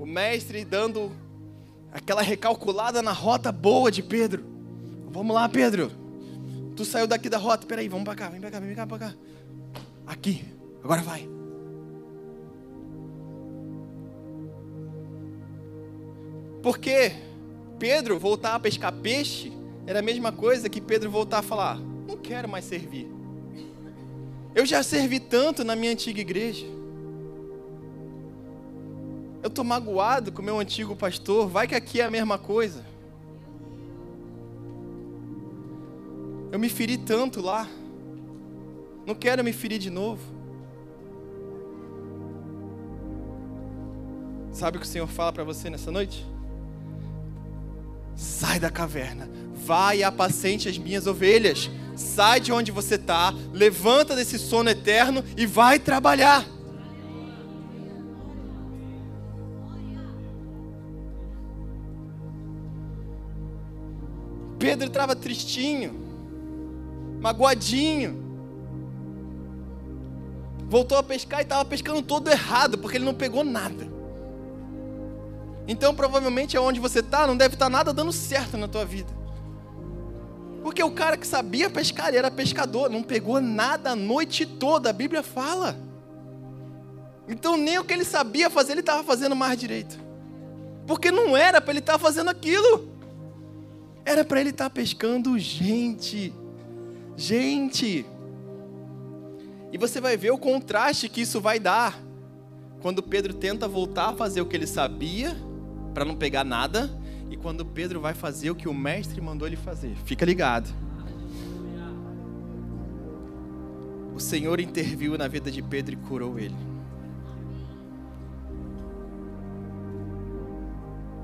o 0.00 0.06
mestre 0.06 0.64
dando 0.64 1.12
aquela 1.92 2.22
recalculada 2.22 3.02
na 3.02 3.12
rota 3.12 3.52
boa 3.52 3.90
de 3.90 4.02
Pedro. 4.02 4.42
Vamos 5.10 5.34
lá, 5.34 5.46
Pedro. 5.46 5.92
Tu 6.74 6.86
saiu 6.86 7.06
daqui 7.06 7.28
da 7.28 7.36
rota, 7.36 7.66
peraí, 7.66 7.86
vamos 7.86 8.06
para 8.06 8.14
cá, 8.14 8.28
vem 8.30 8.40
para 8.40 8.50
cá, 8.50 8.60
vem 8.60 8.74
para 8.74 8.76
cá, 8.76 8.86
para 8.86 9.08
cá. 9.10 9.14
Aqui, 10.06 10.42
agora 10.82 11.02
vai. 11.02 11.28
Porque 16.62 17.12
Pedro 17.78 18.18
voltar 18.18 18.54
a 18.54 18.60
pescar 18.60 18.94
peixe 18.94 19.52
era 19.86 19.98
a 19.98 20.02
mesma 20.02 20.32
coisa 20.32 20.70
que 20.70 20.80
Pedro 20.80 21.10
voltar 21.10 21.40
a 21.40 21.42
falar: 21.42 21.78
não 22.08 22.16
quero 22.16 22.48
mais 22.48 22.64
servir. 22.64 23.06
Eu 24.54 24.64
já 24.64 24.82
servi 24.82 25.20
tanto 25.20 25.62
na 25.62 25.76
minha 25.76 25.92
antiga 25.92 26.22
igreja. 26.22 26.79
Eu 29.42 29.48
estou 29.48 29.64
magoado 29.64 30.30
com 30.30 30.42
o 30.42 30.44
meu 30.44 30.58
antigo 30.58 30.94
pastor, 30.94 31.48
vai 31.48 31.66
que 31.66 31.74
aqui 31.74 32.00
é 32.00 32.04
a 32.04 32.10
mesma 32.10 32.38
coisa. 32.38 32.84
Eu 36.52 36.58
me 36.58 36.68
feri 36.68 36.98
tanto 36.98 37.40
lá, 37.40 37.68
não 39.06 39.14
quero 39.14 39.42
me 39.42 39.52
ferir 39.52 39.78
de 39.78 39.88
novo. 39.88 40.20
Sabe 44.52 44.76
o 44.76 44.80
que 44.80 44.86
o 44.86 44.88
Senhor 44.88 45.06
fala 45.06 45.32
para 45.32 45.44
você 45.44 45.70
nessa 45.70 45.90
noite? 45.90 46.26
Sai 48.14 48.60
da 48.60 48.68
caverna, 48.68 49.30
vai 49.54 49.98
e 49.98 50.04
apacente 50.04 50.68
as 50.68 50.76
minhas 50.76 51.06
ovelhas. 51.06 51.70
Sai 51.96 52.40
de 52.40 52.52
onde 52.52 52.70
você 52.70 52.96
está, 52.96 53.32
levanta 53.52 54.14
desse 54.14 54.38
sono 54.38 54.68
eterno 54.68 55.24
e 55.36 55.46
vai 55.46 55.78
trabalhar. 55.78 56.46
Estava 65.00 65.16
tristinho, 65.16 65.94
magoadinho. 67.22 68.22
Voltou 70.68 70.98
a 70.98 71.02
pescar 71.02 71.40
e 71.40 71.42
estava 71.42 71.64
pescando 71.64 72.02
todo 72.02 72.28
errado, 72.28 72.76
porque 72.76 72.98
ele 72.98 73.06
não 73.06 73.14
pegou 73.14 73.42
nada. 73.42 73.88
Então, 75.66 75.94
provavelmente, 75.94 76.58
onde 76.58 76.78
você 76.78 76.98
está, 76.98 77.26
não 77.26 77.34
deve 77.34 77.54
estar 77.54 77.64
tá 77.64 77.70
nada 77.70 77.94
dando 77.94 78.12
certo 78.12 78.58
na 78.58 78.68
tua 78.68 78.84
vida. 78.84 79.10
Porque 80.62 80.82
o 80.82 80.90
cara 80.90 81.16
que 81.16 81.26
sabia 81.26 81.70
pescar, 81.70 82.08
ele 82.08 82.18
era 82.18 82.30
pescador, 82.30 82.90
não 82.90 83.02
pegou 83.02 83.40
nada 83.40 83.92
a 83.92 83.96
noite 83.96 84.44
toda, 84.44 84.90
a 84.90 84.92
Bíblia 84.92 85.22
fala. 85.22 85.78
Então, 87.26 87.56
nem 87.56 87.78
o 87.78 87.84
que 87.84 87.94
ele 87.94 88.04
sabia 88.04 88.50
fazer, 88.50 88.72
ele 88.72 88.80
estava 88.80 89.02
fazendo 89.02 89.34
mais 89.34 89.58
direito. 89.58 89.98
Porque 90.86 91.10
não 91.10 91.34
era 91.34 91.58
para 91.58 91.72
ele 91.72 91.78
estar 91.78 91.94
tá 91.94 91.98
fazendo 91.98 92.28
aquilo. 92.28 92.99
Era 94.04 94.24
para 94.24 94.40
ele 94.40 94.50
estar 94.50 94.64
tá 94.64 94.70
pescando 94.70 95.38
gente. 95.38 96.32
Gente. 97.16 98.04
E 99.72 99.78
você 99.78 100.00
vai 100.00 100.16
ver 100.16 100.30
o 100.30 100.38
contraste 100.38 101.08
que 101.08 101.20
isso 101.20 101.40
vai 101.40 101.58
dar. 101.58 101.98
Quando 102.80 103.02
Pedro 103.02 103.34
tenta 103.34 103.68
voltar 103.68 104.08
a 104.08 104.12
fazer 104.12 104.40
o 104.40 104.46
que 104.46 104.56
ele 104.56 104.66
sabia, 104.66 105.36
para 105.92 106.04
não 106.04 106.16
pegar 106.16 106.44
nada, 106.44 106.90
e 107.30 107.36
quando 107.36 107.64
Pedro 107.64 108.00
vai 108.00 108.14
fazer 108.14 108.50
o 108.50 108.54
que 108.54 108.68
o 108.68 108.74
mestre 108.74 109.20
mandou 109.20 109.46
ele 109.46 109.56
fazer. 109.56 109.94
Fica 110.04 110.24
ligado. 110.24 110.68
O 114.14 114.18
Senhor 114.18 114.60
interviu 114.60 115.16
na 115.16 115.28
vida 115.28 115.50
de 115.50 115.62
Pedro 115.62 115.94
e 115.94 115.96
curou 115.96 116.38
ele. 116.38 116.56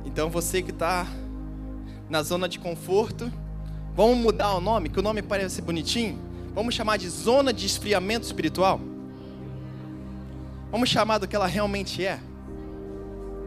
Então 0.04 0.30
você 0.30 0.62
que 0.62 0.70
está 0.70 1.06
na 2.08 2.22
zona 2.22 2.48
de 2.48 2.58
conforto. 2.58 3.32
Vamos 3.94 4.18
mudar 4.18 4.54
o 4.54 4.60
nome, 4.60 4.88
que 4.88 4.98
o 4.98 5.02
nome 5.02 5.22
parece 5.22 5.62
bonitinho. 5.62 6.18
Vamos 6.54 6.74
chamar 6.74 6.96
de 6.96 7.08
zona 7.08 7.52
de 7.52 7.66
esfriamento 7.66 8.26
espiritual. 8.26 8.80
Vamos 10.70 10.88
chamar 10.88 11.18
do 11.18 11.28
que 11.28 11.36
ela 11.36 11.46
realmente 11.46 12.04
é. 12.04 12.18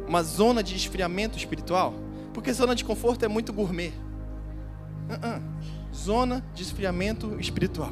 Uma 0.07 0.23
zona 0.23 0.63
de 0.63 0.75
esfriamento 0.75 1.37
espiritual. 1.37 1.93
Porque 2.33 2.51
zona 2.53 2.75
de 2.75 2.83
conforto 2.83 3.25
é 3.25 3.27
muito 3.27 3.51
gourmet. 3.51 3.93
Uh 5.09 5.13
-uh. 5.13 5.41
Zona 5.95 6.43
de 6.53 6.63
esfriamento 6.63 7.39
espiritual. 7.39 7.91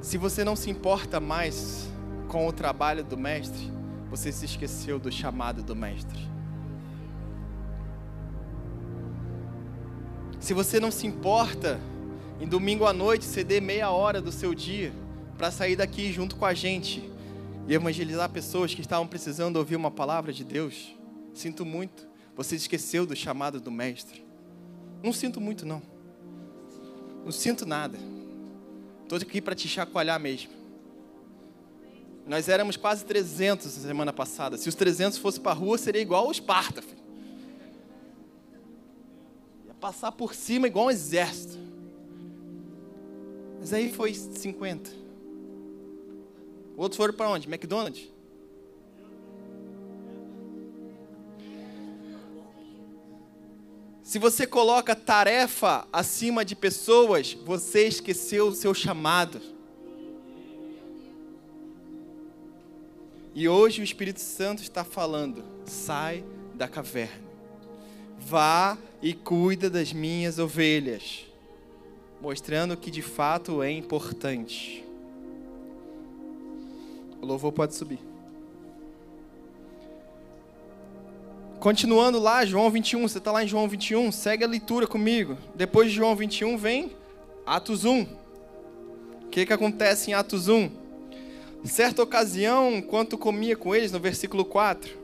Se 0.00 0.16
você 0.16 0.42
não 0.42 0.56
se 0.56 0.70
importa 0.70 1.20
mais 1.20 1.88
com 2.28 2.46
o 2.46 2.52
trabalho 2.52 3.04
do 3.04 3.16
mestre, 3.16 3.77
você 4.10 4.32
se 4.32 4.44
esqueceu 4.44 4.98
do 4.98 5.12
chamado 5.12 5.62
do 5.62 5.76
Mestre. 5.76 6.18
Se 10.40 10.54
você 10.54 10.78
não 10.78 10.90
se 10.90 11.06
importa 11.06 11.80
em 12.40 12.46
domingo 12.46 12.86
à 12.86 12.92
noite 12.92 13.24
ceder 13.24 13.60
meia 13.60 13.90
hora 13.90 14.20
do 14.20 14.30
seu 14.30 14.54
dia 14.54 14.92
para 15.36 15.50
sair 15.50 15.76
daqui 15.76 16.12
junto 16.12 16.36
com 16.36 16.46
a 16.46 16.54
gente 16.54 17.10
e 17.66 17.74
evangelizar 17.74 18.30
pessoas 18.30 18.74
que 18.74 18.80
estavam 18.80 19.06
precisando 19.06 19.56
ouvir 19.56 19.76
uma 19.76 19.90
palavra 19.90 20.32
de 20.32 20.44
Deus, 20.44 20.96
sinto 21.34 21.66
muito, 21.66 22.08
você 22.34 22.56
esqueceu 22.56 23.04
do 23.04 23.14
chamado 23.14 23.60
do 23.60 23.70
Mestre. 23.70 24.24
Não 25.02 25.12
sinto 25.12 25.40
muito, 25.40 25.66
não. 25.66 25.82
Não 27.24 27.32
sinto 27.32 27.66
nada. 27.66 27.98
Estou 29.02 29.18
aqui 29.18 29.40
para 29.40 29.54
te 29.54 29.68
chacoalhar 29.68 30.18
mesmo. 30.18 30.57
Nós 32.28 32.46
éramos 32.46 32.76
quase 32.76 33.06
300 33.06 33.74
na 33.78 33.88
semana 33.88 34.12
passada. 34.12 34.58
Se 34.58 34.68
os 34.68 34.74
300 34.74 35.16
fossem 35.18 35.40
para 35.40 35.52
a 35.52 35.54
rua, 35.54 35.78
seria 35.78 36.02
igual 36.02 36.28
o 36.28 36.30
Esparta. 36.30 36.82
Filho. 36.82 36.98
Ia 39.66 39.74
passar 39.74 40.12
por 40.12 40.34
cima 40.34 40.66
igual 40.66 40.86
um 40.86 40.90
exército. 40.90 41.56
Mas 43.58 43.72
aí 43.72 43.90
foi 43.90 44.12
50. 44.12 44.90
Outros 46.76 46.98
foram 46.98 47.14
para 47.14 47.30
onde? 47.30 47.48
McDonald's? 47.48 48.06
Se 54.02 54.18
você 54.18 54.46
coloca 54.46 54.94
tarefa 54.94 55.86
acima 55.90 56.44
de 56.44 56.54
pessoas, 56.54 57.32
você 57.32 57.88
esqueceu 57.88 58.48
o 58.48 58.54
seu 58.54 58.74
chamado. 58.74 59.57
E 63.38 63.48
hoje 63.48 63.80
o 63.80 63.84
Espírito 63.84 64.18
Santo 64.18 64.64
está 64.64 64.82
falando: 64.82 65.44
sai 65.64 66.24
da 66.56 66.66
caverna, 66.66 67.22
vá 68.18 68.76
e 69.00 69.14
cuida 69.14 69.70
das 69.70 69.92
minhas 69.92 70.40
ovelhas, 70.40 71.24
mostrando 72.20 72.76
que 72.76 72.90
de 72.90 73.00
fato 73.00 73.62
é 73.62 73.70
importante. 73.70 74.84
O 77.22 77.26
louvor 77.26 77.52
pode 77.52 77.76
subir. 77.76 78.00
Continuando 81.60 82.18
lá, 82.18 82.44
João 82.44 82.68
21, 82.72 83.02
você 83.02 83.18
está 83.18 83.30
lá 83.30 83.44
em 83.44 83.46
João 83.46 83.68
21, 83.68 84.10
segue 84.10 84.42
a 84.42 84.48
leitura 84.48 84.84
comigo. 84.84 85.38
Depois 85.54 85.90
de 85.90 85.94
João 85.94 86.16
21 86.16 86.58
vem 86.58 86.90
Atos 87.46 87.84
1. 87.84 88.02
O 88.02 89.28
que, 89.30 89.46
que 89.46 89.52
acontece 89.52 90.10
em 90.10 90.14
Atos 90.14 90.48
1? 90.48 90.87
Certa 91.64 92.02
ocasião, 92.02 92.72
enquanto 92.72 93.18
comia 93.18 93.56
com 93.56 93.74
eles, 93.74 93.92
no 93.92 93.98
versículo 93.98 94.44
4, 94.44 94.96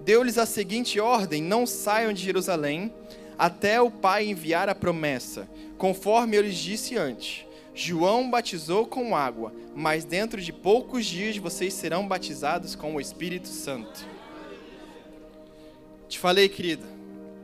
deu-lhes 0.00 0.38
a 0.38 0.46
seguinte 0.46 1.00
ordem: 1.00 1.42
Não 1.42 1.66
saiam 1.66 2.12
de 2.12 2.22
Jerusalém 2.22 2.92
até 3.38 3.80
o 3.80 3.90
Pai 3.90 4.26
enviar 4.26 4.68
a 4.68 4.74
promessa, 4.74 5.48
conforme 5.76 6.36
eu 6.36 6.42
lhes 6.42 6.56
disse 6.56 6.96
antes. 6.96 7.46
João 7.74 8.28
batizou 8.28 8.86
com 8.86 9.14
água, 9.14 9.52
mas 9.74 10.04
dentro 10.04 10.40
de 10.40 10.52
poucos 10.52 11.06
dias 11.06 11.36
vocês 11.36 11.72
serão 11.74 12.08
batizados 12.08 12.74
com 12.74 12.96
o 12.96 13.00
Espírito 13.00 13.46
Santo. 13.46 14.04
Te 16.08 16.18
falei, 16.18 16.48
querida, 16.48 16.86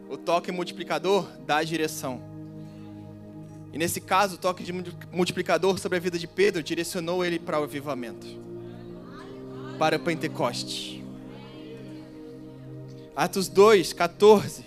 o 0.09 0.16
toque 0.16 0.50
multiplicador 0.50 1.28
dá 1.46 1.59
a 1.59 1.64
direção. 1.64 2.34
E 3.74 3.78
nesse 3.78 4.00
caso, 4.00 4.36
o 4.36 4.38
toque 4.38 4.62
de 4.62 4.72
multiplicador 5.10 5.76
sobre 5.80 5.98
a 5.98 6.00
vida 6.00 6.16
de 6.16 6.28
Pedro 6.28 6.62
direcionou 6.62 7.24
ele 7.24 7.40
para 7.40 7.58
o 7.58 7.64
avivamento 7.64 8.24
para 9.80 9.98
Pentecoste. 9.98 11.04
Atos 13.16 13.48
2, 13.48 13.92
14, 13.92 14.64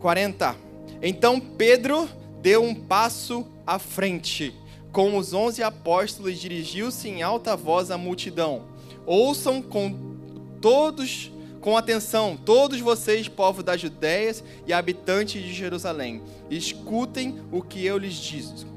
40. 0.00 0.54
Então 1.00 1.40
Pedro 1.40 2.06
deu 2.42 2.62
um 2.62 2.74
passo 2.74 3.46
à 3.66 3.78
frente, 3.78 4.54
com 4.92 5.16
os 5.16 5.32
onze 5.32 5.62
apóstolos, 5.62 6.38
dirigiu-se 6.38 7.08
em 7.08 7.22
alta 7.22 7.56
voz 7.56 7.90
à 7.90 7.96
multidão: 7.96 8.66
Ouçam 9.06 9.62
com 9.62 10.14
todos 10.60 11.32
com 11.60 11.76
atenção, 11.76 12.38
todos 12.42 12.80
vocês, 12.80 13.28
povo 13.28 13.62
da 13.62 13.76
Judéia 13.76 14.34
e 14.66 14.72
habitantes 14.72 15.42
de 15.42 15.52
Jerusalém, 15.52 16.22
escutem 16.50 17.38
o 17.52 17.60
que 17.62 17.84
eu 17.84 17.98
lhes 17.98 18.14
digo. 18.14 18.70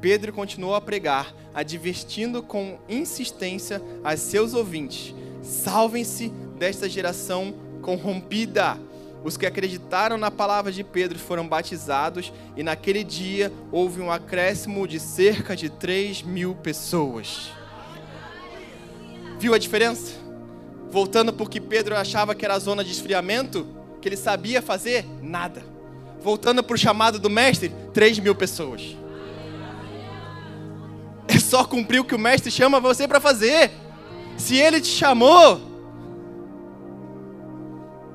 Pedro 0.00 0.32
continuou 0.32 0.74
a 0.74 0.80
pregar, 0.80 1.32
advertindo 1.54 2.42
com 2.42 2.78
insistência 2.88 3.80
a 4.02 4.16
seus 4.16 4.54
ouvintes: 4.54 5.14
salvem-se 5.42 6.28
desta 6.58 6.88
geração 6.88 7.54
corrompida. 7.80 8.78
Os 9.24 9.36
que 9.36 9.46
acreditaram 9.46 10.16
na 10.16 10.30
palavra 10.30 10.70
de 10.70 10.84
Pedro 10.84 11.18
foram 11.18 11.48
batizados, 11.48 12.32
e 12.56 12.62
naquele 12.62 13.02
dia 13.02 13.52
houve 13.72 14.00
um 14.00 14.10
acréscimo 14.10 14.86
de 14.86 15.00
cerca 15.00 15.56
de 15.56 15.68
3 15.68 16.22
mil 16.22 16.54
pessoas. 16.54 17.50
Viu 19.38 19.54
a 19.54 19.58
diferença? 19.58 20.25
Voltando 20.90 21.32
porque 21.32 21.60
Pedro 21.60 21.96
achava 21.96 22.34
que 22.34 22.44
era 22.44 22.54
a 22.54 22.58
zona 22.58 22.84
de 22.84 22.92
esfriamento, 22.92 23.66
que 24.00 24.08
ele 24.08 24.16
sabia 24.16 24.62
fazer? 24.62 25.04
Nada. 25.22 25.64
Voltando 26.22 26.62
para 26.62 26.74
o 26.74 26.78
chamado 26.78 27.18
do 27.18 27.30
mestre, 27.30 27.72
3 27.92 28.18
mil 28.18 28.34
pessoas. 28.34 28.96
É 31.28 31.38
só 31.38 31.64
cumprir 31.64 32.00
o 32.00 32.04
que 32.04 32.14
o 32.14 32.18
mestre 32.18 32.50
chama 32.50 32.80
você 32.80 33.06
para 33.06 33.20
fazer. 33.20 33.70
Se 34.36 34.56
ele 34.56 34.80
te 34.80 34.88
chamou, 34.88 35.60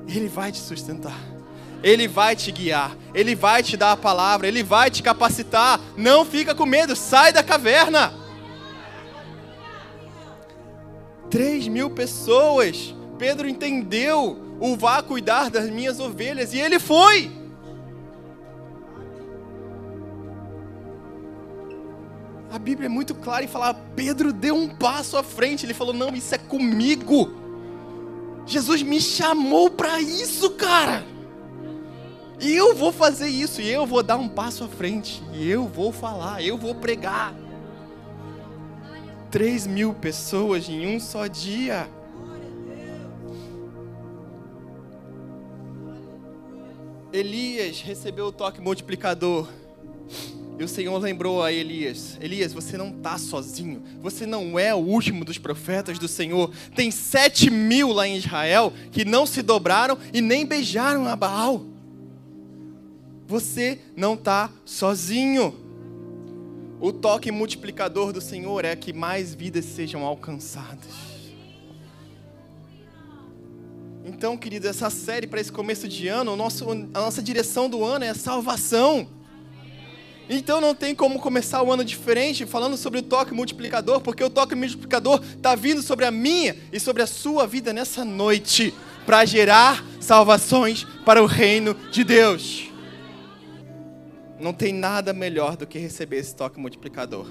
ele 0.08 0.28
vai 0.28 0.50
te 0.50 0.58
sustentar. 0.58 1.32
Ele 1.82 2.06
vai 2.06 2.36
te 2.36 2.52
guiar, 2.52 2.96
Ele 3.12 3.34
vai 3.34 3.62
te 3.62 3.76
dar 3.76 3.92
a 3.92 3.96
palavra, 3.96 4.46
Ele 4.46 4.62
vai 4.62 4.90
te 4.90 5.02
capacitar. 5.02 5.80
Não 5.96 6.24
fica 6.24 6.54
com 6.54 6.64
medo, 6.64 6.94
sai 6.94 7.32
da 7.32 7.42
caverna. 7.42 8.12
Três 11.32 11.66
mil 11.66 11.88
pessoas. 11.88 12.94
Pedro 13.16 13.48
entendeu 13.48 14.36
o 14.60 14.76
vá 14.76 15.02
cuidar 15.02 15.48
das 15.48 15.70
minhas 15.70 15.98
ovelhas 15.98 16.52
e 16.52 16.58
ele 16.58 16.78
foi. 16.78 17.32
A 22.50 22.58
Bíblia 22.58 22.84
é 22.84 22.90
muito 22.90 23.14
clara 23.14 23.42
em 23.42 23.48
falar: 23.48 23.72
Pedro 23.96 24.30
deu 24.30 24.54
um 24.54 24.68
passo 24.68 25.16
à 25.16 25.22
frente. 25.22 25.64
Ele 25.64 25.72
falou: 25.72 25.94
Não, 25.94 26.14
isso 26.14 26.34
é 26.34 26.38
comigo. 26.38 27.32
Jesus 28.44 28.82
me 28.82 29.00
chamou 29.00 29.70
para 29.70 29.98
isso, 30.02 30.50
cara. 30.50 31.02
E 32.38 32.52
eu 32.52 32.74
vou 32.74 32.92
fazer 32.92 33.28
isso, 33.28 33.62
e 33.62 33.70
eu 33.70 33.86
vou 33.86 34.02
dar 34.02 34.18
um 34.18 34.28
passo 34.28 34.64
à 34.64 34.68
frente, 34.68 35.22
e 35.32 35.48
eu 35.48 35.66
vou 35.66 35.92
falar, 35.92 36.42
eu 36.42 36.58
vou 36.58 36.74
pregar. 36.74 37.32
Três 39.32 39.66
mil 39.66 39.94
pessoas 39.94 40.68
em 40.68 40.86
um 40.86 41.00
só 41.00 41.26
dia. 41.26 41.88
Elias 47.10 47.80
recebeu 47.80 48.26
o 48.26 48.32
toque 48.32 48.60
multiplicador. 48.60 49.48
E 50.58 50.62
o 50.62 50.68
Senhor 50.68 50.98
lembrou 50.98 51.42
a 51.42 51.50
Elias: 51.50 52.18
Elias, 52.20 52.52
você 52.52 52.76
não 52.76 52.90
está 52.90 53.16
sozinho. 53.16 53.82
Você 54.02 54.26
não 54.26 54.58
é 54.58 54.74
o 54.74 54.78
último 54.78 55.24
dos 55.24 55.38
profetas 55.38 55.98
do 55.98 56.08
Senhor. 56.08 56.50
Tem 56.76 56.90
sete 56.90 57.48
mil 57.48 57.90
lá 57.90 58.06
em 58.06 58.18
Israel 58.18 58.70
que 58.90 59.02
não 59.02 59.24
se 59.24 59.40
dobraram 59.40 59.96
e 60.12 60.20
nem 60.20 60.44
beijaram 60.44 61.08
a 61.08 61.16
Baal. 61.16 61.64
Você 63.26 63.78
não 63.96 64.12
está 64.12 64.50
sozinho. 64.62 65.61
O 66.82 66.92
toque 66.92 67.30
multiplicador 67.30 68.12
do 68.12 68.20
Senhor 68.20 68.64
é 68.64 68.74
que 68.74 68.92
mais 68.92 69.32
vidas 69.32 69.64
sejam 69.66 70.04
alcançadas. 70.04 70.90
Então, 74.04 74.36
querido, 74.36 74.66
essa 74.66 74.90
série 74.90 75.28
para 75.28 75.40
esse 75.40 75.52
começo 75.52 75.86
de 75.86 76.08
ano, 76.08 76.34
nosso, 76.34 76.68
a 76.68 77.00
nossa 77.00 77.22
direção 77.22 77.70
do 77.70 77.84
ano 77.84 78.04
é 78.04 78.12
salvação. 78.14 79.06
Então 80.28 80.60
não 80.60 80.74
tem 80.74 80.92
como 80.92 81.20
começar 81.20 81.62
o 81.62 81.72
ano 81.72 81.84
diferente 81.84 82.44
falando 82.46 82.76
sobre 82.76 82.98
o 82.98 83.02
toque 83.02 83.32
multiplicador, 83.32 84.00
porque 84.00 84.24
o 84.24 84.30
toque 84.30 84.56
multiplicador 84.56 85.22
está 85.22 85.54
vindo 85.54 85.82
sobre 85.82 86.04
a 86.04 86.10
minha 86.10 86.56
e 86.72 86.80
sobre 86.80 87.00
a 87.00 87.06
sua 87.06 87.46
vida 87.46 87.72
nessa 87.72 88.04
noite, 88.04 88.74
para 89.06 89.24
gerar 89.24 89.86
salvações 90.00 90.84
para 91.04 91.22
o 91.22 91.26
reino 91.26 91.76
de 91.92 92.02
Deus. 92.02 92.71
Não 94.42 94.52
tem 94.52 94.72
nada 94.72 95.12
melhor 95.12 95.56
do 95.56 95.64
que 95.68 95.78
receber 95.78 96.16
esse 96.16 96.34
toque 96.34 96.58
multiplicador. 96.58 97.28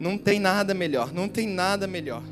Não 0.00 0.16
tem 0.16 0.40
nada 0.40 0.72
melhor, 0.72 1.12
não 1.12 1.28
tem 1.28 1.46
nada 1.46 1.86
melhor. 1.86 2.22